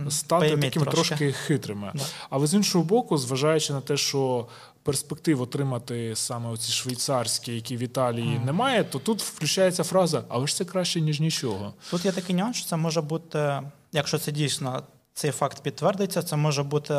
стати 0.09 0.45
Поіміть 0.45 0.61
такими 0.63 0.85
трошки. 0.85 1.15
трошки 1.15 1.31
хитрими. 1.31 1.91
Да. 1.93 2.03
Але 2.29 2.47
з 2.47 2.53
іншого 2.53 2.83
боку, 2.83 3.17
зважаючи 3.17 3.73
на 3.73 3.81
те, 3.81 3.97
що 3.97 4.47
перспектив 4.83 5.41
отримати 5.41 6.15
саме 6.15 6.49
оці 6.49 6.71
швейцарські, 6.71 7.55
які 7.55 7.77
в 7.77 7.79
Італії 7.79 8.39
немає, 8.45 8.83
то 8.83 8.99
тут 8.99 9.21
включається 9.21 9.83
фраза: 9.83 10.23
але 10.29 10.47
ж 10.47 10.55
це 10.55 10.65
краще, 10.65 11.01
ніж 11.01 11.19
нічого. 11.19 11.73
Тут 11.91 12.05
є 12.05 12.11
такий 12.11 12.35
нюанс, 12.35 12.57
що 12.57 12.69
це 12.69 12.77
може 12.77 13.01
бути, 13.01 13.61
якщо 13.91 14.17
це 14.17 14.31
дійсно 14.31 14.83
цей 15.13 15.31
факт 15.31 15.63
підтвердиться, 15.63 16.23
це 16.23 16.35
може 16.35 16.63
бути 16.63 16.93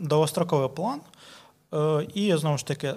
довгостроковий 0.00 0.68
план. 0.68 1.00
Е, 1.74 2.06
І 2.14 2.36
знову 2.36 2.58
ж 2.58 2.66
таки, 2.66 2.86
е, 2.86 2.94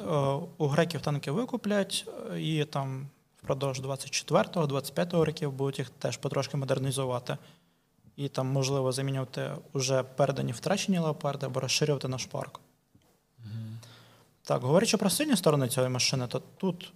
у 0.57 0.67
греків 0.67 1.01
танки 1.01 1.31
викуплять, 1.31 2.07
е, 2.31 2.41
і 2.41 2.65
там 2.65 3.07
впродовж 3.43 3.81
24-25 3.81 5.23
років 5.23 5.51
будуть 5.51 5.79
їх 5.79 5.89
теж 5.89 6.17
потрошки 6.17 6.57
модернізувати. 6.57 7.37
І 8.15 8.29
там, 8.29 8.47
можливо, 8.47 8.91
замінювати 8.91 9.51
вже 9.73 10.03
передані 10.03 10.51
втрачені 10.51 10.99
леопарди 10.99 11.45
або 11.45 11.59
розширювати 11.59 12.07
наш 12.07 12.25
парк. 12.25 12.59
Так, 14.47 14.61
говорячи 14.61 14.97
про 14.97 15.09
сильні 15.09 15.35
сторони 15.35 15.69
цієї 15.69 15.89
машини, 15.89 16.27
то 16.27 16.41
тут 16.57 16.93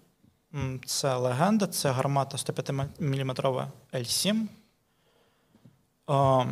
це 0.85 1.15
легенда, 1.15 1.67
це 1.67 1.91
гармата 1.91 2.37
105-мм 2.37 3.67
L7. 3.93 4.45
О, 6.07 6.45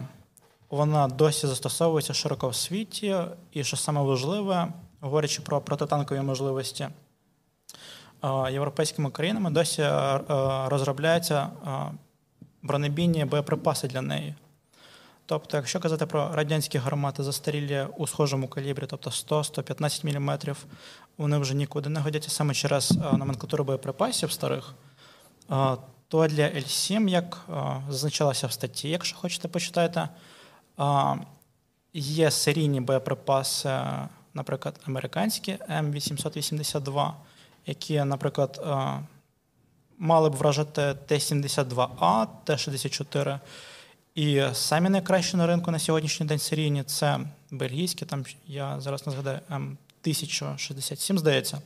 вона 0.70 1.08
досі 1.08 1.48
застосовується 1.48 2.14
широко 2.14 2.50
в 2.50 2.56
світі, 2.56 3.16
і 3.52 3.64
що 3.64 3.78
саме 3.78 4.02
важливе, 4.02 4.74
говорячи 5.00 5.42
про 5.42 5.62
протитанкові 5.62 6.22
можливості, 6.22 6.84
е, 6.84 8.52
європейськими 8.52 9.12
країнами 9.12 9.50
досі 9.52 9.82
е, 9.82 10.20
розробляються 10.68 11.50
е, 11.68 11.92
бронебійні 12.62 13.26
боєприпаси 13.26 13.88
для 13.88 14.02
неї. 14.02 14.36
Тобто, 15.30 15.58
якщо 15.58 15.80
казати 15.80 16.06
про 16.06 16.36
радянські 16.36 16.78
гармати 16.78 17.24
застарілі 17.24 17.88
у 17.98 18.08
схожому 18.08 18.48
калібрі, 18.48 18.86
тобто 18.88 19.10
100-115 19.10 20.20
мм, 20.20 20.56
вони 21.18 21.38
вже 21.38 21.54
нікуди 21.54 21.90
не 21.90 22.00
годяться 22.00 22.30
саме 22.30 22.54
через 22.54 22.92
е, 22.92 23.18
номенклатуру 23.18 23.64
боєприпасів 23.64 24.32
старих, 24.32 24.74
е, 25.52 25.78
то 26.08 26.28
для 26.28 26.44
L7, 26.44 27.10
як 27.10 27.46
е, 27.50 27.84
зазначалося 27.90 28.48
в 28.48 28.52
статті, 28.52 28.90
якщо 28.90 29.18
хочете 29.18 29.48
почитайте, 29.48 30.10
е, 30.80 30.86
є 31.94 32.32
серійні 32.32 32.82
боєприпаси, 32.82 33.80
наприклад, 34.34 34.80
американські 34.86 35.58
М882, 35.70 37.12
які, 37.66 38.04
наприклад, 38.04 38.68
мали 39.98 40.30
б 40.30 40.36
вражати 40.36 40.96
Т-72А, 41.08 42.28
Т-64. 42.44 43.40
І 44.18 44.44
самі 44.54 44.90
найкращі 44.90 45.38
на 45.38 45.48
ринку 45.48 45.72
на 45.72 45.80
сьогоднішній 45.80 46.26
день 46.26 46.40
серійні 46.40 46.84
це 46.84 47.20
бельгійські, 47.52 48.06
там 48.06 48.26
я 48.48 48.80
зараз 48.80 49.08
не 49.08 49.14
згадаю 49.14 49.40
М1067, 49.50 51.18
здається, 51.18 51.62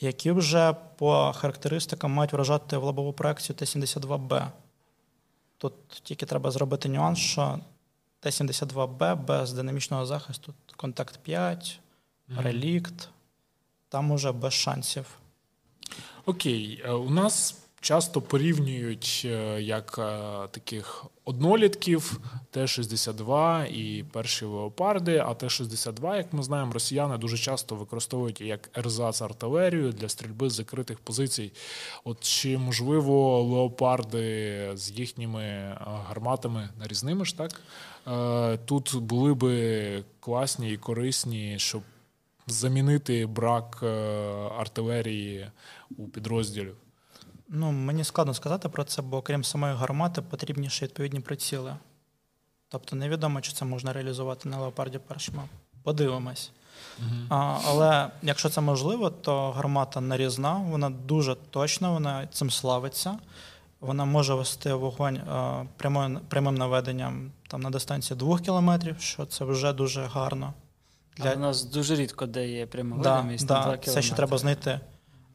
які 0.00 0.30
вже 0.30 0.76
по 0.96 1.32
характеристикам 1.36 2.12
мають 2.12 2.32
вражати 2.32 2.76
в 2.76 2.82
лобову 2.82 3.12
проекцію 3.12 3.56
Т-72Б. 3.56 4.46
Тут 5.58 5.72
тільки 6.02 6.26
треба 6.26 6.50
зробити 6.50 6.88
нюанс, 6.88 7.18
що 7.18 7.58
Т-72Б 8.20 9.16
без 9.16 9.52
динамічного 9.52 10.06
захисту, 10.06 10.54
контакт 10.76 11.18
5, 11.22 11.80
релікт, 12.36 13.08
там 13.88 14.10
уже 14.10 14.32
без 14.32 14.52
шансів. 14.52 15.06
Окей, 16.26 16.82
е, 16.84 16.92
у 16.92 17.10
нас 17.10 17.59
часто 17.80 18.20
порівнюють 18.22 19.22
е, 19.24 19.62
як 19.62 19.98
е, 19.98 20.48
таких 20.50 21.04
однолітків 21.24 22.20
Т-62 22.50 23.66
і 23.66 24.04
перші 24.12 24.44
леопарди. 24.44 25.18
А 25.18 25.34
Т-62, 25.34 26.16
як 26.16 26.32
ми 26.32 26.42
знаємо, 26.42 26.72
росіяни 26.72 27.18
дуже 27.18 27.38
часто 27.38 27.74
використовують 27.74 28.40
як 28.40 28.70
ерзац 28.74 29.22
артилерію 29.22 29.92
для 29.92 30.08
стрільби 30.08 30.50
з 30.50 30.52
закритих 30.52 30.98
позицій. 30.98 31.52
От 32.04 32.20
чи 32.20 32.58
можливо 32.58 33.42
леопарди 33.42 34.70
з 34.74 34.90
їхніми 34.90 35.42
е, 35.42 35.76
гарматами 35.80 36.68
нарізними 36.78 37.24
ж 37.24 37.36
так? 37.38 37.60
Тут 38.64 38.94
були 38.96 39.34
би 39.34 40.04
класні 40.20 40.72
і 40.72 40.76
корисні, 40.76 41.58
щоб 41.58 41.82
замінити 42.46 43.26
брак 43.26 43.82
артилерії 44.58 45.50
у 45.98 46.08
підрозділів. 46.08 46.76
Ну, 47.52 47.72
мені 47.72 48.04
складно 48.04 48.34
сказати 48.34 48.68
про 48.68 48.84
це, 48.84 49.02
бо 49.02 49.22
крім 49.22 49.44
самої 49.44 49.74
гармати, 49.74 50.22
потрібні 50.22 50.70
ще 50.70 50.84
відповідні 50.84 51.20
приціли. 51.20 51.76
Тобто 52.68 52.96
невідомо, 52.96 53.40
чи 53.40 53.52
це 53.52 53.64
можна 53.64 53.92
реалізувати 53.92 54.48
на 54.48 54.58
леопарді 54.58 54.98
першому. 54.98 55.42
Подивимось. 55.82 56.50
Uh-huh. 57.00 57.26
А, 57.28 57.58
Але 57.66 58.08
якщо 58.22 58.48
це 58.48 58.60
можливо, 58.60 59.10
то 59.10 59.50
гармата 59.50 60.00
нарізна, 60.00 60.54
вона 60.54 60.90
дуже 60.90 61.34
точна, 61.34 61.90
вона 61.90 62.26
цим 62.26 62.50
славиться. 62.50 63.18
Вона 63.80 64.04
може 64.04 64.34
вести 64.34 64.74
вогонь 64.74 65.16
а, 65.16 65.64
прямою, 65.76 66.20
прямим 66.28 66.54
наведенням 66.54 67.32
там, 67.48 67.60
на 67.60 67.70
дистанції 67.70 68.18
двох 68.18 68.40
кілометрів, 68.40 69.00
що 69.00 69.26
це 69.26 69.44
вже 69.44 69.72
дуже 69.72 70.02
гарно. 70.04 70.52
Для... 71.16 71.30
А 71.30 71.34
у 71.34 71.38
нас 71.38 71.64
дуже 71.64 71.96
рідко 71.96 72.26
де 72.26 72.48
є 72.48 72.66
пряма 72.66 72.96
да, 73.02 73.16
видимість 73.16 73.46
да, 73.46 73.54
2 73.54 73.62
кілометри. 73.62 73.92
Це 73.92 74.02
ще 74.02 74.14
треба 74.14 74.38
знайти 74.38 74.80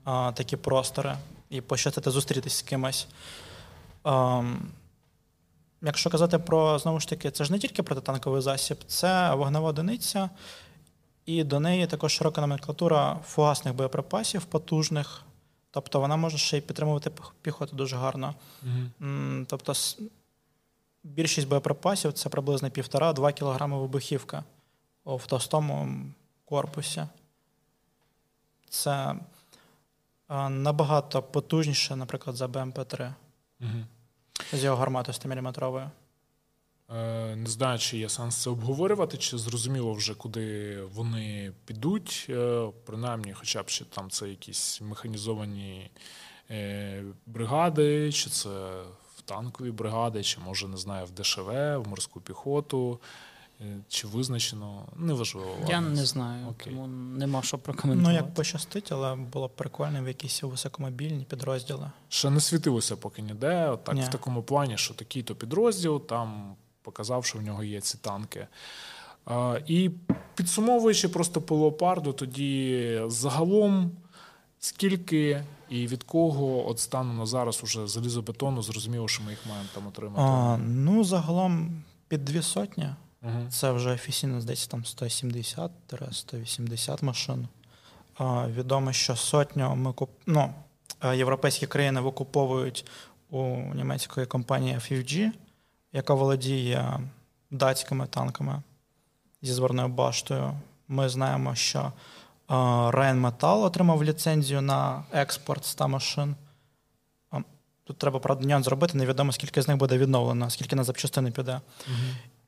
а, 0.04 0.32
такі 0.36 0.58
простори 0.58 1.16
і 1.50 1.62
пощастити 1.62 2.12
зустрітися 2.12 2.58
з 2.58 2.62
кимось. 2.62 3.08
Ем, 4.06 4.72
Якщо 5.82 6.10
казати 6.10 6.40
про 6.40 6.80
знову 6.80 7.00
ж 7.00 7.10
таки, 7.10 7.32
це 7.32 7.44
ж 7.44 7.52
не 7.52 7.60
тільки 7.60 7.84
протитанковий 7.84 8.42
засіб, 8.42 8.78
це 8.88 9.36
вогнева 9.36 9.70
одиниця, 9.70 10.30
і 11.26 11.44
до 11.44 11.60
неї 11.60 11.88
також 11.88 12.12
широка 12.14 12.42
номенклатура 12.42 13.20
фугасних 13.26 13.74
боєприпасів, 13.76 14.46
потужних. 14.46 15.22
Тобто 15.72 16.00
вона 16.00 16.16
може 16.16 16.38
ще 16.38 16.58
й 16.58 16.62
підтримувати 16.62 17.12
піхоту 17.42 17.76
дуже 17.76 17.96
гарно. 17.96 18.36
mm 18.66 19.46
Тобто 19.48 19.74
більшість 21.04 21.48
боєприпасів 21.48 22.14
це 22.14 22.30
приблизно 22.30 22.68
1,5-2 22.68 23.40
кг 23.40 23.66
вибухівка 23.66 24.44
в 25.06 25.28
товстому 25.28 26.06
корпусі. 26.46 27.04
Це 28.70 29.16
набагато 30.30 31.24
потужніше, 31.24 31.96
наприклад, 31.96 32.36
за 32.36 32.46
БМП-3 32.46 33.14
угу. 33.62 33.70
з 34.54 34.64
його 34.64 34.78
гарматою 34.78 35.14
100-мм. 35.14 35.90
Е, 36.90 37.36
не 37.36 37.50
знаю, 37.50 37.80
чи 37.80 37.98
є 37.98 38.10
сенс 38.10 38.36
це 38.36 38.50
обговорювати, 38.50 39.18
чи 39.18 39.38
зрозуміло 39.38 39.94
вже, 39.94 40.14
куди 40.14 40.78
вони 40.82 41.52
підуть. 41.66 42.28
Е, 42.30 42.68
принаймні, 42.86 43.34
хоча 43.34 43.64
б 43.64 43.70
ще 43.70 43.86
там 43.86 44.10
це 44.10 44.30
якісь 44.30 44.82
механізовані 44.82 45.92
е, 46.52 47.04
бригади, 47.26 48.12
чи 48.12 48.30
це 48.30 48.50
в 49.16 49.22
танкові 49.22 49.72
бригади, 49.72 50.24
чи 50.24 50.40
може 50.40 50.68
не 50.68 50.78
знаю, 50.78 51.06
в 51.06 51.22
ДШВ, 51.22 51.50
в 51.78 51.84
морську 51.88 52.22
піхоту. 52.22 53.00
Е, 53.62 53.78
чи 53.88 54.08
визначено? 54.08 54.86
Неважливо. 54.96 55.56
Я 55.70 55.82
не 55.82 56.06
знаю, 56.06 56.48
Окей. 56.48 56.74
тому 56.74 56.88
нема 56.88 57.42
що 57.42 57.58
прокоментувати. 57.58 58.12
Ну, 58.14 58.26
як 58.26 58.34
пощастить, 58.34 58.92
але 58.92 59.16
було 59.16 59.48
б 59.48 59.56
прикольно 59.56 60.04
в 60.04 60.08
якісь 60.08 60.44
високомобільні 60.44 61.24
підрозділи. 61.24 61.92
Ще 62.10 62.30
не 62.30 62.40
світилося 62.40 62.96
поки 62.96 63.22
ніде. 63.22 63.78
Так, 63.84 63.96
Ні. 63.96 64.02
в 64.02 64.08
такому 64.08 64.44
плані, 64.44 64.78
що 64.78 64.94
такий-то 64.94 65.36
підрозділ 65.36 66.02
там 66.06 66.56
показав, 66.82 67.26
що 67.26 67.40
в 67.40 67.42
нього 67.42 67.64
є 67.64 67.82
ці 67.82 67.98
танки. 67.98 68.48
А, 69.26 69.60
І 69.68 69.92
підсумовуючи 70.36 71.10
просто 71.10 71.42
по 71.42 71.56
леопарду, 71.56 72.14
тоді 72.14 73.02
загалом 73.08 73.92
скільки 74.60 75.44
і 75.70 75.88
від 75.88 76.04
кого 76.04 76.70
от 76.70 76.80
стану 76.80 77.14
на 77.14 77.26
зараз 77.26 77.62
уже 77.64 77.88
залізобетону, 77.88 78.62
зрозуміло, 78.62 79.08
що 79.08 79.24
ми 79.24 79.32
їх 79.32 79.40
маємо 79.50 79.70
там 79.74 79.88
отримати? 79.88 80.22
А, 80.22 80.58
Ну, 80.58 81.04
загалом 81.04 81.84
під 82.08 82.26
дві 82.26 82.42
сотні. 82.42 82.90
Угу. 83.26 83.48
Це 83.50 83.72
вже 83.72 83.94
офіційно 83.94 84.42
здається 84.42 84.68
там 84.68 84.84
170-180 84.84 87.04
машин. 87.04 87.48
А, 88.18 88.48
Відомо, 88.48 88.94
що 88.94 89.16
сотню 89.16 89.76
ми 89.76 89.94
куп... 89.94 90.10
ну, 90.26 90.54
європейські 91.14 91.68
країни 91.68 92.02
викуповують 92.02 92.86
у 93.30 93.44
німецької 93.74 94.26
компанії 94.26 94.76
FFG, 94.76 95.32
яка 95.94 96.14
володіє 96.14 97.00
датськими 97.52 98.08
танками 98.08 98.62
зі 99.42 99.54
зворною 99.54 99.88
баштою. 99.88 100.54
Ми 100.88 101.10
знаємо, 101.10 101.56
що 101.56 101.92
Rheinmetall 102.48 103.64
отримав 103.64 104.04
ліцензію 104.04 104.62
на 104.62 105.04
експорт 105.12 105.66
100 105.66 105.88
машин. 105.88 106.36
Тут 107.84 107.98
треба 107.98 108.20
правда 108.20 108.48
нюанс 108.48 108.66
зробити, 108.66 108.98
невідомо 108.98 109.32
скільки 109.32 109.62
з 109.62 109.68
них 109.68 109.78
буде 109.78 109.98
відновлено, 109.98 110.50
скільки 110.50 110.76
на 110.76 110.84
запчастини 110.84 111.32
піде. 111.32 111.62
Угу. 111.88 111.98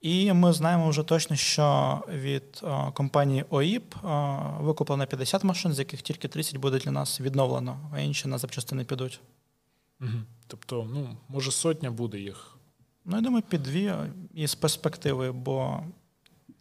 І 0.01 0.33
ми 0.33 0.53
знаємо 0.53 0.89
вже 0.89 1.03
точно, 1.03 1.35
що 1.35 1.99
від 2.09 2.61
о, 2.63 2.91
компанії 2.91 3.45
ОІП 3.49 3.95
о, 4.03 4.39
викуплено 4.59 5.07
50 5.07 5.43
машин, 5.43 5.73
з 5.73 5.79
яких 5.79 6.01
тільки 6.01 6.27
30 6.27 6.57
буде 6.57 6.79
для 6.79 6.91
нас 6.91 7.21
відновлено, 7.21 7.91
а 7.93 7.99
інші 7.99 8.27
на 8.27 8.37
запчастини 8.37 8.83
підуть. 8.83 9.19
Угу. 10.01 10.09
Тобто, 10.47 10.87
ну, 10.93 11.17
може, 11.29 11.51
сотня 11.51 11.91
буде 11.91 12.19
їх. 12.19 12.57
Ну, 13.05 13.15
я 13.15 13.21
думаю, 13.21 13.43
під 13.49 13.63
дві 13.63 13.93
із 14.33 14.55
перспективи, 14.55 15.31
бо 15.31 15.79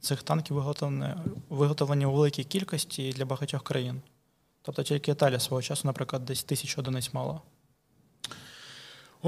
цих 0.01 0.22
танків 0.22 0.57
виготовлені, 0.57 1.14
виготовлені 1.49 2.07
у 2.07 2.12
великій 2.12 2.45
кількості 2.45 3.12
для 3.12 3.24
багатьох 3.24 3.62
країн. 3.62 4.03
Тобто 4.62 4.82
тільки 4.82 5.11
Італія 5.11 5.41
свого 5.41 5.62
часу, 5.62 5.82
наприклад, 5.84 6.24
десь 6.24 6.45
тисячу 6.45 6.80
одиниць 6.80 7.14
мала. 7.14 7.41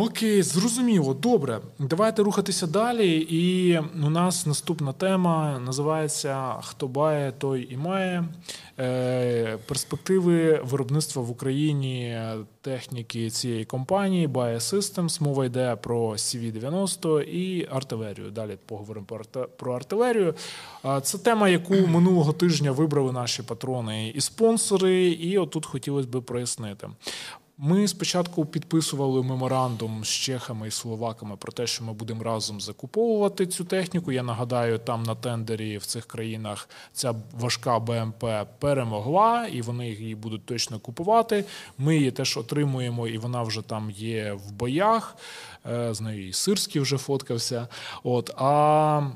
Окей, 0.00 0.42
зрозуміло. 0.42 1.14
Добре. 1.14 1.60
Давайте 1.78 2.22
рухатися 2.22 2.66
далі. 2.66 3.26
І 3.30 3.78
у 3.78 4.10
нас 4.10 4.46
наступна 4.46 4.92
тема 4.92 5.60
називається 5.66 6.54
Хто 6.62 6.88
бає, 6.88 7.32
той 7.32 7.72
і 7.74 7.76
має. 7.76 8.24
Е, 8.78 9.58
перспективи 9.66 10.60
виробництва 10.64 11.22
в 11.22 11.30
Україні 11.30 12.18
техніки 12.60 13.30
цієї 13.30 13.64
компанії 13.64 14.28
Bayer 14.28 14.60
Systems. 14.60 15.22
Мова 15.22 15.44
йде 15.44 15.76
про 15.76 16.10
CV-90 16.10 17.22
і 17.22 17.68
артилерію. 17.70 18.30
Далі 18.30 18.58
поговоримо 18.66 19.06
про 19.56 19.74
артилерію. 19.74 20.34
Це 21.02 21.18
тема, 21.18 21.48
яку 21.48 21.74
минулого 21.74 22.32
тижня 22.32 22.72
вибрали 22.72 23.12
наші 23.12 23.42
патрони 23.42 24.08
і 24.08 24.20
спонсори, 24.20 25.06
і 25.06 25.38
отут 25.38 25.66
хотілося 25.66 26.08
б 26.08 26.22
прояснити. 26.22 26.88
Ми 27.60 27.88
спочатку 27.88 28.46
підписували 28.46 29.22
меморандум 29.22 30.04
з 30.04 30.08
чехами 30.08 30.68
і 30.68 30.70
словаками 30.70 31.36
про 31.36 31.52
те, 31.52 31.66
що 31.66 31.84
ми 31.84 31.92
будемо 31.92 32.22
разом 32.22 32.60
закуповувати 32.60 33.46
цю 33.46 33.64
техніку. 33.64 34.12
Я 34.12 34.22
нагадаю, 34.22 34.78
там 34.78 35.02
на 35.02 35.14
тендері 35.14 35.78
в 35.78 35.86
цих 35.86 36.06
країнах 36.06 36.68
ця 36.92 37.14
важка 37.32 37.78
БМП 37.78 38.24
перемогла, 38.58 39.46
і 39.46 39.62
вони 39.62 39.90
її 39.90 40.14
будуть 40.14 40.46
точно 40.46 40.78
купувати. 40.78 41.44
Ми 41.78 41.96
її 41.96 42.10
теж 42.10 42.36
отримуємо, 42.36 43.08
і 43.08 43.18
вона 43.18 43.42
вже 43.42 43.62
там 43.62 43.90
є 43.90 44.32
в 44.32 44.52
боях. 44.52 45.16
Е, 45.66 45.94
з 45.94 46.00
нею 46.00 46.28
і 46.28 46.32
Сирський 46.32 46.82
вже 46.82 46.98
фоткався. 46.98 47.68
От 48.02 48.30
А 48.36 49.10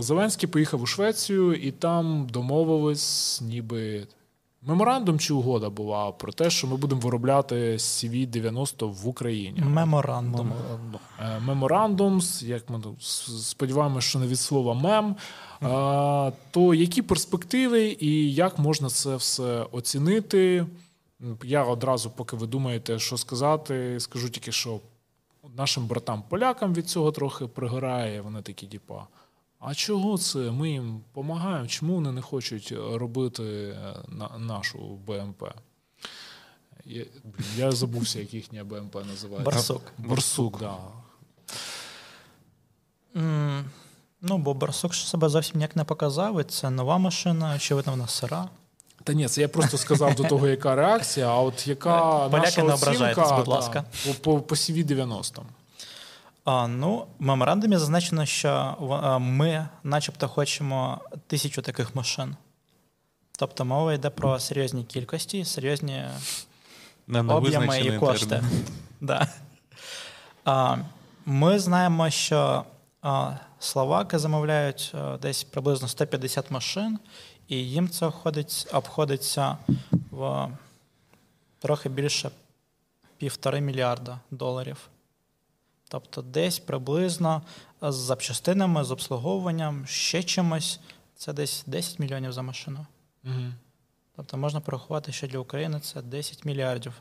Зеленський 0.00 0.48
поїхав 0.48 0.82
у 0.82 0.86
Швецію 0.86 1.54
і 1.54 1.72
там 1.72 2.26
домовились, 2.30 3.40
ніби 3.40 4.06
Меморандум 4.62 5.18
чи 5.18 5.34
угода 5.34 5.70
була 5.70 6.12
про 6.12 6.32
те, 6.32 6.50
що 6.50 6.66
ми 6.66 6.76
будемо 6.76 7.00
виробляти 7.00 7.72
CV-90 7.76 8.92
в 9.02 9.08
Україні. 9.08 9.60
Меморандум. 9.60 10.52
Меморандум, 11.40 12.20
як 12.40 12.70
ми 12.70 12.80
сподіваємося, 13.40 14.08
що 14.08 14.18
не 14.18 14.26
від 14.26 14.38
слова 14.38 14.74
мем. 14.74 15.16
То 16.50 16.74
які 16.74 17.02
перспективи 17.02 17.96
і 18.00 18.34
як 18.34 18.58
можна 18.58 18.88
це 18.88 19.16
все 19.16 19.66
оцінити? 19.72 20.66
Я 21.44 21.64
одразу, 21.64 22.10
поки 22.10 22.36
ви 22.36 22.46
думаєте, 22.46 22.98
що 22.98 23.16
сказати, 23.16 24.00
скажу 24.00 24.30
тільки, 24.30 24.52
що 24.52 24.80
нашим 25.56 25.86
братам-полякам 25.86 26.74
від 26.74 26.88
цього 26.88 27.12
трохи 27.12 27.46
пригорає. 27.46 28.20
Вони 28.20 28.42
такі, 28.42 28.66
типа. 28.66 29.06
А 29.60 29.74
чого 29.74 30.18
це? 30.18 30.38
Ми 30.38 30.70
їм 30.70 30.98
допомагаємо? 31.08 31.66
Чому 31.66 31.94
вони 31.94 32.12
не 32.12 32.22
хочуть 32.22 32.72
робити 32.92 33.42
е, 33.44 33.94
на, 34.08 34.38
нашу 34.38 34.78
БМП? 35.06 35.42
Я 36.84 37.04
я 37.56 37.72
забувся, 37.72 38.18
як 38.18 38.34
їхня 38.34 38.64
БМП 38.64 38.94
називається. 38.94 39.50
Барсук. 39.50 39.82
Барсук, 39.98 40.58
так. 40.58 40.60
Да. 40.60 40.78
Mm, 43.20 43.64
ну, 44.20 44.38
бо 44.38 44.54
Барсук 44.54 44.94
себе 44.94 45.28
зовсім 45.28 45.56
ніяк 45.56 45.76
не 45.76 45.84
показав. 45.84 46.40
і 46.40 46.44
Це 46.44 46.70
нова 46.70 46.98
машина, 46.98 47.54
очевидно, 47.56 47.92
вона 47.92 48.06
сира. 48.06 48.48
Та 49.04 49.12
ні, 49.12 49.28
це 49.28 49.40
я 49.40 49.48
просто 49.48 49.78
сказав 49.78 50.14
до 50.14 50.24
того, 50.24 50.48
яка 50.48 50.74
реакція, 50.74 51.26
а 51.28 51.40
от 51.40 51.66
яка 51.66 52.28
Поляки 52.28 52.46
наша 52.46 52.62
не 52.62 52.72
оцінка, 52.72 52.90
ображайтесь, 52.90 53.32
будь 53.38 53.48
ласка. 53.48 53.84
по, 54.06 54.14
по, 54.14 54.40
по 54.40 54.54
CV-90. 54.54 55.40
А, 55.40 55.42
ну, 56.48 57.06
в 57.18 57.22
меморандумі 57.22 57.76
зазначено, 57.76 58.26
що 58.26 58.76
ми, 59.20 59.68
начебто, 59.82 60.28
хочемо 60.28 61.00
тисячу 61.26 61.62
таких 61.62 61.94
машин. 61.94 62.36
Тобто 63.38 63.64
мова 63.64 63.92
йде 63.92 64.10
про 64.10 64.38
серйозні 64.38 64.84
кількості, 64.84 65.44
серйозні 65.44 66.04
об'єми 67.08 67.80
і 67.80 67.98
кошти. 67.98 68.42
Да. 69.00 69.28
А, 70.44 70.76
ми 71.26 71.58
знаємо, 71.58 72.10
що 72.10 72.64
а, 73.02 73.32
словаки 73.58 74.18
замовляють 74.18 74.92
а, 74.94 75.16
десь 75.16 75.44
приблизно 75.44 75.88
150 75.88 76.50
машин, 76.50 76.98
і 77.48 77.56
їм 77.56 77.88
це 77.88 78.06
обходиться 78.72 79.56
в 80.10 80.48
трохи 81.58 81.88
більше 81.88 82.30
півтори 83.18 83.60
мільярда 83.60 84.20
доларів. 84.30 84.88
Тобто 85.88 86.22
десь 86.22 86.58
приблизно 86.58 87.42
з 87.82 87.94
запчастинами, 87.94 88.84
з 88.84 88.90
обслуговуванням, 88.90 89.86
ще 89.86 90.22
чимось, 90.22 90.80
це 91.16 91.32
десь 91.32 91.64
10 91.66 91.98
мільйонів 91.98 92.32
за 92.32 92.42
машину. 92.42 92.86
Угу. 93.24 93.52
Тобто 94.16 94.36
можна 94.36 94.60
порахувати, 94.60 95.12
що 95.12 95.26
для 95.26 95.38
України 95.38 95.80
це 95.80 96.02
10 96.02 96.44
мільярдів. 96.44 96.92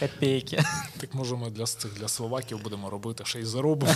Копійки. 0.00 0.64
Так 0.98 1.14
може 1.14 1.36
ми 1.36 1.50
для 1.50 1.64
цих 1.64 1.94
для 1.94 2.08
словаків 2.08 2.62
будемо 2.62 2.90
робити 2.90 3.24
ще 3.24 3.40
й 3.40 3.44
заробимо. 3.44 3.94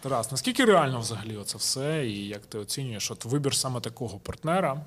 Тарас, 0.00 0.30
наскільки 0.30 0.64
реально 0.64 1.00
взагалі 1.00 1.38
це 1.44 1.58
все, 1.58 2.06
і 2.06 2.28
як 2.28 2.46
ти 2.46 2.58
оцінюєш 2.58 3.10
от 3.10 3.24
вибір 3.24 3.54
саме 3.54 3.80
такого 3.80 4.18
партнера? 4.18 4.84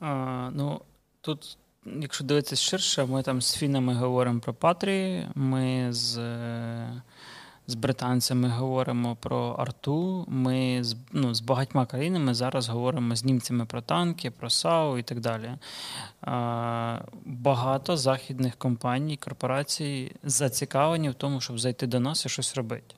А, 0.00 0.50
ну, 0.54 0.80
тут, 1.20 1.58
якщо 1.86 2.24
дивитися 2.24 2.56
ширше, 2.56 3.04
ми 3.04 3.22
там 3.22 3.42
з 3.42 3.54
фінами 3.56 3.94
говоримо 3.94 4.40
про 4.40 4.54
Патрі, 4.54 5.26
ми 5.34 5.92
з, 5.92 6.18
е, 6.18 7.02
з 7.66 7.74
британцями 7.74 8.48
говоримо 8.48 9.16
про 9.16 9.56
арту, 9.58 10.24
ми 10.28 10.84
з, 10.84 10.96
ну, 11.12 11.34
з 11.34 11.40
багатьма 11.40 11.86
країнами 11.86 12.34
зараз 12.34 12.68
говоримо 12.68 13.16
з 13.16 13.24
німцями 13.24 13.66
про 13.66 13.80
танки, 13.80 14.30
про 14.30 14.50
САУ 14.50 14.98
і 14.98 15.02
так 15.02 15.20
далі. 15.20 15.50
А, 16.20 16.98
багато 17.24 17.96
західних 17.96 18.56
компаній, 18.56 19.16
корпорацій 19.16 20.12
зацікавлені 20.22 21.10
в 21.10 21.14
тому, 21.14 21.40
щоб 21.40 21.58
зайти 21.58 21.86
до 21.86 22.00
нас 22.00 22.26
і 22.26 22.28
щось 22.28 22.56
робити. 22.56 22.94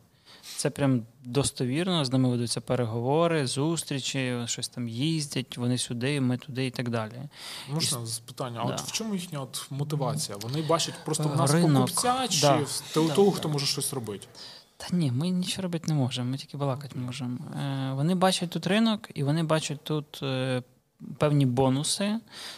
Це 0.56 0.70
прям 0.70 1.02
достовірно, 1.24 2.04
з 2.04 2.12
ними 2.12 2.28
ведуться 2.28 2.60
переговори, 2.60 3.46
зустрічі, 3.46 4.36
щось 4.46 4.68
там 4.68 4.88
їздять, 4.88 5.58
вони 5.58 5.78
сюди, 5.78 6.20
ми 6.20 6.36
туди 6.36 6.66
і 6.66 6.70
так 6.70 6.88
далі. 6.90 7.12
Можна 7.72 8.06
з 8.06 8.18
питання, 8.18 8.60
а 8.64 8.66
Да. 8.66 8.74
от 8.74 8.80
в 8.80 8.92
чому 8.92 9.14
їхня 9.14 9.40
от 9.40 9.66
мотивація? 9.70 10.38
Вони 10.42 10.62
бачать 10.62 10.94
просто 11.04 11.24
в 11.28 11.36
нас 11.36 11.50
Ринок. 11.52 11.72
покупця, 11.86 12.28
чи 12.28 12.40
Да. 12.40 12.58
того, 12.94 13.08
Да, 13.08 13.14
того, 13.14 13.30
да. 13.30 13.36
хто 13.36 13.48
може 13.48 13.66
щось 13.66 13.92
робити? 13.92 14.26
Та 14.76 14.86
ні, 14.96 15.12
ми 15.12 15.28
нічого 15.30 15.62
робити 15.62 15.84
не 15.88 15.94
можемо, 15.94 16.30
ми 16.30 16.36
тільки 16.36 16.56
балакати 16.56 16.98
можемо. 16.98 17.38
Е, 17.60 17.92
вони 17.94 18.14
бачать 18.14 18.50
тут 18.50 18.66
ринок, 18.66 19.08
і 19.14 19.22
вони 19.22 19.42
бачать 19.42 19.80
тут 19.84 20.20
е, 20.22 20.62
певні 21.18 21.46
бонуси 21.46 22.14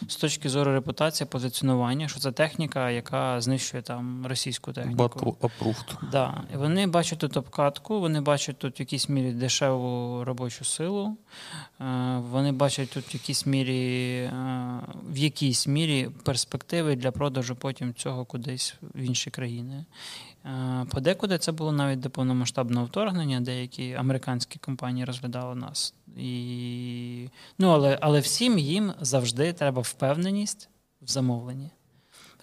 з 0.07 0.15
точки 0.15 0.49
зору 0.49 0.73
репутації, 0.73 1.27
позиціонування, 1.27 2.07
що 2.07 2.19
це 2.19 2.31
техніка, 2.31 2.91
яка 2.91 3.41
знищує 3.41 3.83
там 3.83 4.25
російську 4.27 4.73
техніку. 4.73 5.03
Battle 5.03 5.35
approved. 5.35 6.09
Да. 6.11 6.43
І 6.53 6.57
вони 6.57 6.87
бачать 6.87 7.19
тут 7.19 7.37
обкатку, 7.37 7.99
вони 7.99 8.21
бачать 8.21 8.57
тут 8.57 8.79
в 8.79 8.81
якійсь 8.81 9.09
мірі 9.09 9.31
дешеву 9.31 10.23
робочу 10.23 10.65
силу, 10.65 11.17
е, 11.81 11.85
вони 12.17 12.51
бачать 12.51 12.89
тут 12.89 13.13
в 13.13 13.13
якійсь 13.13 13.45
мірі, 13.45 14.15
е, 14.17 14.31
в 15.09 15.17
якійсь 15.17 15.67
мірі 15.67 16.09
перспективи 16.23 16.95
для 16.95 17.11
продажу 17.11 17.55
потім 17.55 17.93
цього 17.93 18.25
кудись 18.25 18.75
в 18.81 18.99
інші 18.99 19.31
країни. 19.31 19.85
Е, 20.49 20.85
Подекуди 20.91 21.37
це 21.37 21.51
було 21.51 21.71
навіть 21.71 21.99
до 21.99 22.09
повномасштабного 22.09 22.85
вторгнення, 22.85 23.41
деякі 23.41 23.93
американські 23.93 24.59
компанії 24.59 25.05
розглядали 25.05 25.55
нас. 25.55 25.93
І... 26.17 27.29
Ну, 27.59 27.69
але, 27.69 27.97
але 28.01 28.19
всім 28.19 28.57
їм 28.57 28.93
завжди 29.01 29.53
треба 29.53 29.81
впевненість 29.81 30.69
в 31.01 31.07
замовленні. 31.07 31.69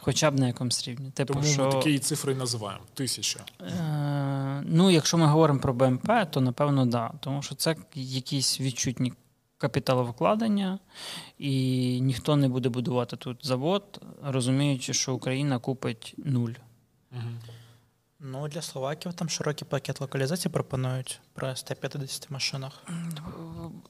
Хоча 0.01 0.31
б 0.31 0.41
на 0.41 0.47
якомусь 0.47 0.89
рівні. 0.89 1.11
Типу, 1.11 1.33
Тому 1.33 1.47
що... 1.47 1.65
ми 1.65 1.73
такі 1.73 1.99
цифри 1.99 2.33
і 2.33 2.37
називаємо 2.37 2.85
тисяча. 2.95 3.41
Е, 3.61 4.63
Ну, 4.67 4.91
якщо 4.91 5.19
ми 5.19 5.27
говоримо 5.27 5.61
про 5.61 5.75
БМП, 5.75 6.11
то 6.31 6.41
напевно 6.41 6.83
так. 6.83 6.91
Да, 6.91 7.13
тому 7.21 7.43
що 7.43 7.55
це 7.55 7.77
якісь 7.95 8.61
відчутні 8.61 9.13
капіталовкладення, 9.59 10.79
і 11.39 12.01
ніхто 12.01 12.37
не 12.37 12.49
буде 12.49 12.69
будувати 12.69 13.17
тут 13.17 13.47
завод, 13.47 14.01
розуміючи, 14.23 14.95
що 14.95 15.15
Україна 15.15 15.59
купить 15.59 16.15
нуль. 16.19 16.53
Угу. 17.13 17.31
Ну, 18.21 18.49
для 18.49 18.63
словаків 18.63 19.13
там 19.13 19.29
широкий 19.29 19.69
пакет 19.69 20.01
локалізації 20.01 20.53
пропонують 20.53 21.21
при 21.35 21.57
150 21.57 22.31
машинах. 22.31 22.83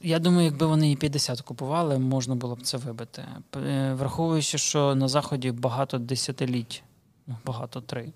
Я 0.01 0.19
думаю, 0.19 0.45
якби 0.45 0.65
вони 0.65 0.91
і 0.91 0.95
50 0.95 1.41
купували, 1.41 1.99
можна 1.99 2.35
було 2.35 2.55
б 2.55 2.61
це 2.61 2.77
вибити. 2.77 3.25
Е, 3.55 3.93
Враховуючи, 3.93 4.57
що 4.57 4.95
на 4.95 5.07
заході 5.07 5.51
багато 5.51 5.97
десятиліть, 5.97 6.83
ну, 7.27 7.35
багато 7.45 7.81
три. 7.81 8.13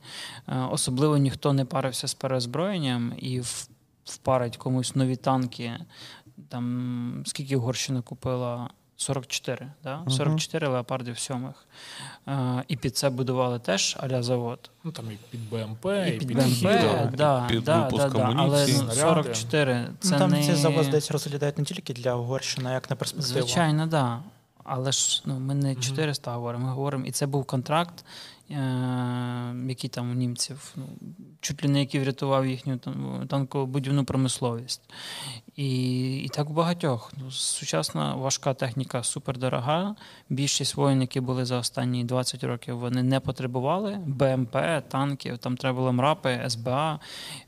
е, 0.47 0.59
Особливо 0.72 1.18
ніхто 1.18 1.53
не 1.53 1.66
парився 1.66 2.07
з 2.07 2.14
переозброєнням 2.14 3.14
і 3.18 3.41
впарить 4.05 4.57
комусь 4.57 4.95
нові 4.95 5.16
танки. 5.16 5.72
Там 6.49 7.24
скільки 7.26 7.55
Угорщина 7.57 8.01
купила? 8.01 8.70
44, 9.02 9.72
да? 9.84 9.97
Мгм. 9.97 10.10
44 10.10 10.68
леопардів 10.68 11.20
сьомих. 11.20 11.56
Е, 12.28 12.64
І 12.68 12.76
під 12.76 12.97
це 12.97 13.10
будували 13.10 13.60
теж 13.60 13.97
аля 13.99 14.24
завод. 14.24 14.70
Ну 14.84 14.91
там 14.91 15.12
і 15.12 15.18
під 15.32 15.49
БМП, 15.49 15.86
І 16.08 16.12
під 16.12 16.28
під 16.28 16.38
БМП, 16.38 16.47
«Хідо». 16.47 17.10
да, 17.18 17.47
під 17.47 17.64
да, 17.64 17.84
випуск 17.84 18.04
да, 18.04 18.10
да. 18.10 18.34
але 18.38 18.58
амуніції. 18.58 18.82
ну, 18.88 18.93
44 18.93 19.88
це 19.99 20.12
ну, 20.12 20.18
там 20.20 20.32
не... 20.32 20.43
ці 20.43 20.56
заводи 20.56 20.89
десь 20.89 21.12
розглядають 21.12 21.58
не 21.58 21.64
тільки 21.64 21.93
для 21.93 22.16
Угорщини, 22.16 22.70
а 22.70 22.74
як 22.74 22.89
на 22.89 22.95
перспективу. 22.95 23.39
Звичайно, 23.39 23.82
так. 23.82 23.89
Да. 23.89 24.20
Але 24.64 24.91
ж 24.91 25.22
ну, 25.26 25.39
ми 25.39 25.54
не 25.54 25.72
Мгм. 25.72 25.82
400 25.82 26.32
говоримо, 26.32 26.66
ми 26.66 26.72
говоримо, 26.72 27.06
і 27.06 27.12
це 27.12 27.26
був 27.26 27.45
контракт, 27.45 28.06
е- 28.52 29.56
який 29.68 29.89
там 29.89 30.12
у 30.12 30.14
німців, 30.14 30.74
ну, 30.76 30.86
чуть 31.39 31.64
ли 31.64 31.70
не 31.70 31.80
який 31.80 32.02
врятував 32.02 32.47
їхню 32.47 32.78
там, 32.78 33.28
танково-будівну 33.28 34.04
промисловість. 34.04 34.82
І, 35.56 36.18
і 36.18 36.28
так 36.28 36.49
у 36.49 36.54
багатьох. 36.54 37.14
Ну, 37.18 37.32
сучасна 37.32 38.16
важка 38.16 38.54
техніка 38.54 39.04
супердорога. 39.04 39.95
Більшість 40.30 40.76
воїн, 40.76 41.02
які 41.02 41.20
були 41.20 41.45
за 41.45 41.58
останні 41.58 42.04
20 42.04 42.43
років, 42.43 42.80
вони 42.80 43.04
не 43.04 43.20
потребували 43.20 43.99
БМП, 44.06 44.58
танків, 44.88 45.38
там 45.38 45.58
треба 45.58 45.78
було 45.78 45.93
МРАПи, 45.93 46.43
СБА, 46.47 46.99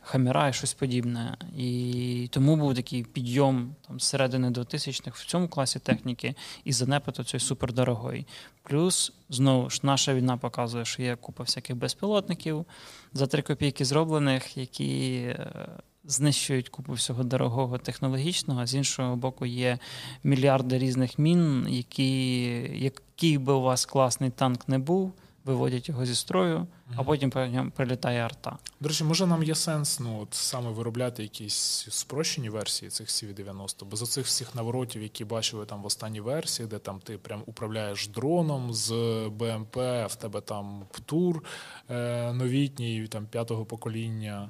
Хаміра 0.01 0.49
і 0.49 0.53
щось 0.53 0.73
подібне. 0.73 1.37
І 1.57 2.29
тому 2.31 2.55
був 2.55 2.75
такий 2.75 3.03
підйом 3.03 3.75
там, 3.87 3.99
з 3.99 4.03
середини 4.03 4.49
2000-х 4.49 5.21
в 5.21 5.25
цьому 5.25 5.47
класі 5.47 5.79
техніки 5.79 6.35
і 6.63 6.73
занепад 6.73 7.19
оцей 7.19 7.39
супердорогої. 7.39 8.27
Плюс, 8.63 9.13
знову 9.29 9.69
ж, 9.69 9.79
наша 9.83 10.13
війна 10.13 10.37
показує, 10.37 10.85
що 10.85 11.01
є 11.01 11.15
купа 11.15 11.43
всяких 11.43 11.75
безпілотників 11.75 12.65
за 13.13 13.27
три 13.27 13.41
копійки 13.41 13.85
зроблених, 13.85 14.57
які 14.57 15.15
е, 15.15 15.67
знищують 16.05 16.69
купу 16.69 16.93
всього 16.93 17.23
дорогого 17.23 17.77
технологічного, 17.77 18.61
а 18.61 18.67
з 18.67 18.75
іншого 18.75 19.15
боку, 19.15 19.45
є 19.45 19.79
мільярди 20.23 20.77
різних 20.77 21.19
мін, 21.19 21.67
які, 21.69 22.41
який 22.83 23.37
би 23.37 23.53
у 23.53 23.61
вас 23.61 23.85
класний 23.85 24.29
танк 24.29 24.67
не 24.67 24.79
був, 24.79 25.13
виводять 25.45 25.89
його 25.89 26.05
зі 26.05 26.15
строю, 26.15 26.67
а 26.95 27.03
потім 27.03 27.29
по 27.29 27.39
ньому 27.39 27.71
прилітає 27.71 28.21
арта. 28.21 28.57
До 28.79 28.89
речі, 28.89 29.03
може 29.03 29.27
нам 29.27 29.43
є 29.43 29.55
сенс 29.55 29.99
ну, 29.99 30.19
от, 30.21 30.33
саме 30.33 30.69
виробляти 30.69 31.23
якісь 31.23 31.87
спрощені 31.89 32.49
версії 32.49 32.91
цих 32.91 33.07
CV-90, 33.07 33.85
без 33.85 34.01
оцих 34.01 34.25
всіх 34.25 34.55
наворотів, 34.55 35.01
які 35.01 35.25
бачили 35.25 35.65
там 35.65 35.81
в 35.81 35.85
останній 35.85 36.21
версії, 36.21 36.67
де 36.67 36.79
там 36.79 36.99
ти 36.99 37.17
прям 37.17 37.43
управляєш 37.45 38.07
дроном 38.07 38.73
з 38.73 38.91
БМП, 39.31 39.75
в 40.07 40.15
тебе 40.15 40.41
там 40.41 40.85
птур 40.91 41.43
е, 41.89 42.33
новітній, 42.33 43.07
там 43.07 43.25
п'ятого 43.25 43.65
покоління. 43.65 44.49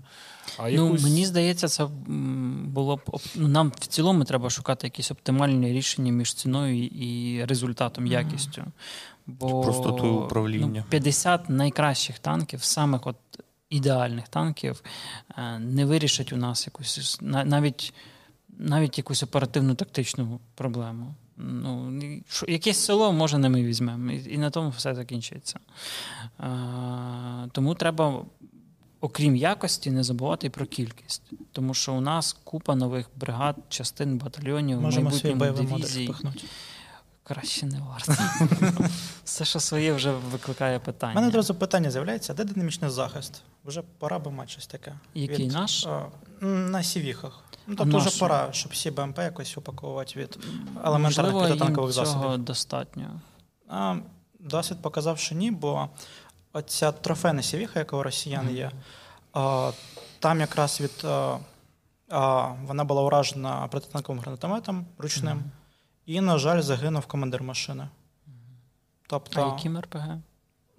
А 0.58 0.70
Ну, 0.70 0.98
мені 1.04 1.26
здається, 1.26 1.68
це 1.68 1.86
було 2.66 2.96
б 2.96 3.02
ну, 3.36 3.48
нам 3.48 3.72
в 3.76 3.88
цілому 3.88 4.24
треба 4.24 4.50
шукати 4.50 4.88
якісь 4.88 5.12
оптимальні 5.12 5.74
рішення 5.74 6.12
між 6.12 6.34
ціною 6.34 6.86
і 6.86 7.46
результатом, 7.46 8.08
якістю. 8.08 8.64
Бо 9.28 9.62
Простотою 9.62 10.14
управління. 10.14 10.84
Ну, 10.86 10.90
50 10.90 11.50
найкращих 11.50 12.20
танків, 12.20 12.64
самих 12.64 13.08
от 13.08 13.16
ідеальних 13.70 14.28
танків, 14.28 14.84
е, 15.38 15.60
не 15.60 15.86
вирішать 15.86 16.34
у 16.34 16.38
нас 16.38 16.68
якусь 16.68 17.18
навіть, 17.22 17.94
навіть 18.50 18.98
якусь 18.98 19.24
оперативну 19.24 19.76
тактичну 19.76 20.40
проблему. 20.56 21.16
Ну, 21.38 22.02
якесь 22.48 22.80
село, 22.80 23.14
може, 23.14 23.38
не 23.38 23.50
ми 23.50 23.64
візьмемо, 23.64 24.12
і, 24.12 24.34
і 24.34 24.38
на 24.38 24.50
тому 24.50 24.70
все 24.70 24.96
закінчиться. 24.96 25.60
Е, 26.40 26.46
тому 27.52 27.76
треба 27.76 28.26
окрім 29.04 29.36
якості, 29.36 29.92
не 29.92 30.04
забувати 30.04 30.50
про 30.50 30.66
кількість. 30.66 31.22
Тому 31.52 31.74
що 31.74 31.94
у 31.94 32.02
нас 32.02 32.34
купа 32.44 32.76
нових 32.76 33.10
бригад, 33.16 33.56
частин, 33.70 34.18
батальйонів, 34.18 34.82
Можемо 34.82 35.10
майбутньому 35.10 35.80
дивізій. 35.80 36.10
Краще 37.24 37.66
не 37.66 37.80
варто. 37.80 38.14
Все, 39.24 39.46
що 39.46 39.60
своє, 39.60 39.94
вже 39.94 40.12
викликає 40.12 40.80
питання. 40.80 41.14
У 41.14 41.16
мене 41.16 41.28
одразу 41.28 41.56
питання 41.56 41.92
з'являється, 41.92 42.34
де 42.34 42.44
динамічний 42.44 42.92
захист? 42.92 43.42
Вже 43.66 43.82
пора 43.82 44.20
би 44.20 44.32
мати 44.32 44.50
щось 44.50 44.68
таке. 44.68 44.94
Який 45.14 45.46
Від, 45.46 45.52
наш? 45.54 45.88
на 46.42 46.84
сівіхах. 46.84 47.44
Ну, 47.68 47.76
тобто 47.76 47.98
вже 47.98 48.20
пора, 48.20 48.48
щоб 48.52 48.72
всі 48.72 48.92
БМП 48.92 49.18
якось 49.18 49.58
упаковувати 49.58 50.20
від 50.20 50.38
елементарних 50.86 51.02
Можливо, 51.02 51.40
їм 51.40 51.48
протитанкових 51.48 51.94
цього 51.94 52.06
засобів. 52.06 52.38
достатньо. 52.46 53.22
А, 53.70 53.96
досвід 54.40 54.78
показав, 54.82 55.20
що 55.20 55.36
ні, 55.36 55.52
бо 55.52 55.90
оця 56.54 56.92
трофейна 56.92 57.42
сівіха, 57.44 57.80
яка 57.80 57.98
у 57.98 58.04
росіян 58.04 58.56
є, 58.56 58.72
а, 59.34 59.72
там 60.20 60.40
якраз 60.40 60.82
від. 60.82 61.06
а, 62.10 62.48
вона 62.66 62.84
була 62.84 63.02
уражена 63.02 63.68
протитанковим 63.72 64.22
гранатометом 64.22 64.86
ручним, 64.98 65.44
і, 66.06 66.22
на 66.22 66.38
жаль, 66.38 66.62
загинув 66.62 67.06
командир 67.06 67.44
машини. 67.44 67.88
Тобто, 69.08 69.42
А 69.44 69.56
яким 69.56 69.78
РПГ? 69.80 70.18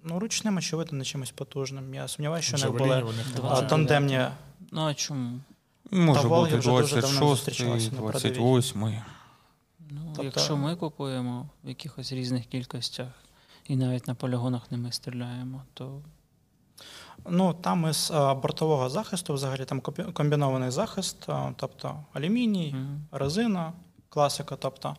ну, 0.03 0.19
ручним, 0.19 0.57
очевидно, 0.57 0.97
не 0.97 1.03
чимось 1.05 1.31
потужним. 1.31 1.93
Я 1.93 2.07
сумніваюся, 2.07 2.47
що 2.47 2.57
Джавеліні 2.57 3.01
були 3.01 3.49
а, 3.49 3.61
тандемні. 3.61 4.25
Ну 4.71 4.81
а 4.85 4.93
чому? 4.93 5.39
Може 5.91 6.21
Та 6.21 6.27
Волги 6.27 6.45
бути 6.49 6.59
вже 6.59 6.71
дуже 6.71 7.01
давно 7.01 7.19
26-й, 7.19 7.29
зустрічалися 7.29 7.91
28-й. 7.91 8.99
Ну, 9.89 10.01
Тобто- 10.15 10.23
Якщо 10.23 10.57
ми 10.57 10.75
купуємо 10.75 11.49
в 11.63 11.67
якихось 11.69 12.11
різних 12.13 12.45
кількостях 12.45 13.07
і 13.67 13.75
навіть 13.75 14.07
на 14.07 14.15
полігонах 14.15 14.71
ними 14.71 14.91
стріляємо, 14.91 15.63
то 15.73 16.01
Ну, 17.29 17.53
там 17.53 17.89
із 17.89 18.11
а, 18.13 18.33
бортового 18.35 18.89
захисту, 18.89 19.33
взагалі, 19.33 19.65
там 19.65 19.81
комбінований 20.13 20.71
захист, 20.71 21.29
а, 21.29 21.51
тобто 21.55 22.03
алюміній, 22.13 22.69
м, 22.69 23.01
резина, 23.11 23.73
класика. 24.09 24.55
Тобто, 24.55 24.95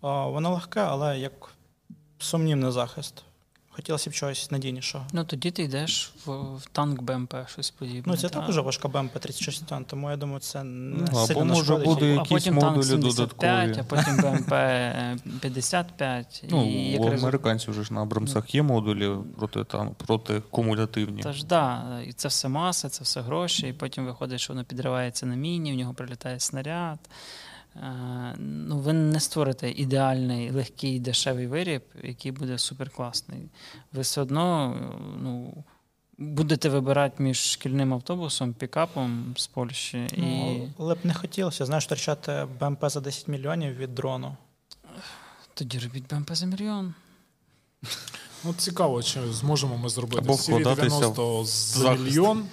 а, 0.00 0.26
воно 0.26 0.50
легке, 0.50 0.80
але 0.80 1.18
як 1.18 1.32
сумнівний 2.18 2.72
захист. 2.72 3.24
Хотілося 3.78 4.10
б 4.10 4.12
чогось 4.12 4.50
надійнішого. 4.50 5.06
ну 5.12 5.24
тоді 5.24 5.50
ти 5.50 5.62
йдеш 5.62 6.12
в, 6.26 6.30
в 6.56 6.66
танк 6.72 7.02
БМП, 7.02 7.34
щось 7.46 7.70
подібне. 7.70 8.02
Ну, 8.06 8.16
це 8.16 8.28
та? 8.28 8.40
також 8.40 8.58
важка 8.58 8.88
БМП 8.88 9.18
36 9.18 9.66
тонн, 9.66 9.84
тому 9.84 10.10
я 10.10 10.16
думаю, 10.16 10.40
це 10.40 10.64
не 10.64 11.08
Ну, 11.12 11.18
або 11.30 11.44
може 11.44 11.76
буде 11.76 12.06
а 12.06 12.08
якісь 12.08 12.28
потім 12.28 12.58
танк 12.58 12.76
модулі 12.76 12.84
75, 12.84 13.78
а 13.78 13.82
потім 13.82 14.16
БМП 14.16 14.52
55. 15.40 16.44
Ну, 16.50 16.70
і 16.70 16.98
у 16.98 17.06
американців 17.06 17.70
вже 17.70 17.82
ж 17.82 17.94
на 17.94 18.02
Абрамсах 18.02 18.54
є 18.54 18.62
модулі 18.62 19.10
проти, 19.36 19.64
там, 19.64 19.94
проти 20.06 20.42
кумулятивні. 20.50 21.22
Та 21.22 21.32
ж 21.32 21.46
да, 21.46 22.00
і 22.06 22.12
це 22.12 22.28
все 22.28 22.48
маса, 22.48 22.88
це 22.88 23.04
все 23.04 23.20
гроші, 23.20 23.68
і 23.68 23.72
потім 23.72 24.06
виходить, 24.06 24.40
що 24.40 24.52
воно 24.52 24.64
підривається 24.64 25.26
на 25.26 25.34
міні, 25.34 25.72
в 25.72 25.76
нього 25.76 25.94
прилітає 25.94 26.40
снаряд. 26.40 26.98
Е, 27.82 28.34
Ну, 28.38 28.78
ви 28.78 28.92
не 28.92 29.20
створите 29.20 29.70
ідеальний, 29.70 30.50
легкий, 30.50 31.00
дешевий 31.00 31.46
виріб, 31.46 31.82
який 32.02 32.32
буде 32.32 32.58
суперкласний. 32.58 33.48
Ви 33.92 34.02
все 34.02 34.20
одно 34.20 34.74
ну, 35.22 35.54
будете 36.18 36.68
вибирати 36.68 37.22
між 37.22 37.38
шкільним 37.50 37.94
автобусом, 37.94 38.52
пікапом 38.52 39.34
з 39.36 39.46
Польщі 39.46 40.06
і. 40.12 40.20
Ну, 40.20 40.68
але 40.78 40.94
б 40.94 40.98
не 41.04 41.14
хотілося, 41.14 41.66
знаєш, 41.66 41.84
втрачати 41.84 42.46
БМП 42.60 42.84
за 42.88 43.00
10 43.00 43.28
мільйонів 43.28 43.76
від 43.76 43.94
дрону. 43.94 44.36
Тоді 45.54 45.78
робіть 45.78 46.14
БМП 46.14 46.34
за 46.34 46.46
мільйон. 46.46 46.94
Ну, 48.44 48.54
цікаво, 48.54 49.02
чи 49.02 49.32
зможемо 49.32 49.76
ми 49.76 49.88
зробити 49.88 50.22
Або 50.24 50.34
вкладатися 50.34 50.96
CV-90 50.96 51.44
за 51.44 51.94
мільйон. 51.94 52.44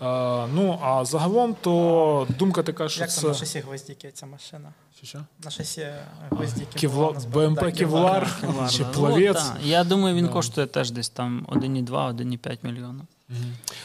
А, 0.00 0.46
ну, 0.54 0.78
а 0.82 1.04
загалом, 1.04 1.56
то 1.60 2.26
думка 2.38 2.62
така, 2.62 2.88
що 2.88 3.00
Як 3.00 3.10
там 3.10 3.18
це. 3.22 3.28
на 3.28 3.34
шасі 3.34 3.58
гвоздіки 3.60 4.10
ця 4.14 4.26
машина? 4.26 4.72
Що, 4.96 5.06
що? 5.06 5.18
На 5.44 5.50
шасі 5.50 5.86
гвоздіки. 6.30 6.88
Насправді. 6.88 7.26
БМП 7.32 7.60
Да, 7.60 7.72
Кевлар. 7.72 8.40
Чи 8.70 8.84
плавець. 8.84 9.44
Ну. 9.54 9.60
Я 9.68 9.84
думаю, 9.84 10.14
він 10.16 10.26
Да. 10.26 10.32
коштує 10.32 10.66
теж 10.66 10.90
десь 10.90 11.08
там 11.08 11.46
1,2, 11.48 12.08
1,5 12.08 12.58
мільйона. 12.62 13.00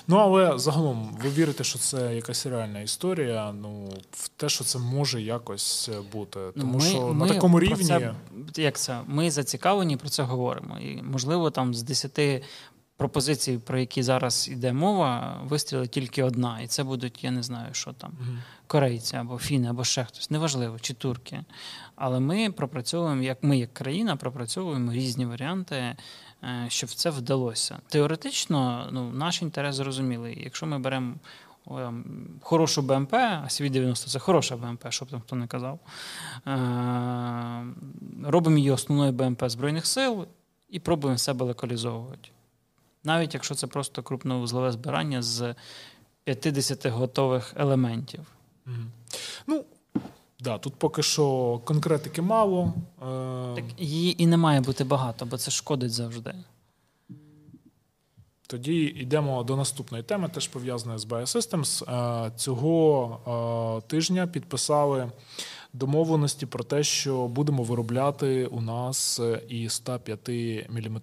Ну, 0.08 0.18
але 0.18 0.60
загалом, 0.60 1.18
ви 1.24 1.30
вірите, 1.30 1.64
що 1.64 1.80
це 1.80 2.16
якась 2.16 2.46
реальна 2.46 2.80
історія, 2.80 3.54
ну, 3.62 3.90
в 4.12 4.28
те, 4.28 4.50
що 4.50 4.64
це 4.64 4.80
може 4.80 5.22
якось 5.22 5.90
бути. 6.14 6.40
Ну, 6.40 6.52
Тому 6.62 6.74
ми- 6.74 6.82
що 6.86 7.08
ми 7.08 7.26
на 7.26 7.34
такому 7.34 7.60
рівні. 7.60 7.84
Це, 7.86 8.62
як 8.62 8.78
це? 8.78 9.00
Ми 9.08 9.32
зацікавлені 9.32 9.98
про 9.98 10.10
це 10.10 10.24
говоримо. 10.24 10.78
І, 10.80 11.02
можливо, 11.04 11.50
там 11.52 11.74
з 11.74 11.84
10 11.84 12.44
пропозицій, 13.02 13.58
про 13.58 13.80
які 13.80 14.04
зараз 14.04 14.50
йде 14.52 14.74
мова, 14.74 15.42
вистрілить 15.44 15.92
тільки 15.92 16.24
одна. 16.24 16.60
І 16.62 16.68
це 16.68 16.84
будуть, 16.84 17.24
я 17.24 17.32
не 17.32 17.44
знаю, 17.44 17.74
що 17.74 17.94
там, 17.94 18.12
корейці 18.68 19.16
або 19.16 19.38
фіни, 19.38 19.70
або 19.70 19.84
ще 19.84 20.04
хтось, 20.04 20.32
неважливо, 20.32 20.80
чи 20.80 20.94
турки. 20.94 21.44
Але 21.96 22.20
ми 22.20 22.52
пропрацьовуємо, 22.52 23.24
як 23.24 23.44
ми, 23.44 23.58
як 23.58 23.74
країна, 23.74 24.16
пропрацьовуємо 24.16 24.94
різні 24.94 25.26
варіанти, 25.26 25.76
е, 25.76 26.66
щоб 26.68 26.90
це 26.90 27.10
вдалося. 27.10 27.78
Теоретично, 27.90 28.90
ну, 28.92 29.12
наш 29.12 29.42
інтерес 29.42 29.76
зрозумілий. 29.76 30.42
Якщо 30.44 30.66
ми 30.66 30.80
беремо 30.80 31.16
ем, 31.68 32.06
хорошу 32.42 32.82
БМП, 32.82 33.14
а 33.14 33.48
CV-90 33.48 34.08
це 34.08 34.20
хороша 34.20 34.58
БМП, 34.58 34.86
щоб 34.90 35.10
там 35.10 35.22
хто 35.22 35.36
не 35.36 35.48
казав. 35.48 35.80
Е, 36.48 37.66
робимо 38.24 38.58
її 38.58 38.72
основною 38.72 39.12
БМП 39.12 39.44
Збройних 39.50 39.86
сил 39.86 40.28
і 40.70 40.80
пробуємо 40.80 41.18
себе 41.18 41.46
локалізовувати. 41.46 42.30
Навіть 43.04 43.34
якщо 43.34 43.56
це 43.56 43.68
просто 43.68 44.04
крупновузлове 44.04 44.72
збирання 44.72 45.22
з 45.22 45.56
50 46.24 46.86
готових 46.86 47.54
елементів. 47.58 48.22
Мгм. 48.66 48.92
Ну, 49.48 49.66
да, 50.40 50.58
тут 50.58 50.76
поки 50.76 51.04
що 51.04 51.58
конкретики 51.66 52.22
мало. 52.22 52.74
Е, 53.02 53.56
Так 53.56 53.66
її 53.78 54.24
і 54.24 54.28
не 54.28 54.38
має 54.38 54.62
бути 54.62 54.84
багато, 54.84 55.26
бо 55.26 55.38
це 55.38 55.52
шкодить 55.52 55.92
завжди. 55.92 56.36
Тоді 58.48 58.76
йдемо 58.76 59.44
до 59.44 59.56
наступної 59.56 60.04
теми, 60.04 60.30
теж 60.30 60.48
пов'язаної 60.48 61.00
з 61.00 61.06
Biosystems. 61.06 61.84
Е, 62.26 62.32
Цього 62.36 63.82
е, 63.84 63.88
тижня 63.88 64.28
підписали 64.28 65.12
домовленості 65.74 66.46
про 66.46 66.64
те, 66.64 66.84
що 66.84 67.28
будемо 67.28 67.64
виробляти 67.64 68.46
у 68.46 68.62
нас 68.62 69.20
е, 69.20 69.42
і 69.50 69.70
105 69.70 70.30
мм 70.70 71.02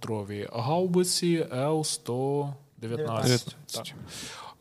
гаубиці 0.53 1.47
Л-119. 1.53 2.53
19. 2.81 3.57
Так. 3.73 3.87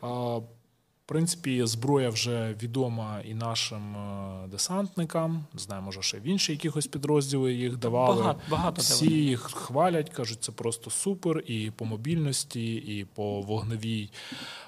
В 0.00 1.08
принципі, 1.08 1.66
зброя 1.66 2.10
вже 2.10 2.56
відома 2.62 3.20
і 3.24 3.34
нашим 3.34 3.96
е, 3.96 4.48
десантникам. 4.48 5.44
Не 5.54 5.60
знаю, 5.60 5.82
може, 5.82 6.02
ще 6.02 6.18
в 6.18 6.26
інші 6.26 6.52
якихось 6.52 6.86
підрозділи 6.86 7.54
їх 7.54 7.76
давали. 7.76 8.16
Багато, 8.16 8.40
багато 8.50 8.82
Всі 8.82 9.04
давали. 9.04 9.22
їх 9.22 9.40
хвалять, 9.40 10.10
кажуть, 10.10 10.44
це 10.44 10.52
просто 10.52 10.90
супер 10.90 11.42
і 11.46 11.70
по 11.70 11.84
мобільності, 11.84 12.74
і 12.74 13.04
по 13.04 13.40
вогневій 13.40 14.10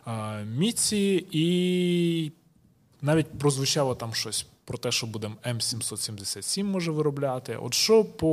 е, 0.06 0.44
міці. 0.44 1.26
І 1.30 2.32
навіть 3.02 3.38
прозвучало 3.38 3.94
там 3.94 4.14
щось 4.14 4.46
про 4.70 4.78
те, 4.78 4.92
що 4.92 5.06
будемо 5.06 5.34
М777 5.44 6.62
може 6.62 6.92
виробляти. 6.92 7.56
От 7.56 7.74
що 7.74 8.04
по 8.04 8.28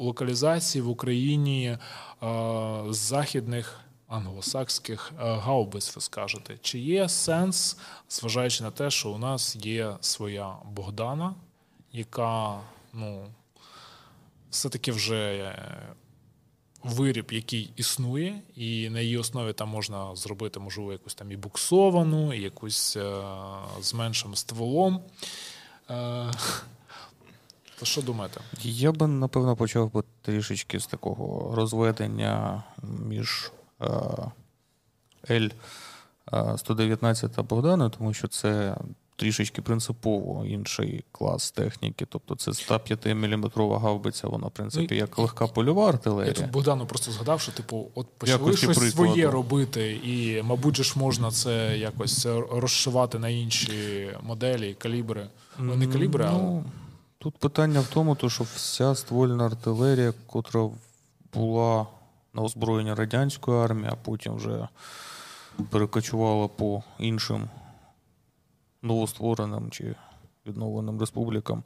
локалізації 0.00 0.82
в 0.82 0.88
Україні 0.88 1.66
е, 1.66 1.78
західних 2.88 3.80
англосакських 4.08 5.12
е, 5.12 5.22
гаубиць, 5.24 5.96
ви 5.96 6.02
скажете, 6.02 6.58
чи 6.62 6.78
є 6.78 7.08
сенс, 7.08 7.76
зважаючи 8.10 8.64
на 8.64 8.70
те, 8.70 8.90
що 8.90 9.10
у 9.10 9.18
нас 9.18 9.56
є 9.56 9.96
своя 10.00 10.56
Богдана, 10.64 11.34
яка 11.92 12.60
ну, 12.92 13.26
все-таки 14.50 14.92
вже 14.92 15.32
е, 15.32 15.82
виріб, 16.82 17.32
який 17.32 17.70
існує, 17.76 18.42
і 18.56 18.90
на 18.90 19.00
її 19.00 19.18
основі 19.18 19.52
там 19.52 19.68
можна 19.68 20.16
зробити, 20.16 20.60
можливо, 20.60 20.92
якусь 20.92 21.14
там 21.14 21.32
і 21.32 21.36
буксовану, 21.36 22.34
і 22.34 22.42
якусь 22.42 22.96
е, 22.96 23.22
з 23.80 23.94
меншим 23.94 24.34
стволом. 24.34 25.02
Е, 25.90 26.30
то 27.78 27.86
що 27.86 28.02
думаєте? 28.02 28.40
Я 28.62 28.92
би, 28.92 29.06
напевно, 29.06 29.56
почав 29.56 29.92
би 29.92 30.02
трішечки 30.22 30.80
з 30.80 30.86
такого 30.86 31.54
розведення 31.54 32.62
між 32.82 33.52
L-119 35.30 37.28
та 37.28 37.42
Богданою, 37.42 37.90
тому 37.90 38.14
що 38.14 38.28
це 38.28 38.76
трішечки 39.20 39.62
принципово 39.62 40.46
інший 40.46 41.04
клас 41.12 41.50
техніки. 41.50 42.06
Тобто 42.08 42.34
це 42.36 42.54
105 42.54 43.06
мм 43.06 43.50
гаубиця, 43.56 44.28
вона, 44.28 44.46
в 44.46 44.50
принципі, 44.50 44.86
Ну, 44.90 44.96
як 44.96 45.18
легка 45.18 45.46
польова 45.46 45.98
Я 46.06 46.32
тут 46.32 46.50
Богдану 46.50 46.86
просто 46.86 47.12
згадав, 47.12 47.40
що 47.40 47.52
типу, 47.52 47.90
от 47.94 48.06
почали 48.18 48.56
щось 48.56 48.78
прикладу. 48.78 49.12
своє 49.12 49.30
робити, 49.30 50.00
і, 50.04 50.42
мабуть, 50.42 50.82
ж 50.82 50.98
можна 50.98 51.30
це 51.30 51.78
якось 51.78 52.26
розшивати 52.50 53.18
на 53.18 53.28
інші 53.28 54.08
моделі, 54.22 54.74
калібри. 54.74 55.26
Ну, 55.62 55.76
не 55.76 55.86
калібри, 55.86 56.24
а 56.24 56.32
Ну, 56.32 56.64
Тут 57.18 57.36
питання 57.36 57.80
в 57.80 57.86
тому, 57.86 58.14
то, 58.14 58.30
що 58.30 58.44
вся 58.44 58.94
ствольна 58.94 59.46
артилерія, 59.46 60.12
котра 60.26 60.70
була 61.34 61.86
на 62.34 62.42
озброєнні 62.42 62.94
радянської 62.94 63.58
армії, 63.58 63.88
а 63.92 63.96
потім 63.96 64.34
вже 64.34 64.68
перекочувала 65.70 66.48
по 66.48 66.82
іншим 66.98 67.48
новоствореним 68.82 69.70
чи 69.70 69.94
відновленим 70.46 71.00
республікам 71.00 71.62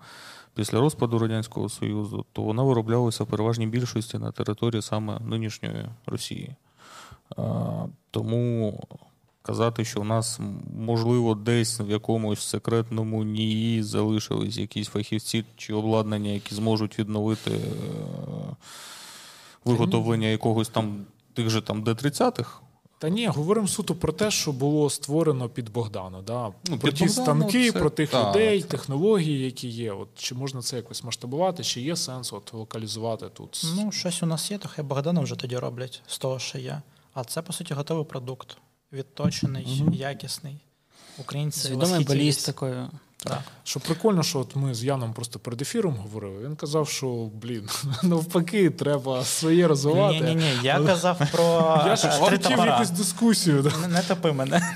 після 0.55 0.81
розпаду 0.81 1.19
Радянського 1.19 1.69
Союзу, 1.69 2.27
то 2.33 2.43
вона 2.43 2.63
вироблялася 2.63 3.25
в 3.25 3.27
переважній 3.27 3.67
більшості 3.67 4.19
на 4.19 4.33
території 4.33 4.83
саме 4.83 5.21
нинішньої 5.21 5.89
Росії. 6.07 6.55
Тому 8.11 8.81
казати, 9.47 9.85
що 9.85 10.01
у 10.01 10.05
нас, 10.05 10.41
можливо, 10.77 11.35
десь 11.35 11.81
в 11.81 11.91
якомусь 11.91 12.41
секретному 12.41 13.25
НІІ 13.25 13.83
залишились 13.83 14.57
якісь 14.57 14.89
фахівці 14.89 15.45
чи 15.57 15.75
обладнання, 15.75 16.31
які 16.31 16.55
зможуть 16.55 16.99
відновити 16.99 17.51
е, 17.51 17.59
виготовлення 19.65 20.29
якогось 20.29 20.69
там 20.69 21.07
тих 21.35 21.51
же 21.51 21.61
там 21.61 21.83
Д-30-х. 21.83 22.61
Та 22.99 23.09
ні, 23.09 23.27
говоримо 23.27 23.69
суто 23.69 23.95
про 23.95 24.13
те, 24.13 24.31
що 24.31 24.53
було 24.53 24.91
створено 24.91 25.49
під 25.49 25.73
Богдану. 25.73 26.23
Да? 26.23 26.53
Ну, 26.69 26.79
Про 26.79 26.93
ті 26.93 27.05
Богдану 27.05 27.25
станки, 27.25 27.71
це... 27.71 27.79
про 27.79 27.91
тих 27.91 28.11
так. 28.11 28.29
людей, 28.29 28.63
технології, 28.63 29.45
які 29.45 29.69
є. 29.69 29.93
От 29.93 30.09
Чи 30.15 30.35
можна 30.35 30.63
це 30.63 30.77
якось 30.77 31.05
масштабувати, 31.05 31.65
чи 31.65 31.81
є 31.81 31.97
сенс 31.97 32.33
от 32.33 32.55
локалізувати 32.55 33.27
тут? 33.33 33.63
Ну, 33.77 33.93
щось 33.93 34.23
у 34.23 34.27
нас 34.27 34.51
є, 34.51 34.59
то 34.59 34.69
хай 34.69 34.85
Богдана 34.85 35.21
вже 35.21 35.37
тоді 35.37 35.57
роблять 35.57 36.03
з 36.07 36.19
того, 36.19 36.39
що 36.39 36.59
є. 36.59 36.83
А 37.15 37.25
це, 37.25 37.43
по 37.43 37.53
суті, 37.53 37.75
готовий 37.75 38.05
продукт 38.05 38.57
відточений, 38.95 39.81
угу. 39.81 39.95
якісний. 39.95 40.57
Українці 41.19 41.61
з 41.61 41.71
відомою 41.71 42.05
балістикою. 42.05 42.91
Так. 43.25 43.41
Що 43.65 43.81
прикольно, 43.81 44.23
що 44.23 44.39
от 44.39 44.57
ми 44.57 44.75
з 44.75 44.85
Яном 44.85 45.13
просто 45.13 45.39
перед 45.39 45.63
ефіром 45.63 45.97
говорили. 45.97 46.45
Він 46.45 46.57
казав, 46.57 46.89
що 46.89 47.29
блін, 47.35 47.69
навпаки, 48.03 48.71
треба 48.71 49.25
своє 49.25 49.69
розвивати. 49.69 50.21
Ні, 50.21 50.21
ні, 50.21 50.35
ні. 50.35 50.53
Я 50.63 50.81
казав 50.81 51.21
про 51.33 51.83
Я 51.87 51.97
ж 51.97 52.09
хотів 52.09 52.59
якусь 52.59 52.91
дискусію. 52.91 53.73
Не, 53.83 53.89
не 53.89 54.03
топи 54.03 54.33
мене. 54.33 54.75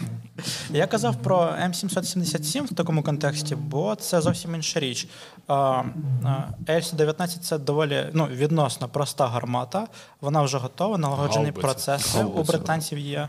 Я 0.70 0.86
казав 0.86 1.16
про 1.16 1.38
М777 1.38 2.62
в 2.62 2.74
такому 2.74 3.02
контексті, 3.02 3.54
бо 3.54 3.94
це 3.94 4.20
зовсім 4.20 4.54
інша 4.54 4.80
річ. 4.80 5.08
Л-119 5.48 7.26
це 7.38 7.58
доволі 7.58 8.06
ну, 8.12 8.26
відносно 8.26 8.88
проста 8.88 9.26
гармата. 9.26 9.88
Вона 10.20 10.42
вже 10.42 10.58
готова, 10.58 10.98
налагоджений 10.98 11.52
процес. 11.52 12.16
У 12.34 12.42
британців 12.42 12.98
є. 12.98 13.28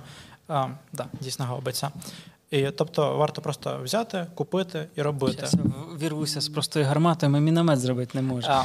А, 0.50 0.68
да, 0.94 1.06
дійсно 1.22 1.46
гаубиця. 1.46 1.92
І, 2.52 2.72
Тобто 2.72 3.18
варто 3.18 3.42
просто 3.42 3.80
взяти, 3.84 4.28
купити 4.36 4.88
і 4.96 5.02
робити. 5.02 5.38
Щас 5.38 5.56
вірвуся 6.02 6.42
з 6.42 6.50
простої 6.50 6.86
гармати, 6.86 7.28
ми 7.28 7.40
міномет 7.40 7.80
зробити 7.80 8.12
не 8.14 8.22
можемо. 8.22 8.54
А, 8.54 8.64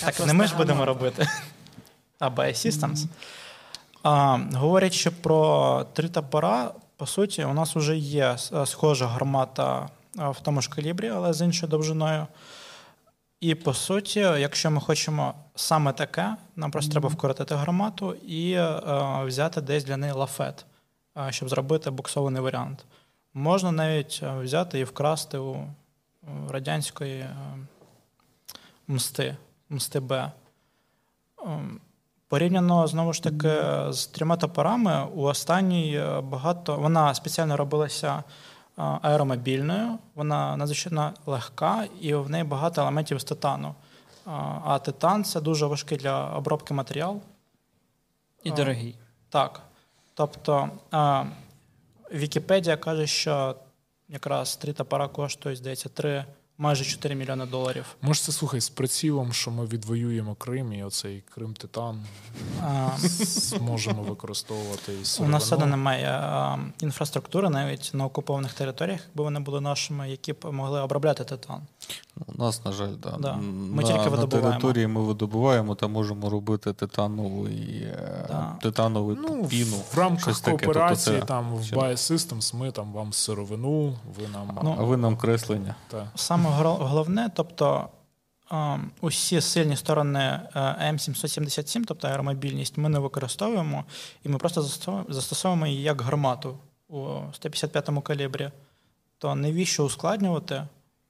Так 0.00 0.26
не 0.26 0.32
ми 0.32 0.46
ж 0.46 0.56
будемо 0.56 0.84
робити. 0.84 1.28
А 2.18 2.28
BI 2.28 2.52
Systems. 2.52 3.06
А, 4.02 4.38
Говорячи 4.54 5.10
про 5.10 5.84
три 5.92 6.08
топора, 6.08 6.70
по 6.96 7.06
суті, 7.06 7.44
у 7.44 7.54
нас 7.54 7.76
вже 7.76 7.96
є 7.96 8.36
схожа 8.66 9.06
гармата 9.06 9.88
в 10.14 10.36
тому 10.42 10.62
ж 10.62 10.70
калібрі, 10.70 11.08
але 11.08 11.32
з 11.32 11.40
іншою 11.44 11.70
довжиною. 11.70 12.26
І 13.40 13.54
по 13.54 13.74
суті, 13.74 14.20
якщо 14.20 14.70
ми 14.70 14.80
хочемо 14.80 15.34
саме 15.54 15.92
таке, 15.92 16.36
нам 16.56 16.70
просто 16.70 16.92
треба 16.92 17.08
вкоротити 17.08 17.54
гармату 17.54 18.14
і 18.14 18.52
е, 18.52 18.80
взяти 19.24 19.60
десь 19.60 19.84
для 19.84 19.96
неї 19.96 20.12
лафет 20.12 20.64
щоб 21.30 21.48
зробити 21.48 21.90
буксований 21.90 22.42
варіант. 22.42 22.84
Можна 23.34 23.72
навіть 23.72 24.20
е, 24.22 24.38
взяти 24.38 24.80
і 24.80 24.84
вкрасти 24.84 25.38
у 25.38 25.66
радянської 26.48 27.20
е, 27.20 27.36
мсти, 28.88 29.36
мсти 29.68 30.00
Б. 30.00 30.32
Ем, 31.44 31.80
порівняно 32.28 32.86
знову 32.86 33.12
ж 33.12 33.22
таки 33.22 33.52
з 33.92 34.06
трьома 34.06 34.36
топорами, 34.36 35.06
у 35.14 35.22
останній 35.22 35.96
е, 35.96 36.20
багато 36.20 36.76
вона 36.76 37.14
спеціально 37.14 37.56
робилася 37.56 38.24
аеромобільною, 38.76 39.98
вона 40.14 40.56
надзвичайно 40.56 41.12
легка 41.26 41.84
і 42.00 42.14
в 42.14 42.30
неї 42.30 42.44
багато 42.44 42.80
елементів 42.80 43.20
з 43.20 43.24
титану. 43.24 43.74
А 44.64 44.78
титан 44.78 45.24
це 45.24 45.40
дуже 45.40 45.66
важкий 45.66 45.98
для 45.98 46.36
обробки 46.36 46.74
матеріал. 46.74 47.20
І 48.42 48.50
дорогий. 48.50 48.96
Так. 49.28 49.65
Тобто 50.16 50.70
Вікіпедія 52.12 52.76
каже, 52.76 53.06
що 53.06 53.56
якраз 54.08 54.56
три 54.56 54.72
топора 54.72 55.08
коштують, 55.08 55.58
здається, 55.58 55.88
3 55.88 56.24
майже 56.58 56.84
4 56.84 57.14
мільйони 57.14 57.46
доларів. 57.46 57.84
Може, 58.02 58.20
це 58.20 58.32
слухай 58.32 58.60
з 58.60 58.68
прицілом, 58.68 59.32
що 59.32 59.50
ми 59.50 59.66
відвоюємо 59.66 60.34
Крим, 60.34 60.72
і 60.72 60.84
оцей 60.84 61.22
Крим 61.34 61.54
Титан 61.54 62.02
зможемо 62.98 64.02
використовувати. 64.02 64.92
І 64.92 65.22
У 65.22 65.28
нас 65.28 65.44
все 65.44 65.66
немає 65.66 66.08
а, 66.08 66.58
інфраструктури 66.80 67.50
навіть 67.50 67.90
на 67.94 68.04
окупованих 68.04 68.52
територіях, 68.52 69.00
якби 69.08 69.24
вони 69.24 69.40
були 69.40 69.60
нашими, 69.60 70.10
які 70.10 70.32
б 70.32 70.46
могли 70.52 70.80
обробляти 70.80 71.24
титан. 71.24 71.60
У 72.26 72.42
нас, 72.42 72.64
на 72.64 72.72
жаль, 72.72 72.92
да. 73.02 73.16
да. 73.20 73.36
Ми 73.36 73.82
на, 73.82 73.88
тільки 73.88 74.16
на 74.16 74.26
території 74.26 74.86
ми 74.86 75.02
видобуваємо 75.02 75.74
та 75.74 75.88
можемо 75.88 76.30
робити 76.30 76.72
титановий 76.72 77.82
е, 77.82 78.26
да. 78.28 78.56
титановий 78.62 79.16
ну, 79.22 79.46
піну. 79.46 79.76
В 79.94 79.98
рамках 79.98 80.40
кооперації 80.40 81.16
тобто 81.16 81.26
там 81.26 81.54
в 81.54 81.60
Biosystems 81.60 82.56
ми 82.56 82.70
там 82.70 82.92
вам 82.92 83.12
сировину, 83.12 83.96
ви 84.18 84.28
нам 84.28 84.58
ну, 84.62 84.76
а 84.78 84.82
ви 84.82 84.96
нам 84.96 85.16
креслення. 85.16 85.74
Та. 85.90 86.10
Саме 86.14 86.45
головне, 86.50 87.30
тобто 87.34 87.88
усі 89.00 89.40
сильні 89.40 89.76
сторони 89.76 90.20
е, 90.20 90.60
М777, 90.92 91.84
тобто 91.86 92.08
аеромобільність, 92.08 92.78
ми 92.78 92.88
не 92.88 92.98
використовуємо, 92.98 93.84
і 94.24 94.28
ми 94.28 94.38
просто 94.38 94.62
застосовуємо 95.08 95.66
її 95.66 95.82
як 95.82 96.02
гармату 96.02 96.58
у 96.88 96.98
155-му 96.98 98.00
калібрі. 98.00 98.50
То 99.18 99.34
навіщо 99.34 99.84
ускладнювати 99.84 100.66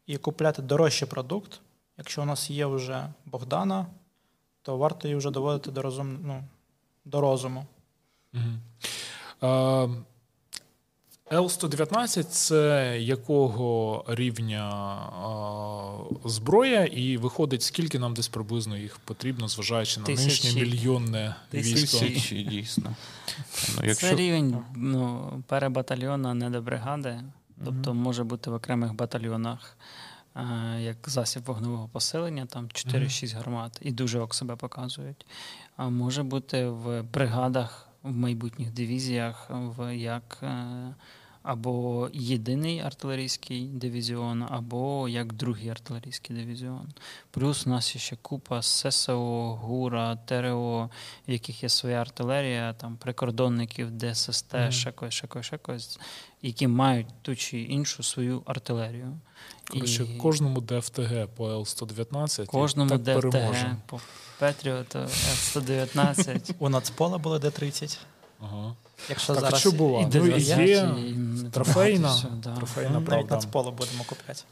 і 0.07 0.17
купляти 0.17 0.63
дорожчий 0.63 1.09
продукт? 1.09 1.61
Якщо 1.99 2.23
у 2.23 2.25
нас 2.25 2.51
є 2.51 2.67
вже 2.67 3.09
Богдана, 3.27 3.87
то 4.63 4.77
варто 4.77 5.09
її 5.09 5.19
вже 5.19 5.31
доводити 5.31 5.71
до 5.71 5.83
розум, 5.83 6.19
ну, 6.25 6.45
до 7.05 7.21
розуму. 7.21 7.67
Угу. 8.35 8.43
А, 9.41 9.89
Л-119 11.33 12.23
це 12.25 12.97
якого 13.01 14.05
рівня 14.09 14.63
а, 14.63 16.29
зброя, 16.29 16.85
і 16.85 17.17
виходить, 17.17 17.63
скільки 17.63 17.99
нам 17.99 18.15
десь 18.15 18.29
приблизно 18.29 18.77
їх 18.77 18.99
потрібно, 18.99 19.49
зважаючи 19.49 20.01
на 20.01 20.07
нинішнє 20.07 20.61
мільйонне 20.61 21.37
військо? 21.55 21.99
Тисячі, 21.99 22.43
дійсно. 22.43 22.95
Ну, 23.77 23.87
якщо... 23.87 24.07
Це 24.07 24.15
рівень 24.15 24.59
ну, 24.77 25.33
перебатальйона, 25.47 26.35
не 26.35 26.51
до 26.51 26.63
бригади, 26.63 27.21
тобто 27.65 27.91
угу. 27.91 28.01
може 28.01 28.25
бути 28.25 28.51
в 28.51 28.55
окремих 28.55 28.95
батальйонах. 28.95 29.77
Як 30.81 30.97
засіб 31.07 31.43
вогневого 31.45 31.89
посилення, 31.89 32.47
там 32.47 32.65
4-6 32.65 33.37
гармат, 33.37 33.79
і 33.83 33.91
дуже 33.91 34.21
ок 34.21 34.35
себе 34.35 34.57
показують. 34.57 35.27
А 35.77 35.89
може 35.89 36.23
бути 36.23 36.67
в 36.67 37.03
бригадах 37.03 37.89
в 38.07 38.17
майбутніх 38.17 38.73
дивізіях 38.73 39.47
в 39.51 39.97
як 39.97 40.39
е, 40.43 40.95
або 41.47 42.09
єдиний 42.13 42.81
артилерійський 42.81 43.67
дивізіон, 43.67 44.47
або 44.51 45.09
як 45.09 45.33
другий 45.33 45.69
артилерійський 45.69 46.37
дивізіон. 46.37 46.89
Плюс 47.31 47.67
у 47.67 47.71
нас 47.71 47.95
є 47.95 48.01
ще 48.01 48.17
купа 48.23 48.63
ССО, 48.63 49.59
ГУРа, 49.63 50.17
ТРО, 50.17 50.91
в 51.29 51.31
яких 51.31 51.63
є 51.63 51.69
своя 51.69 52.01
артилерія, 52.01 52.73
там 52.73 52.97
прикордонників, 52.97 53.91
ДССТ, 53.91 54.55
mm. 54.55 54.71
ще 54.71 54.93
когось, 54.93 55.15
ще 55.15 55.27
когось, 55.27 55.47
ще 55.47 55.59
когось, 55.59 56.01
які 56.43 56.69
мають 56.69 57.07
ту 57.23 57.37
чи 57.37 57.61
іншу 57.61 58.03
свою 58.03 58.43
артилерію. 58.47 59.19
Коротше, 59.71 60.05
і... 60.05 60.17
кожному 60.17 60.61
ДФТГ 60.61 61.29
по 61.37 61.51
Л-119 61.51 62.47
кожному 62.47 62.91
так 62.91 63.03
ДФТГ 63.03 63.31
переможемо. 63.31 63.77
по 63.87 64.01
Петріоту 64.39 64.99
F-119. 64.99 66.55
У 66.59 66.69
Нацпола 66.69 67.19
було 67.19 67.39
Д-30. 67.39 67.99
Ага. 68.41 68.75
Якщо 69.09 69.35
так, 69.35 69.45
зараз 69.45 69.61
що 69.61 69.73
було? 69.73 70.01
І 70.01 70.19
ну, 70.19 70.37
є 70.37 70.89
трофейна, 71.53 72.15
все, 72.15 72.29
да. 72.43 72.55
трофейна, 72.57 73.01
правда. 73.01 73.35
Нацпола 73.35 73.71
будемо 73.71 74.05
купляти. 74.05 74.43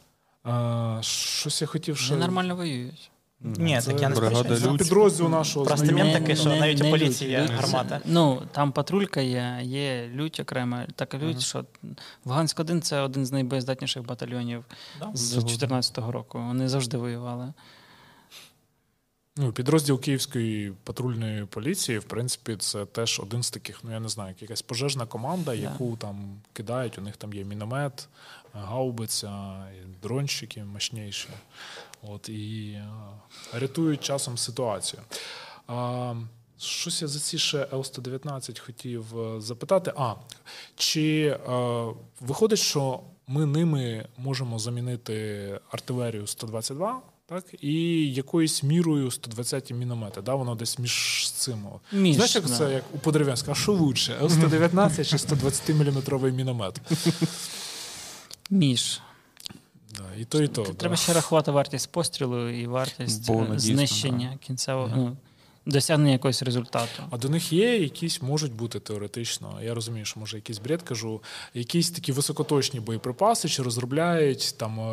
А, 0.45 0.99
щось 1.03 1.63
я 1.63 1.67
хотів, 1.67 1.97
що... 1.97 2.15
Вони 2.15 2.27
нормально 2.27 2.57
воюють. 2.57 3.11
Ні, 3.41 3.81
так 3.85 4.01
я 4.01 4.09
не 4.09 4.17
сперечаюся. 4.17 4.73
підрозділ 4.73 5.29
нашого 5.29 5.67
Просто 5.67 5.93
мем 5.93 6.13
такий, 6.13 6.37
що 6.37 6.49
навіть 6.49 6.85
у 6.85 6.91
поліції 6.91 7.31
є 7.31 7.39
гармата. 7.39 8.01
Ну, 8.05 8.43
там 8.53 8.73
патрулька 8.73 9.21
є, 9.21 9.61
є 9.63 10.11
лють 10.15 10.41
окрема. 10.41 10.87
Така 10.97 11.19
лють, 11.19 11.41
що 11.41 11.65
Луганськ 12.25 12.61
1 12.61 12.83
це 12.83 13.01
один 13.01 13.27
з 13.27 13.33
найбоєздатніших 13.33 14.07
батальйонів 14.07 14.65
з 15.15 15.33
2014 15.33 15.99
року. 15.99 16.39
Вони 16.47 16.69
завжди 16.69 16.97
воювали. 16.97 17.53
Ну, 19.37 19.53
Підрозділ 19.53 20.01
Київської 20.01 20.73
патрульної 20.85 21.45
поліції, 21.45 21.99
в 21.99 22.05
принципі, 22.05 22.57
це 22.57 22.87
теж 22.87 23.21
один 23.21 23.43
з 23.43 23.51
таких, 23.51 23.85
ну 23.85 23.91
я 23.91 24.01
не 24.01 24.09
знаю, 24.09 24.35
якась 24.41 24.63
пожежна 24.63 25.07
команда, 25.07 25.55
яку 25.55 25.91
yeah. 25.91 25.97
там 25.97 26.41
кидають. 26.53 26.99
У 26.99 27.01
них 27.01 27.17
там 27.17 27.33
є 27.33 27.45
міномет, 27.45 28.09
гаубиця, 28.53 29.65
дронщики 30.03 30.65
мощніші. 30.65 31.29
От, 32.03 32.29
І 32.29 32.75
а, 33.53 33.59
рятують 33.59 34.01
часом 34.01 34.39
ситуацію. 34.39 35.03
А, 35.67 36.15
Щось 36.59 37.03
я 37.03 37.09
за 37.09 37.21
ці 37.21 37.39
ще 37.39 37.59
Л-119 37.73 38.61
хотів 38.61 39.21
е, 39.21 39.41
запитати. 39.41 39.93
А, 39.97 40.15
чи 40.77 41.27
е, 41.27 41.39
виходить, 42.21 42.59
що 42.59 43.01
ми 43.27 43.47
ними 43.47 44.07
можемо 44.17 44.59
замінити 44.59 45.61
артилерію 45.71 46.27
122, 46.27 47.03
так, 47.27 47.45
і 47.61 47.73
якоюсь 48.13 48.63
мірою 48.63 49.11
120 49.11 49.71
міномети. 49.73 50.23
Да, 50.23 50.35
воно 50.35 50.55
десь 50.55 50.79
між 50.79 51.31
цим. 51.33 51.67
Між, 51.93 52.15
Знаєш, 52.15 52.35
як 52.35 52.47
да. 52.47 52.57
це 52.57 52.73
як 52.73 52.85
у 52.95 52.99
Подерев'янська, 52.99 53.53
а 53.53 53.55
що 53.55 53.73
лучше? 53.73 54.19
Л-119 54.23 55.05
чи 55.05 55.19
120 55.19 55.69
мм 55.69 56.35
міномет? 56.35 56.81
Між. 58.51 59.01
Да, 59.97 60.05
і 60.19 60.25
то, 60.25 60.43
і 60.43 60.49
то. 60.49 60.63
Треба 60.63 60.95
да. 60.95 60.97
Ще 60.97 61.13
рахувати 61.13 61.51
вартість 61.51 61.93
пострілу 61.93 62.49
і 62.49 62.67
вартість 62.67 63.27
Бо 63.27 63.35
знищення 63.35 63.57
дійсно, 63.57 63.77
знищення 63.77 64.39
кінцевого 64.47 64.97
ну, 64.97 65.17
досягнення 65.67 66.13
якогось 66.13 66.43
результату. 66.43 67.03
А 67.11 67.17
до 67.19 67.29
них 67.29 67.53
є 67.53 67.79
якісь 67.79 68.23
можуть 68.23 68.53
бути 68.53 68.81
теоретично. 68.81 69.59
Я 69.63 69.75
розумію, 69.75 70.05
що 70.05 70.21
може 70.21 70.37
якийсь 70.37 70.59
бред 70.59 70.83
кажу, 70.83 71.23
якісь 71.55 71.91
такі 71.91 72.13
високоточні 72.13 72.81
боєприпаси, 72.81 73.49
чи 73.49 73.63
розробляють 73.63 74.55
там 74.59 74.81
е, 74.81 74.85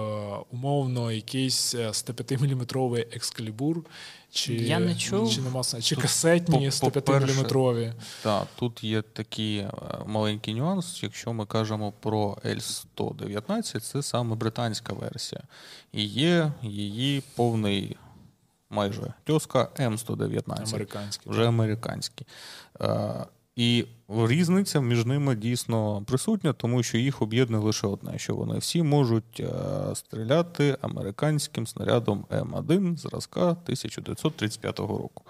умовно 0.51 1.11
якийсь 1.11 1.75
105-мм 1.75 3.05
екскалібур, 3.11 3.83
чи, 4.31 4.53
Я 4.53 4.79
не 4.79 4.95
чув. 4.95 5.33
чи, 5.33 5.41
нема, 5.41 5.63
чи 5.81 5.95
касетні 5.95 6.71
по- 6.79 6.87
105-мм. 6.87 7.93
Так, 8.23 8.47
тут 8.55 8.83
є 8.83 9.01
такий 9.01 9.57
е, 9.57 9.71
маленький 10.05 10.53
нюанс. 10.53 11.03
Якщо 11.03 11.33
ми 11.33 11.45
кажемо 11.45 11.93
про 11.99 12.37
L119, 12.45 13.79
це 13.79 14.03
саме 14.03 14.35
британська 14.35 14.93
версія. 14.93 15.41
І 15.93 16.03
є 16.05 16.51
її 16.63 17.23
повний 17.35 17.97
майже 18.71 19.13
тьоска 19.23 19.69
М119. 19.75 20.69
Американські. 20.69 21.29
вже 21.29 21.47
американські. 21.47 22.25
Е, 22.81 23.25
І 23.55 23.85
різниця 24.09 24.81
між 24.81 25.05
ними 25.05 25.35
дійсно 25.35 26.03
присутня, 26.07 26.53
тому 26.53 26.83
що 26.83 26.97
їх 26.97 27.21
об'єднує 27.21 27.63
лише 27.63 27.87
одне, 27.87 28.19
що 28.19 28.35
вони 28.35 28.57
всі 28.57 28.83
можуть 28.83 29.39
е, 29.39 29.51
стріляти 29.95 30.77
американським 30.81 31.67
снарядом 31.67 32.25
М1 32.29 32.97
зразка 32.97 33.41
1935 33.41 34.79
року, 34.79 35.23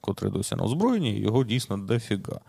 котрий 0.00 0.32
досі 0.32 0.56
на 0.56 0.62
озброєнні, 0.62 1.18
його 1.20 1.44
дійсно 1.44 1.78
дофіга. 1.78 2.40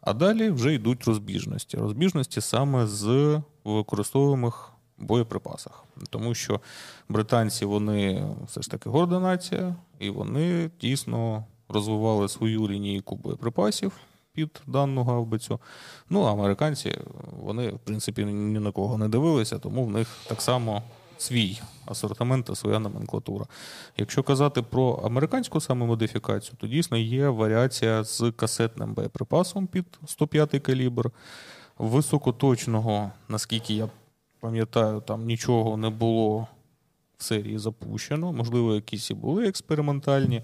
А 0.00 0.12
далі 0.12 0.50
вже 0.50 0.74
йдуть 0.74 1.04
розбіжності. 1.04 1.76
Розбіжності 1.76 2.40
саме 2.40 2.86
з 2.86 3.40
використовуємих 3.64 4.73
боєприпасах. 4.98 5.84
Тому 6.10 6.34
що 6.34 6.60
британці 7.08 7.64
вони 7.64 8.26
все 8.46 8.62
ж 8.62 8.70
таки 8.70 8.90
горда 8.90 9.20
нація, 9.20 9.76
і 9.98 10.10
вони 10.10 10.70
дійсно 10.80 11.44
розвивали 11.68 12.28
свою 12.28 12.68
лінійку 12.68 13.16
боєприпасів 13.16 13.92
під 14.32 14.62
дану 14.66 15.04
гаубицю. 15.04 15.60
Ну, 16.10 16.22
а 16.22 16.32
американці 16.32 16.98
вони, 17.42 17.68
в 17.68 17.78
принципі, 17.78 18.24
ні 18.24 18.58
на 18.58 18.72
кого 18.72 18.98
не 18.98 19.08
дивилися, 19.08 19.58
тому 19.58 19.84
в 19.84 19.90
них 19.90 20.08
так 20.28 20.42
само 20.42 20.82
свій 21.18 21.60
асортимент 21.86 22.46
та 22.46 22.54
своя 22.54 22.78
номенклатура. 22.78 23.46
Якщо 23.96 24.22
казати 24.22 24.62
про 24.62 24.92
американську 25.04 25.60
саме 25.60 25.86
модифікацію, 25.86 26.56
то 26.60 26.66
дійсно 26.66 26.96
є 26.96 27.28
варіація 27.28 28.04
з 28.04 28.32
касетним 28.36 28.94
боєприпасом 28.94 29.66
під 29.66 29.84
105 30.06 30.62
калібр. 30.62 31.10
Високоточного, 31.78 33.10
наскільки 33.28 33.74
я 33.74 33.88
пам'ятаю, 34.44 35.00
там 35.00 35.24
нічого 35.24 35.76
не 35.76 35.90
було 35.90 36.46
в 37.18 37.22
серії 37.22 37.58
запущено. 37.58 38.32
Можливо, 38.32 38.74
якісь 38.74 39.10
і 39.10 39.14
були 39.14 39.48
експериментальні 39.48 40.42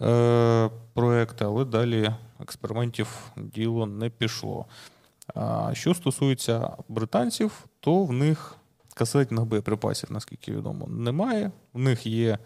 е, 0.00 0.70
проекти, 0.92 1.44
але 1.44 1.64
далі 1.64 2.10
експериментів 2.40 3.32
діло 3.36 3.86
не 3.86 4.10
пішло. 4.10 4.66
А 5.34 5.70
що 5.74 5.94
стосується 5.94 6.70
британців, 6.88 7.64
то 7.80 8.04
в 8.04 8.12
них 8.12 8.56
касетних 8.94 9.44
боєприпасів, 9.44 10.12
наскільки 10.12 10.52
відомо, 10.52 10.86
немає. 10.86 11.50
В 11.72 11.78
них 11.78 12.06
є 12.06 12.38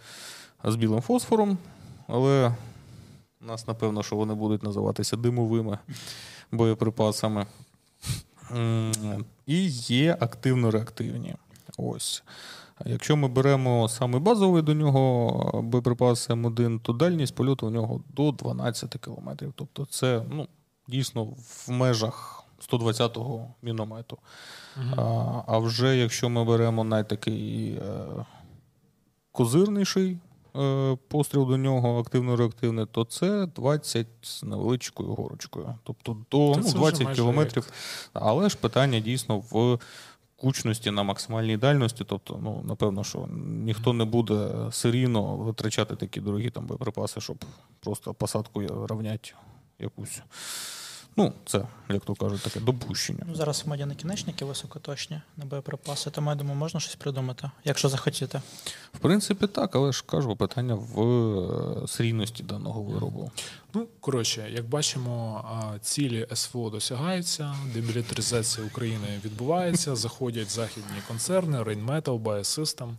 з 0.65 0.77
білим 0.77 1.01
фосфором, 1.01 1.59
але 2.07 2.55
нас, 3.41 3.67
напевно, 3.67 4.03
що 4.03 4.17
вони 4.17 4.35
будуть 4.35 4.63
називатися 4.63 5.17
димовими 5.17 5.79
боєприпасами. 6.53 7.47
І 9.47 9.69
є 9.71 10.17
активно-реактивні. 10.21 11.35
Ось. 11.77 12.23
Якщо 12.87 13.17
ми 13.17 13.29
беремо 13.29 13.89
саме 13.89 14.19
базовий 14.19 14.63
до 14.63 14.75
нього 14.75 15.63
боєприпас 15.63 16.31
М1, 16.31 16.81
то 16.81 16.93
дальність 16.93 17.35
польоту 17.35 17.67
у 17.67 17.71
нього 17.71 18.01
до 18.09 18.33
12 18.33 18.97
км. 19.01 19.31
Тобто 19.55 19.85
це 19.85 20.23
ну, 20.31 20.49
дійсно 20.89 21.25
в 21.25 21.71
межах 21.71 22.45
120-го 22.71 23.55
міномету. 23.63 24.19
А, 24.97 25.03
а 25.47 25.59
вже 25.59 25.97
якщо 25.97 26.29
ми 26.29 26.45
беремо 26.45 26.85
найтакий 26.85 27.73
е, 27.73 28.07
козирніший 29.33 30.19
постріл 31.09 31.49
до 31.49 31.57
нього 31.57 31.99
активно-реактивний, 32.01 32.87
то 32.93 33.05
це 33.05 33.47
20 33.47 34.07
з 34.23 34.43
невеличкою 34.43 35.09
горочкою. 35.09 35.75
Тобто 35.85 36.17
до 36.31 36.55
ну, 36.57 36.73
20 36.73 37.05
майже 37.05 37.15
кілометрів. 37.15 37.73
Але 38.13 38.49
ж 38.49 38.57
питання 38.57 39.01
дійсно 39.01 39.39
в 39.39 39.79
кучності 40.37 40.91
на 40.91 41.03
максимальній 41.03 41.57
дальності. 41.57 42.05
Тобто, 42.07 42.41
ну, 42.43 42.63
напевно, 42.65 43.05
що 43.05 43.29
ніхто 43.47 43.93
не 43.93 44.05
буде 44.05 44.51
серійно 44.71 45.37
витрачати 45.37 45.97
такі 45.97 46.21
дорогі 46.21 46.51
там 46.51 46.67
боєприпаси, 46.67 47.21
щоб 47.21 47.45
просто 47.81 48.15
посадку 48.15 48.63
рівняти 48.63 49.33
якусь. 49.79 50.23
Ну, 51.19 51.33
це, 51.47 51.63
як 51.89 52.05
то 52.05 52.15
кажуть, 52.15 52.43
таке 52.43 52.61
допущення. 52.61 53.25
Ну, 53.27 53.35
зараз 53.35 53.63
в 53.67 53.69
моді 53.69 53.85
накінечники 53.85 54.45
високоточні 54.45 55.21
на 55.37 55.45
боєприпаси, 55.45 56.11
тому 56.11 56.31
я 56.31 56.37
думаю, 56.37 56.57
можна 56.59 56.81
щось 56.81 56.95
придумати, 56.95 57.51
якщо 57.65 57.89
захотіти. 57.89 58.43
В 58.95 58.99
принципі, 58.99 59.47
так, 59.47 59.77
але 59.77 59.93
ж 59.93 60.05
кажу, 60.07 60.37
питання 60.37 60.75
в 60.75 61.03
е, 61.03 61.87
серійності 61.89 62.43
даного 62.43 62.83
виробу. 62.83 63.31
Ну, 63.75 63.87
коротше, 64.01 64.51
як 64.51 64.69
бачимо, 64.69 65.45
цілі 65.83 66.27
СВО 66.35 66.71
досягаються, 66.71 67.55
демілітаризація 67.75 68.67
України 68.67 69.21
відбувається, 69.25 69.97
заходять 69.97 70.51
західні 70.51 70.99
концерни, 71.09 71.63
Rainmetal, 71.63 72.23
Biosystem. 72.23 72.95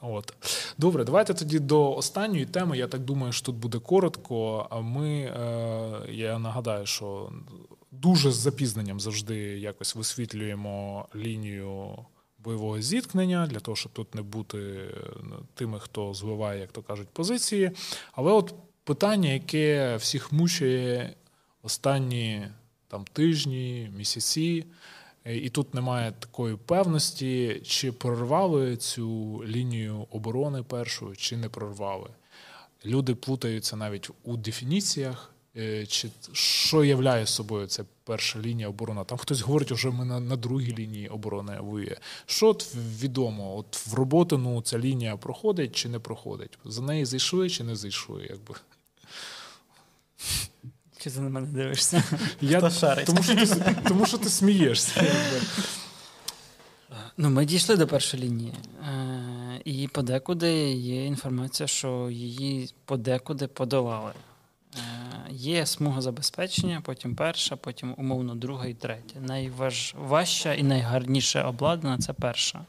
От. 0.00 0.34
Добре, 0.78 1.04
давайте 1.04 1.34
тоді 1.34 1.58
до 1.58 1.94
останньої 1.94 2.46
теми. 2.46 2.78
Я 2.78 2.88
так 2.88 3.00
думаю, 3.00 3.32
що 3.32 3.46
тут 3.46 3.56
буде 3.56 3.78
коротко. 3.78 4.66
А 4.70 4.80
Ми, 4.80 5.08
е, 5.08 6.12
я 6.12 6.38
нагадаю, 6.38 6.86
що 6.86 7.32
дуже 7.90 8.30
з 8.30 8.34
запізненням 8.34 9.00
завжди 9.00 9.36
якось 9.58 9.96
висвітлюємо 9.96 11.06
лінію 11.16 11.98
бойового 12.38 12.80
зіткнення 12.80 13.46
для 13.46 13.60
того, 13.60 13.76
щоб 13.76 13.92
тут 13.92 14.14
не 14.14 14.22
бути 14.22 14.58
е, 14.58 14.94
тими, 15.54 15.80
хто 15.80 16.14
звиває, 16.14 16.60
як 16.60 16.72
то 16.72 16.82
кажуть, 16.82 17.08
позиції. 17.08 17.70
Але 18.12 18.32
от 18.32 18.54
питання, 18.84 19.32
яке 19.32 19.96
всіх 19.96 20.32
мучає 20.32 21.14
останні 21.62 22.48
там 22.88 23.04
тижні, 23.12 23.90
місяці. 23.96 24.64
Е, 25.24 25.36
І 25.36 25.48
тут 25.48 25.74
немає 25.74 26.12
такої 26.18 26.56
певності, 26.56 27.60
чи 27.64 27.92
прорвали 27.92 28.76
цю 28.76 29.40
лінію 29.46 30.06
оборони 30.10 30.62
першу, 30.62 31.16
чи 31.16 31.36
не 31.36 31.48
прорвали. 31.48 32.10
Люди 32.86 33.14
плутаються 33.14 33.76
навіть 33.76 34.10
у 34.24 34.36
дефініціях, 34.36 35.34
е, 35.56 35.86
чи 35.86 36.08
що 36.32 36.84
являє 36.84 37.26
собою 37.26 37.66
ця 37.66 37.84
перша 38.04 38.40
лінія 38.40 38.68
оборони. 38.68 39.04
Там 39.04 39.18
хтось 39.18 39.40
говорить, 39.40 39.76
що 39.78 39.92
ми 39.92 40.04
на, 40.04 40.20
на 40.20 40.36
другій 40.36 40.74
лінії 40.74 41.08
оборони 41.08 41.58
воює. 41.60 41.96
Що 42.26 42.48
от 42.48 42.74
відомо? 42.74 43.56
От 43.56 43.86
в 43.86 43.94
роботину 43.94 44.62
ця 44.62 44.78
лінія 44.78 45.16
проходить 45.16 45.76
чи 45.76 45.88
не 45.88 45.98
проходить? 45.98 46.58
За 46.64 46.82
неї 46.82 47.04
зайшли 47.04 47.50
чи 47.50 47.64
не 47.64 47.76
зайшли? 47.76 48.26
Якби. 48.30 48.54
Чи 51.02 51.10
ти 51.10 51.20
на 51.20 51.28
мене 51.28 51.46
дивишся? 51.46 52.02
Я, 52.40 52.58
Хто 52.58 52.70
шарить? 52.70 53.06
тому, 53.06 53.22
що 53.22 53.34
ти, 53.34 53.76
тому 53.88 54.06
що 54.06 54.18
ти 54.18 54.28
смієшся. 54.28 55.04
Ну, 57.16 57.30
ми 57.30 57.44
дійшли 57.44 57.76
до 57.76 57.86
першої 57.86 58.22
лінії. 58.22 58.54
Е, 58.88 59.60
і 59.64 59.88
подекуди 59.88 60.52
є 60.72 61.06
інформація, 61.06 61.66
що 61.66 62.10
її 62.10 62.70
подекуди 62.84 63.46
подолали. 63.46 64.12
Е, 64.76 64.80
є 65.30 65.66
смуга 65.66 66.00
забезпечення, 66.00 66.80
потім 66.84 67.14
перша, 67.14 67.56
потім 67.56 67.94
умовно 67.98 68.34
друга 68.34 68.66
і 68.66 68.74
третя. 68.74 69.20
Найважча 69.20 70.54
і 70.54 70.62
найгарніше 70.62 71.42
обладнана 71.42 71.98
це 71.98 72.12
перша. 72.12 72.60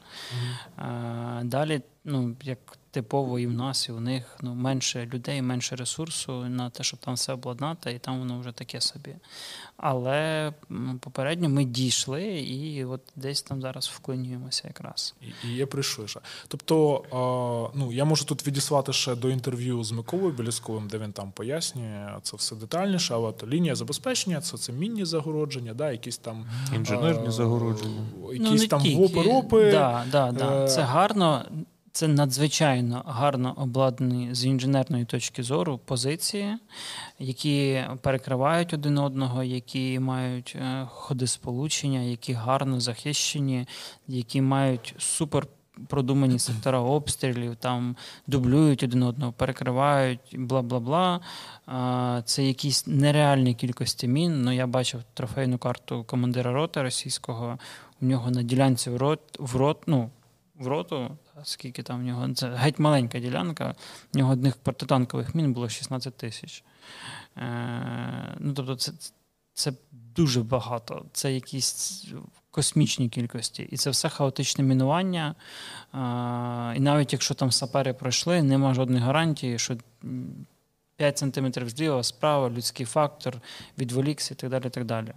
Е, 0.78 1.40
далі, 1.44 1.80
ну, 2.04 2.36
як 2.42 2.58
типово 2.92 3.38
і 3.38 3.46
в 3.46 3.52
нас, 3.52 3.88
і 3.88 3.92
в 3.92 4.00
них 4.00 4.36
ну, 4.42 4.54
менше 4.54 5.08
людей, 5.14 5.42
менше 5.42 5.76
ресурсу 5.76 6.44
на 6.44 6.70
те, 6.70 6.82
щоб 6.82 7.00
там 7.00 7.14
все 7.14 7.32
обладнати, 7.32 7.92
і 7.92 7.98
там 7.98 8.18
воно 8.18 8.40
вже 8.40 8.52
таке 8.52 8.80
собі. 8.80 9.14
Але 9.76 10.52
попередньо 11.00 11.48
ми 11.48 11.64
дійшли, 11.64 12.22
і 12.40 12.84
от 12.84 13.00
десь 13.16 13.42
там 13.42 13.62
зараз 13.62 13.88
вклинюємося 13.94 14.62
якраз. 14.68 15.14
І, 15.20 15.48
і 15.48 15.54
є 15.54 15.66
прийшли. 15.66 16.06
Тобто, 16.48 17.04
а, 17.12 17.78
ну 17.78 17.92
я 17.92 18.04
можу 18.04 18.24
тут 18.24 18.46
відіслати 18.46 18.92
ще 18.92 19.14
до 19.14 19.30
інтерв'ю 19.30 19.84
з 19.84 19.92
Миколою 19.92 20.32
Білісковим, 20.32 20.88
де 20.88 20.98
він 20.98 21.12
там 21.12 21.32
пояснює 21.32 22.18
це 22.22 22.36
все 22.36 22.56
детальніше. 22.56 23.14
Але 23.14 23.32
то 23.32 23.46
лінія 23.46 23.74
забезпечення, 23.74 24.40
це 24.40 24.58
це 24.58 24.72
мінні 24.72 25.04
загородження, 25.04 25.74
да, 25.74 25.92
якісь 25.92 26.18
там 26.18 26.46
інженерні 26.76 27.28
а, 27.28 27.30
загородження, 27.30 28.02
якісь 28.32 28.62
ну, 28.62 28.68
там 28.68 28.94
вопи, 28.94 29.70
Да, 29.72 30.04
да, 30.10 30.32
да. 30.32 30.68
Це 30.68 30.82
гарно. 30.82 31.44
Це 31.94 32.08
надзвичайно 32.08 33.02
гарно 33.06 33.54
обладнані 33.56 34.34
з 34.34 34.44
інженерної 34.44 35.04
точки 35.04 35.42
зору 35.42 35.78
позиції, 35.78 36.56
які 37.18 37.84
перекривають 38.00 38.74
один 38.74 38.98
одного, 38.98 39.42
які 39.42 39.98
мають 39.98 40.56
е, 40.56 40.86
ходи 40.90 41.26
сполучення, 41.26 42.00
які 42.00 42.32
гарно 42.32 42.80
захищені, 42.80 43.66
які 44.08 44.42
мають 44.42 44.94
супер. 44.98 45.46
Продумані 45.88 46.38
сектора 46.38 46.78
обстрілів, 46.78 47.56
там 47.56 47.96
дублюють 48.26 48.82
один 48.82 49.02
одного, 49.02 49.32
перекривають, 49.32 50.36
бла 50.38 50.62
бла 50.62 50.80
бла. 50.80 51.20
Це 52.24 52.44
якісь 52.44 52.86
нереальні 52.86 53.54
кількості 53.54 54.08
мін. 54.08 54.42
Ну, 54.42 54.52
я 54.52 54.66
бачив 54.66 55.02
трофейну 55.14 55.58
карту 55.58 56.04
командира 56.04 56.52
роти 56.52 56.82
російського. 56.82 57.58
У 58.00 58.06
нього 58.06 58.30
на 58.30 58.42
ділянці 58.42 58.90
в 58.90 58.96
рот 58.96 59.20
в 59.38 59.56
рот, 59.56 59.82
ну, 59.86 60.10
в 60.58 60.66
роту 60.66 61.10
скільки 61.44 61.82
там 61.82 62.00
в 62.00 62.02
нього. 62.02 62.34
Це 62.34 62.48
геть 62.48 62.78
маленька 62.78 63.18
ділянка. 63.18 63.74
В 64.12 64.16
нього 64.16 64.32
одних 64.32 64.56
протитанкових 64.56 65.34
мін 65.34 65.52
було 65.52 65.68
16 65.68 66.16
тисяч. 66.16 66.64
Е, 67.36 68.36
ну, 68.38 68.52
Тобто, 68.52 68.76
це, 68.76 68.92
це 69.54 69.72
дуже 69.92 70.42
багато. 70.42 71.04
Це 71.12 71.34
якісь 71.34 72.06
космічні 72.50 73.08
кількості. 73.08 73.62
І 73.62 73.76
це 73.76 73.90
все 73.90 74.08
хаотичне 74.08 74.64
мінування. 74.64 75.34
Е, 75.94 75.96
і 76.76 76.80
навіть 76.80 77.12
якщо 77.12 77.34
там 77.34 77.52
сапери 77.52 77.92
пройшли, 77.92 78.42
нема 78.42 78.74
жодної 78.74 79.02
гарантії, 79.02 79.58
що. 79.58 79.76
5 80.96 81.18
сантиметрів 81.18 81.68
зліва, 81.68 82.02
справа, 82.02 82.50
людський 82.50 82.86
фактор, 82.86 83.40
відволікся 83.78 84.34
і 84.34 84.36
так 84.36 84.50
далі. 84.50 84.70
так 84.70 84.84
далі. 84.84 85.12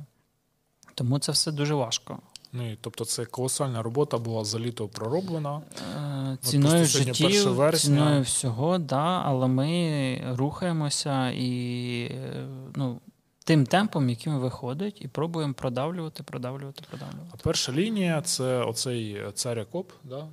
Тому 0.95 1.19
це 1.19 1.31
все 1.31 1.51
дуже 1.51 1.73
важко. 1.73 2.19
Ну, 2.53 2.71
і, 2.71 2.77
Тобто 2.81 3.05
це 3.05 3.25
колосальна 3.25 3.81
робота 3.81 4.17
була 4.17 4.43
за 4.45 4.59
літо 4.59 4.87
пророблена. 4.87 5.61
Е, 5.97 6.37
ціною 6.41 6.85
життів, 6.85 7.71
ціною 7.73 8.21
всього, 8.21 8.77
да, 8.77 9.21
але 9.25 9.47
ми 9.47 10.21
рухаємося 10.35 11.29
і 11.29 11.99
е, 12.11 12.47
ну, 12.75 12.99
тим 13.43 13.65
темпом, 13.65 14.09
яким 14.09 14.39
виходить, 14.39 15.01
і 15.01 15.07
пробуємо 15.07 15.53
продавлювати, 15.53 16.23
продавлювати, 16.23 16.83
продавлювати. 16.89 17.29
А 17.33 17.37
перша 17.43 17.71
лінія 17.71 18.21
це 18.21 18.63
оцей 18.63 19.21
царя 19.33 19.65
коп, 19.65 19.91
да? 20.03 20.27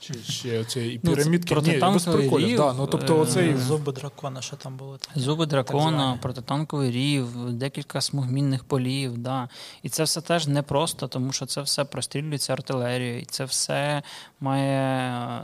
Чи 0.00 0.14
ще 0.14 0.64
цієї 0.64 1.00
ну, 1.02 1.14
пірамідки 1.14 1.54
ну, 1.54 1.60
Ні, 1.60 1.78
без 1.78 2.04
приколів. 2.04 2.56
Да, 2.56 2.72
ну, 2.72 2.86
тобто 2.86 3.20
оцей... 3.20 3.56
Зуби 3.56 3.92
дракона, 3.92 4.42
що 4.42 4.56
там 4.56 4.76
було? 4.76 4.98
Зуби 5.14 5.46
дракона, 5.46 6.18
протитанковий 6.22 6.90
рів, 6.90 7.52
декілька 7.52 8.00
смугмінних 8.00 8.64
полів. 8.64 9.18
Да. 9.18 9.48
І 9.82 9.88
це 9.88 10.04
все 10.04 10.20
теж 10.20 10.46
непросто, 10.46 11.08
тому 11.08 11.32
що 11.32 11.46
це 11.46 11.60
все 11.60 11.84
прострілюється 11.84 12.52
артилерією, 12.52 13.20
і 13.20 13.24
це 13.24 13.44
все 13.44 14.02
має 14.40 15.40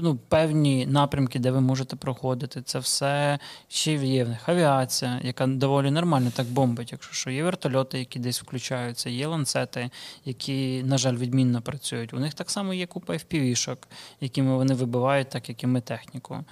ну, 0.00 0.18
певні 0.28 0.86
напрямки, 0.86 1.38
де 1.38 1.50
ви 1.50 1.60
можете 1.60 1.96
проходити. 1.96 2.62
Це 2.62 2.78
все 2.78 3.38
ще 3.68 3.92
є 3.92 4.24
в 4.24 4.28
них 4.28 4.48
авіація, 4.48 5.20
яка 5.24 5.46
доволі 5.46 5.90
нормально 5.90 6.32
так 6.34 6.46
бомбить, 6.46 6.92
якщо 6.92 7.14
що. 7.14 7.30
Є 7.30 7.44
вертольоти, 7.44 7.98
які 7.98 8.18
десь 8.18 8.42
включаються, 8.42 9.10
є 9.10 9.26
ланцети, 9.26 9.90
які, 10.24 10.82
на 10.82 10.98
жаль, 10.98 11.16
відмінно 11.16 11.62
працюють. 11.62 12.14
У 12.14 12.18
них 12.18 12.34
так 12.34 12.50
само 12.50 12.74
є 12.74 12.86
купа 12.86 13.12
FPV-шок 13.12 13.76
якими 14.20 14.56
вони 14.56 14.74
вибивають, 14.74 15.28
так 15.28 15.48
як 15.48 15.62
і 15.62 15.66
ми 15.66 15.80
техніку. 15.80 16.44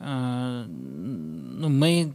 Е, 0.00 0.04
ну, 1.58 1.68
Ми 1.68 2.12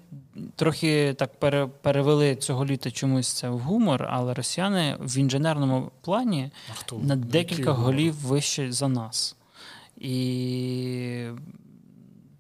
трохи 0.56 1.14
так 1.14 1.40
перевели 1.82 2.36
цього 2.36 2.66
літа 2.66 2.92
чомусь 2.92 3.34
це 3.34 3.50
в 3.50 3.60
гумор, 3.60 4.08
але 4.10 4.34
росіяни 4.34 4.98
в 5.00 5.18
інженерному 5.18 5.92
плані 6.02 6.52
на 7.02 7.16
декілька 7.16 7.72
голів 7.72 8.16
вище 8.16 8.72
за 8.72 8.88
нас. 8.88 9.36
І 9.98 11.28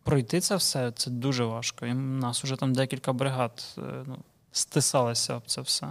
пройти 0.03 0.39
це 0.39 0.55
все 0.55 0.91
це 0.91 1.11
дуже 1.11 1.43
важко. 1.43 1.85
І 1.85 1.91
У 1.91 1.95
нас 1.95 2.43
вже 2.43 2.55
там 2.55 2.73
декілька 2.73 3.13
бригад 3.13 3.75
е, 3.77 3.81
ну, 4.05 4.17
стисалися 4.51 5.35
об 5.35 5.43
це 5.45 5.61
все. 5.61 5.87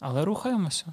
Але 0.00 0.24
рухаємося. 0.24 0.86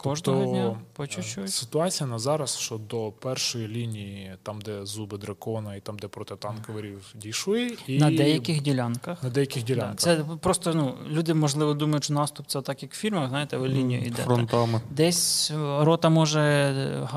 Кожного 0.00 0.38
тобто, 0.38 0.52
дня 0.52 0.76
по 0.92 1.04
е, 1.04 1.06
чуть-чуть. 1.06 1.50
Ситуація 1.50 2.06
на 2.06 2.18
зараз, 2.18 2.56
що 2.56 2.78
до 2.78 3.12
першої 3.12 3.68
лінії, 3.68 4.36
там, 4.42 4.60
де 4.60 4.86
зуби 4.86 5.18
дракона, 5.18 5.76
і 5.76 5.80
там, 5.80 5.98
де 5.98 6.08
протитанковий 6.08 6.82
рів 6.82 7.14
дійшли, 7.14 7.76
і 7.86 7.98
на 7.98 8.10
деяких 8.10 8.62
ділянках. 8.62 9.22
На 9.22 9.30
деяких 9.30 9.64
ділянках. 9.64 9.94
Да, 9.94 10.02
це 10.02 10.24
просто 10.40 10.74
ну 10.74 10.94
люди, 11.10 11.34
можливо, 11.34 11.74
думають, 11.74 12.04
що 12.04 12.14
наступ 12.14 12.46
це 12.46 12.62
так, 12.62 12.82
як 12.82 12.92
в 12.92 12.96
фільмах, 12.96 13.28
знаєте, 13.28 13.56
ви 13.56 13.68
лінію 13.68 14.00
йдете. 14.00 14.22
Фронтами. 14.22 14.80
Десь 14.90 15.52
рота 15.80 16.08
може, 16.08 16.74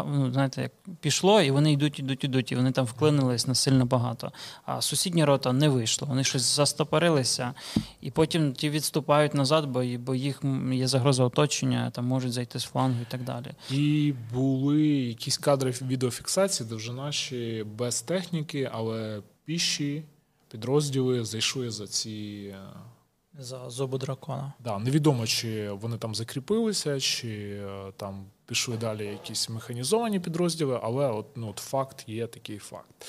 ну, 0.08 0.34
знаєте, 0.34 0.62
як 0.62 0.72
пішло, 1.02 1.42
і 1.42 1.52
вони 1.52 1.72
йдуть, 1.72 2.00
йдуть, 2.00 2.24
йдуть, 2.24 2.52
і 2.52 2.56
вони 2.56 2.72
там 2.72 2.86
вклинились 2.86 3.48
на 3.48 3.56
сильно 3.56 3.86
багато. 3.86 4.32
А 4.66 4.82
сусідня 4.82 5.26
рота 5.26 5.54
не 5.54 5.70
вийшло. 5.70 6.08
Вони 6.08 6.24
щось 6.24 6.56
застопорилися, 6.56 7.54
і 8.02 8.12
потім 8.12 8.54
ті 8.54 8.70
відступають 8.70 9.34
назад, 9.34 9.66
бо 9.66 9.84
бо 10.00 10.16
їх 10.16 10.42
є 10.72 10.88
загроза 10.88 11.24
оточення, 11.24 11.92
там 11.92 12.06
можуть 12.06 12.34
зайти 12.34 12.60
з 12.60 12.71
флангу 12.72 13.02
і 13.02 13.12
так 13.12 13.24
далі. 13.24 13.48
І 13.72 14.14
були 14.34 14.82
якісь 14.88 15.38
кадри 15.38 15.74
відеофіксації, 15.82 16.70
де 16.70 16.76
вже 16.76 16.94
наші 16.94 17.66
без 17.76 18.02
техніки, 18.02 18.70
але 18.74 19.22
піші 19.46 20.04
підрозділи 20.52 21.26
зайшли 21.26 21.72
за 21.72 21.88
ці. 21.88 22.54
Е, 22.56 23.40
за 23.40 23.70
зубу 23.70 23.98
дракона. 23.98 24.54
Да, 24.60 24.80
Невідомо, 24.80 25.28
чи 25.28 25.72
вони 25.72 25.98
там 25.98 26.16
закріпилися, 26.16 27.00
чи 27.00 27.62
е, 27.64 27.92
там 27.98 28.26
пішли 28.46 28.78
далі 28.78 29.06
якісь 29.06 29.50
механізовані 29.50 30.20
підрозділи, 30.20 30.80
але 30.84 31.12
от, 31.12 31.26
ну, 31.36 31.50
от 31.50 31.58
факт 31.58 32.04
є 32.08 32.28
такий 32.28 32.58
факт. 32.58 33.06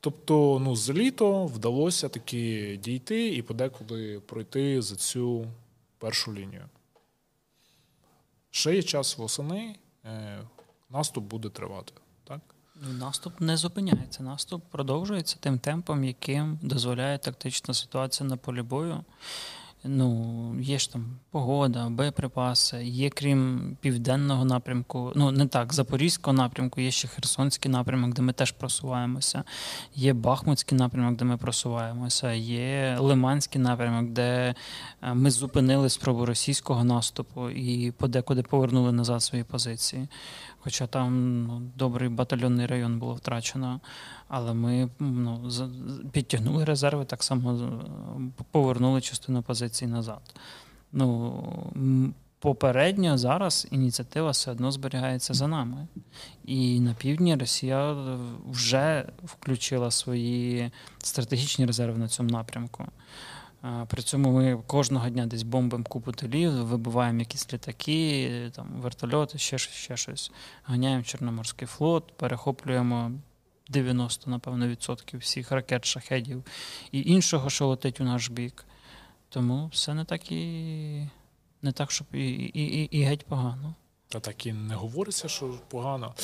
Тобто, 0.00 0.58
ну, 0.64 0.76
за 0.76 0.92
літо 0.92 1.46
вдалося 1.46 2.08
таки 2.08 2.76
дійти 2.82 3.34
і 3.34 3.42
подекуди 3.42 4.20
пройти 4.26 4.82
за 4.82 4.96
цю 4.96 5.46
першу 5.98 6.34
лінію. 6.34 6.64
Ще 8.56 8.74
є 8.74 8.82
час 8.82 9.18
восени, 9.18 9.76
е, 10.04 10.38
наступ 10.90 11.24
буде 11.24 11.48
тривати. 11.48 11.92
так? 12.24 12.40
Наступ 12.98 13.40
не 13.40 13.56
зупиняється. 13.56 14.22
Наступ 14.22 14.64
продовжується 14.70 15.36
тим 15.40 15.58
темпом, 15.58 16.04
яким 16.04 16.58
дозволяє 16.62 17.18
тактична 17.18 17.74
ситуація 17.74 18.28
на 18.28 18.36
полі 18.36 18.62
бою 18.62 19.04
ну, 19.88 20.56
є 20.60 20.78
ж 20.78 20.92
там 20.92 21.04
погода, 21.30 21.88
боєприпаси, 21.88 22.84
є 22.84 23.10
крім 23.10 23.76
південного 23.80 24.44
напрямку, 24.44 25.12
ну 25.16 25.30
не 25.30 25.46
так, 25.46 25.72
Запорізького 25.74 26.34
напрямку, 26.36 26.80
є 26.80 26.90
ще 26.90 27.08
Херсонський 27.08 27.70
напрямок, 27.70 28.14
де 28.14 28.22
ми 28.22 28.32
теж 28.32 28.52
просуваємося, 28.52 29.44
є 29.94 30.12
Бахмутський 30.12 30.78
напрямок, 30.78 31.16
де 31.16 31.24
ми 31.24 31.36
просуваємося, 31.36 32.32
є 32.32 32.96
Лиманський 33.00 33.60
напрямок, 33.60 34.10
де 34.10 34.54
е, 35.02 35.14
ми 35.14 35.30
зупинили 35.30 35.90
спробу 35.90 36.26
російського 36.26 36.84
наступу 36.84 37.50
і 37.50 37.90
подекуди 37.90 38.42
повернули 38.42 38.92
назад 38.92 39.22
свої 39.22 39.44
позиції. 39.44 40.08
Хоча 40.66 40.86
там 40.86 41.42
ну, 41.46 41.62
добрий 41.76 42.08
батальйонний 42.08 42.66
район 42.66 42.98
було 42.98 43.14
втрачено. 43.14 43.80
Але 44.28 44.54
ми 44.54 44.88
ну, 44.98 45.50
підтягнули 46.12 46.64
резерви, 46.64 47.04
так 47.04 47.22
само 47.22 47.80
повернули 48.50 49.00
частину 49.00 49.42
позицій 49.42 49.86
назад. 49.86 50.34
Ну, 50.92 51.42
Попередньо 52.38 53.18
зараз 53.18 53.68
ініціатива 53.70 54.30
все 54.30 54.50
одно 54.50 54.72
зберігається 54.72 55.34
за 55.34 55.48
нами. 55.48 55.86
І 56.44 56.80
на 56.80 56.94
півдні 56.94 57.36
Росія 57.36 57.96
вже 58.50 59.08
включила 59.24 59.90
свої 59.90 60.70
стратегічні 60.98 61.66
резерви 61.66 61.98
на 61.98 62.08
цьому 62.08 62.30
напрямку. 62.30 62.84
При 63.88 64.02
цьому 64.02 64.32
ми 64.32 64.62
кожного 64.66 65.08
дня 65.08 65.26
десь 65.26 65.42
бомбимо 65.42 65.84
купу 65.84 66.12
телів, 66.12 66.52
вибиваємо 66.52 67.18
якісь 67.18 67.52
літаки, 67.52 68.50
там, 68.54 68.68
вертольоти, 68.80 69.38
ще 69.38 69.58
щось, 69.58 69.74
ще 69.74 69.96
щось. 69.96 70.32
Ганяємо 70.64 71.02
Чорноморський 71.02 71.68
флот, 71.68 72.12
перехоплюємо 72.16 73.12
90, 73.68 74.30
напевно, 74.30 74.68
відсотків 74.68 75.20
всіх 75.20 75.52
ракет, 75.52 75.84
шахедів 75.84 76.44
і 76.92 77.02
іншого, 77.02 77.50
що 77.50 77.66
летить 77.66 78.00
у 78.00 78.04
наш 78.04 78.30
бік. 78.30 78.64
Тому 79.28 79.66
все 79.66 79.94
не 79.94 80.04
так 80.04 80.32
і 80.32 81.08
не 81.62 81.72
так, 81.72 81.90
щоб 81.90 82.06
і, 82.12 82.30
і, 82.30 82.82
і, 82.82 82.84
і 82.84 83.02
геть 83.02 83.26
погано. 83.26 83.74
Та 84.08 84.20
так 84.20 84.46
і 84.46 84.52
не 84.52 84.74
говориться, 84.74 85.28
що 85.28 85.54
погано. 85.68 86.14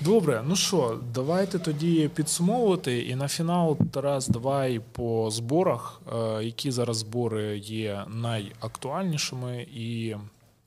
Добре, 0.00 0.44
ну 0.46 0.56
що, 0.56 1.00
давайте 1.14 1.58
тоді 1.58 2.10
підсумовувати. 2.14 3.02
І 3.02 3.16
на 3.16 3.28
фінал, 3.28 3.78
Тарас, 3.92 4.28
давай 4.28 4.80
по 4.92 5.30
зборах, 5.30 6.00
е, 6.12 6.44
які 6.44 6.70
зараз 6.70 6.96
збори 6.96 7.58
є 7.58 8.04
найактуальнішими, 8.08 9.66
і 9.74 10.16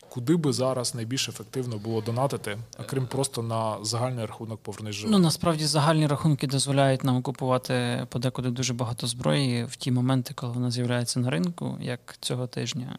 куди 0.10 0.36
би 0.36 0.54
зараз 0.54 0.96
найбільш 0.96 1.30
ефективно 1.30 1.78
було 1.78 2.02
донатити, 2.02 2.58
окрім 2.80 3.08
просто 3.08 3.44
на 3.44 3.78
загальний 3.82 4.26
рахунок 4.26 4.60
повернись 4.60 4.96
живим. 4.96 5.12
Ну 5.12 5.20
насправді 5.20 5.66
загальні 5.66 6.08
рахунки 6.08 6.48
дозволяють 6.48 7.04
нам 7.04 7.22
купувати 7.22 8.06
подекуди 8.10 8.50
дуже 8.50 8.74
багато 8.74 9.08
зброї 9.08 9.66
в 9.66 9.76
ті 9.76 9.92
моменти, 9.92 10.34
коли 10.34 10.54
вона 10.54 10.72
з'являється 10.72 11.20
на 11.20 11.30
ринку, 11.30 11.78
як 11.82 12.18
цього 12.20 12.48
тижня. 12.48 12.98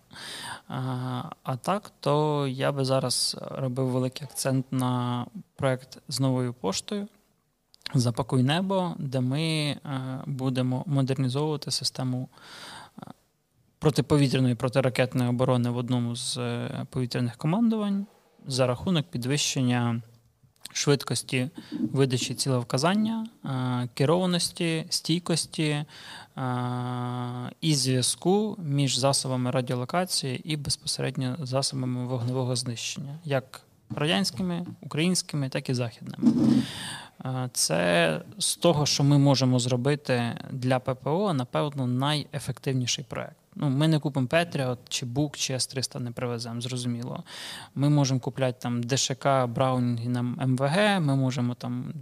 А, 0.68 1.22
а 1.42 1.56
так, 1.56 1.92
то 2.00 2.46
я 2.46 2.72
би 2.72 2.84
зараз 2.84 3.36
робив 3.50 3.86
великий 3.86 4.24
акцент 4.24 4.66
на 4.70 5.26
проект 5.56 5.98
з 6.08 6.20
новою 6.20 6.52
поштою. 6.52 7.08
Запакуй 7.94 8.42
небо, 8.42 8.94
де 8.98 9.20
ми 9.20 9.42
е, 9.42 9.78
будемо 10.26 10.84
модернізовувати 10.86 11.70
систему 11.70 12.28
протиповітряної 13.80 14.54
протиракетної 14.54 15.30
оборони 15.30 15.70
в 15.70 15.76
одному 15.76 16.16
з 16.16 16.38
е, 16.38 16.86
повітряних 16.90 17.36
командувань 17.36 18.06
за 18.46 18.66
рахунок 18.66 19.06
підвищення 19.06 20.02
швидкості 20.72 21.50
видачі 21.92 22.34
цілевказання, 22.34 23.26
е, 23.44 23.88
керованості, 23.94 24.84
стійкості 24.88 25.64
е, 25.68 25.86
і 27.60 27.74
зв'язку 27.74 28.56
між 28.64 28.96
засобами 28.96 29.50
радіолокації 29.50 30.40
і 30.44 30.56
безпосередньо 30.56 31.36
засобами 31.40 32.06
вогневого 32.06 32.56
знищення, 32.56 33.18
як 33.24 33.60
радянськими, 33.90 34.66
українськими, 34.80 35.48
так 35.48 35.68
і 35.68 35.74
західними. 35.74 36.32
Е, 37.24 37.50
Це 37.52 38.20
з 38.38 38.56
того, 38.56 38.86
що 38.86 39.04
ми 39.04 39.18
можемо 39.18 39.58
зробити 39.58 40.38
для 40.50 40.78
ППО, 40.78 41.32
напевно, 41.32 41.86
найефективніший 41.86 43.04
проект. 43.08 43.36
Ну, 43.54 43.70
ми 43.70 43.88
не 43.88 43.98
купимо 43.98 44.26
Петріот 44.26 44.78
чи 44.88 45.06
Бук, 45.06 45.36
чи 45.36 45.54
С-300 45.54 46.00
не 46.00 46.10
привеземо, 46.10 46.60
зрозуміло. 46.60 47.22
Ми 47.74 47.88
можемо 47.88 48.20
купляти 48.20 48.58
там 48.60 48.82
ДШК, 48.82 49.28
Браунінги 49.48 50.08
на 50.08 50.22
МВГ, 50.22 51.00
ми 51.00 51.16
можемо 51.16 51.54
там, 51.54 51.92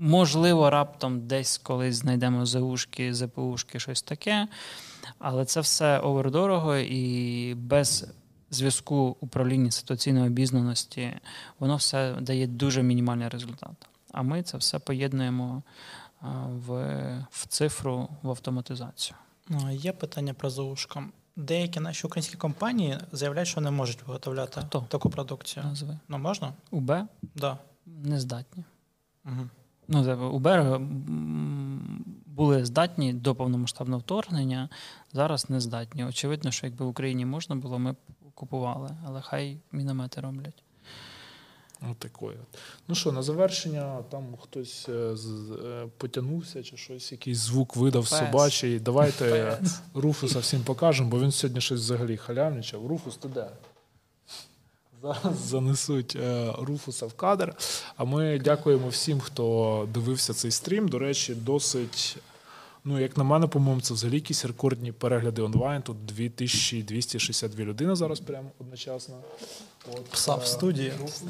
можливо, 0.00 0.70
раптом 0.70 1.26
десь 1.26 1.58
колись 1.58 1.94
знайдемо 1.94 2.46
ЗУшки, 2.46 3.14
ЗПУшки, 3.14 3.80
щось 3.80 4.02
таке. 4.02 4.48
Але 5.18 5.44
це 5.44 5.60
все 5.60 5.98
овердорого 5.98 6.76
і 6.76 7.54
без 7.54 8.06
зв'язку 8.50 9.16
управління 9.20 9.70
ситуаційної 9.70 10.26
обізнаності, 10.26 11.12
воно 11.58 11.76
все 11.76 12.14
дає 12.20 12.46
дуже 12.46 12.82
мінімальний 12.82 13.28
результат. 13.28 13.88
А 14.16 14.22
ми 14.22 14.42
це 14.42 14.58
все 14.58 14.78
поєднуємо 14.78 15.62
в, 16.46 16.72
в 17.30 17.46
цифру, 17.46 18.08
в 18.22 18.30
автоматизацію. 18.30 19.16
Ну, 19.48 19.70
Є 19.72 19.92
питання 19.92 20.34
про 20.34 20.50
заушка. 20.50 21.04
Деякі 21.36 21.80
наші 21.80 22.06
українські 22.06 22.36
компанії 22.36 22.98
заявляють, 23.12 23.48
що 23.48 23.60
не 23.60 23.70
можуть 23.70 24.02
виготовляти 24.06 24.60
Хто? 24.66 24.80
таку 24.80 25.10
продукцію. 25.10 25.64
Назви. 25.66 25.98
Ну 26.08 26.18
можна? 26.18 26.52
УБ 26.70 26.92
Да. 27.34 27.58
не 27.86 28.20
здатні. 28.20 28.64
Угу. 29.24 29.48
Ну, 29.88 30.30
УБ 30.30 30.48
були 32.26 32.64
здатні 32.64 33.12
до 33.12 33.34
повномасштабного 33.34 34.00
вторгнення, 34.00 34.68
зараз 35.12 35.50
не 35.50 35.60
здатні. 35.60 36.04
Очевидно, 36.04 36.50
що 36.50 36.66
якби 36.66 36.84
в 36.84 36.88
Україні 36.88 37.26
можна 37.26 37.56
було, 37.56 37.78
ми 37.78 37.92
б 37.92 37.96
купували, 38.34 38.90
але 39.06 39.20
хай 39.20 39.58
міномети 39.72 40.20
роблять. 40.20 40.62
От 41.82 41.96
такої. 41.98 42.36
Ну 42.88 42.94
що, 42.94 43.12
на 43.12 43.22
завершення, 43.22 44.02
там 44.10 44.36
хтось 44.42 44.86
е, 44.88 44.92
е, 44.92 45.86
потягнувся 45.98 46.62
чи 46.62 46.76
щось, 46.76 47.12
якийсь 47.12 47.38
звук 47.38 47.76
видав 47.76 48.10
Пес. 48.10 48.18
собачий. 48.18 48.80
Давайте 48.80 49.58
Руфуса 49.94 50.38
всім 50.38 50.62
покажемо, 50.62 51.10
бо 51.10 51.20
він 51.20 51.32
сьогодні 51.32 51.60
щось 51.60 51.80
взагалі 51.80 52.16
халявничав. 52.16 52.86
Руфус, 52.86 53.16
ти 53.16 53.28
де? 53.28 53.48
Зараз 55.02 55.38
занесуть 55.38 56.16
е, 56.16 56.52
Руфуса 56.58 57.06
в 57.06 57.12
кадр. 57.12 57.54
А 57.96 58.04
ми 58.04 58.38
дякуємо 58.38 58.88
всім, 58.88 59.20
хто 59.20 59.88
дивився 59.94 60.34
цей 60.34 60.50
стрім. 60.50 60.88
До 60.88 60.98
речі, 60.98 61.34
досить. 61.34 62.16
Ну, 62.88 63.00
як 63.00 63.16
на 63.16 63.24
мене, 63.24 63.46
по-моєму, 63.46 63.80
це 63.80 63.94
взагалі 63.94 64.14
якісь 64.14 64.44
рекордні 64.44 64.92
перегляди 64.92 65.42
онлайн. 65.42 65.82
Тут 65.82 66.06
2262 66.06 67.64
людини 67.64 67.96
зараз 67.96 68.20
прямо 68.20 68.50
одночасно. 68.60 69.14
От, 69.92 70.04
Пса 70.04 70.34
в 70.34 70.42
е, 70.42 70.46
студії. 70.46 70.92
Руфус, 70.98 71.22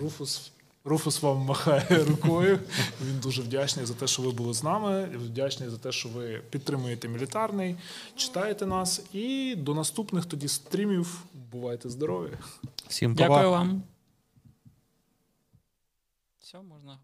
Руфус, 0.00 0.50
Руфус 0.84 1.22
вам 1.22 1.38
махає 1.38 2.04
рукою. 2.08 2.58
Він 3.06 3.20
дуже 3.20 3.42
вдячний 3.42 3.86
за 3.86 3.94
те, 3.94 4.06
що 4.06 4.22
ви 4.22 4.30
були 4.30 4.54
з 4.54 4.62
нами. 4.62 5.04
Вдячний 5.04 5.68
за 5.68 5.78
те, 5.78 5.92
що 5.92 6.08
ви 6.08 6.42
підтримуєте 6.50 7.08
мілітарний, 7.08 7.76
читаєте 8.16 8.66
нас. 8.66 9.02
І 9.12 9.54
до 9.58 9.74
наступних 9.74 10.26
тоді 10.26 10.48
стрімів. 10.48 11.24
Бувайте 11.52 11.90
здорові! 11.90 12.30
Всім 12.88 13.16
па-па. 13.16 13.28
Дякую 13.28 13.50
вам. 13.50 13.82
Все, 16.48 16.62
можна. 16.62 16.98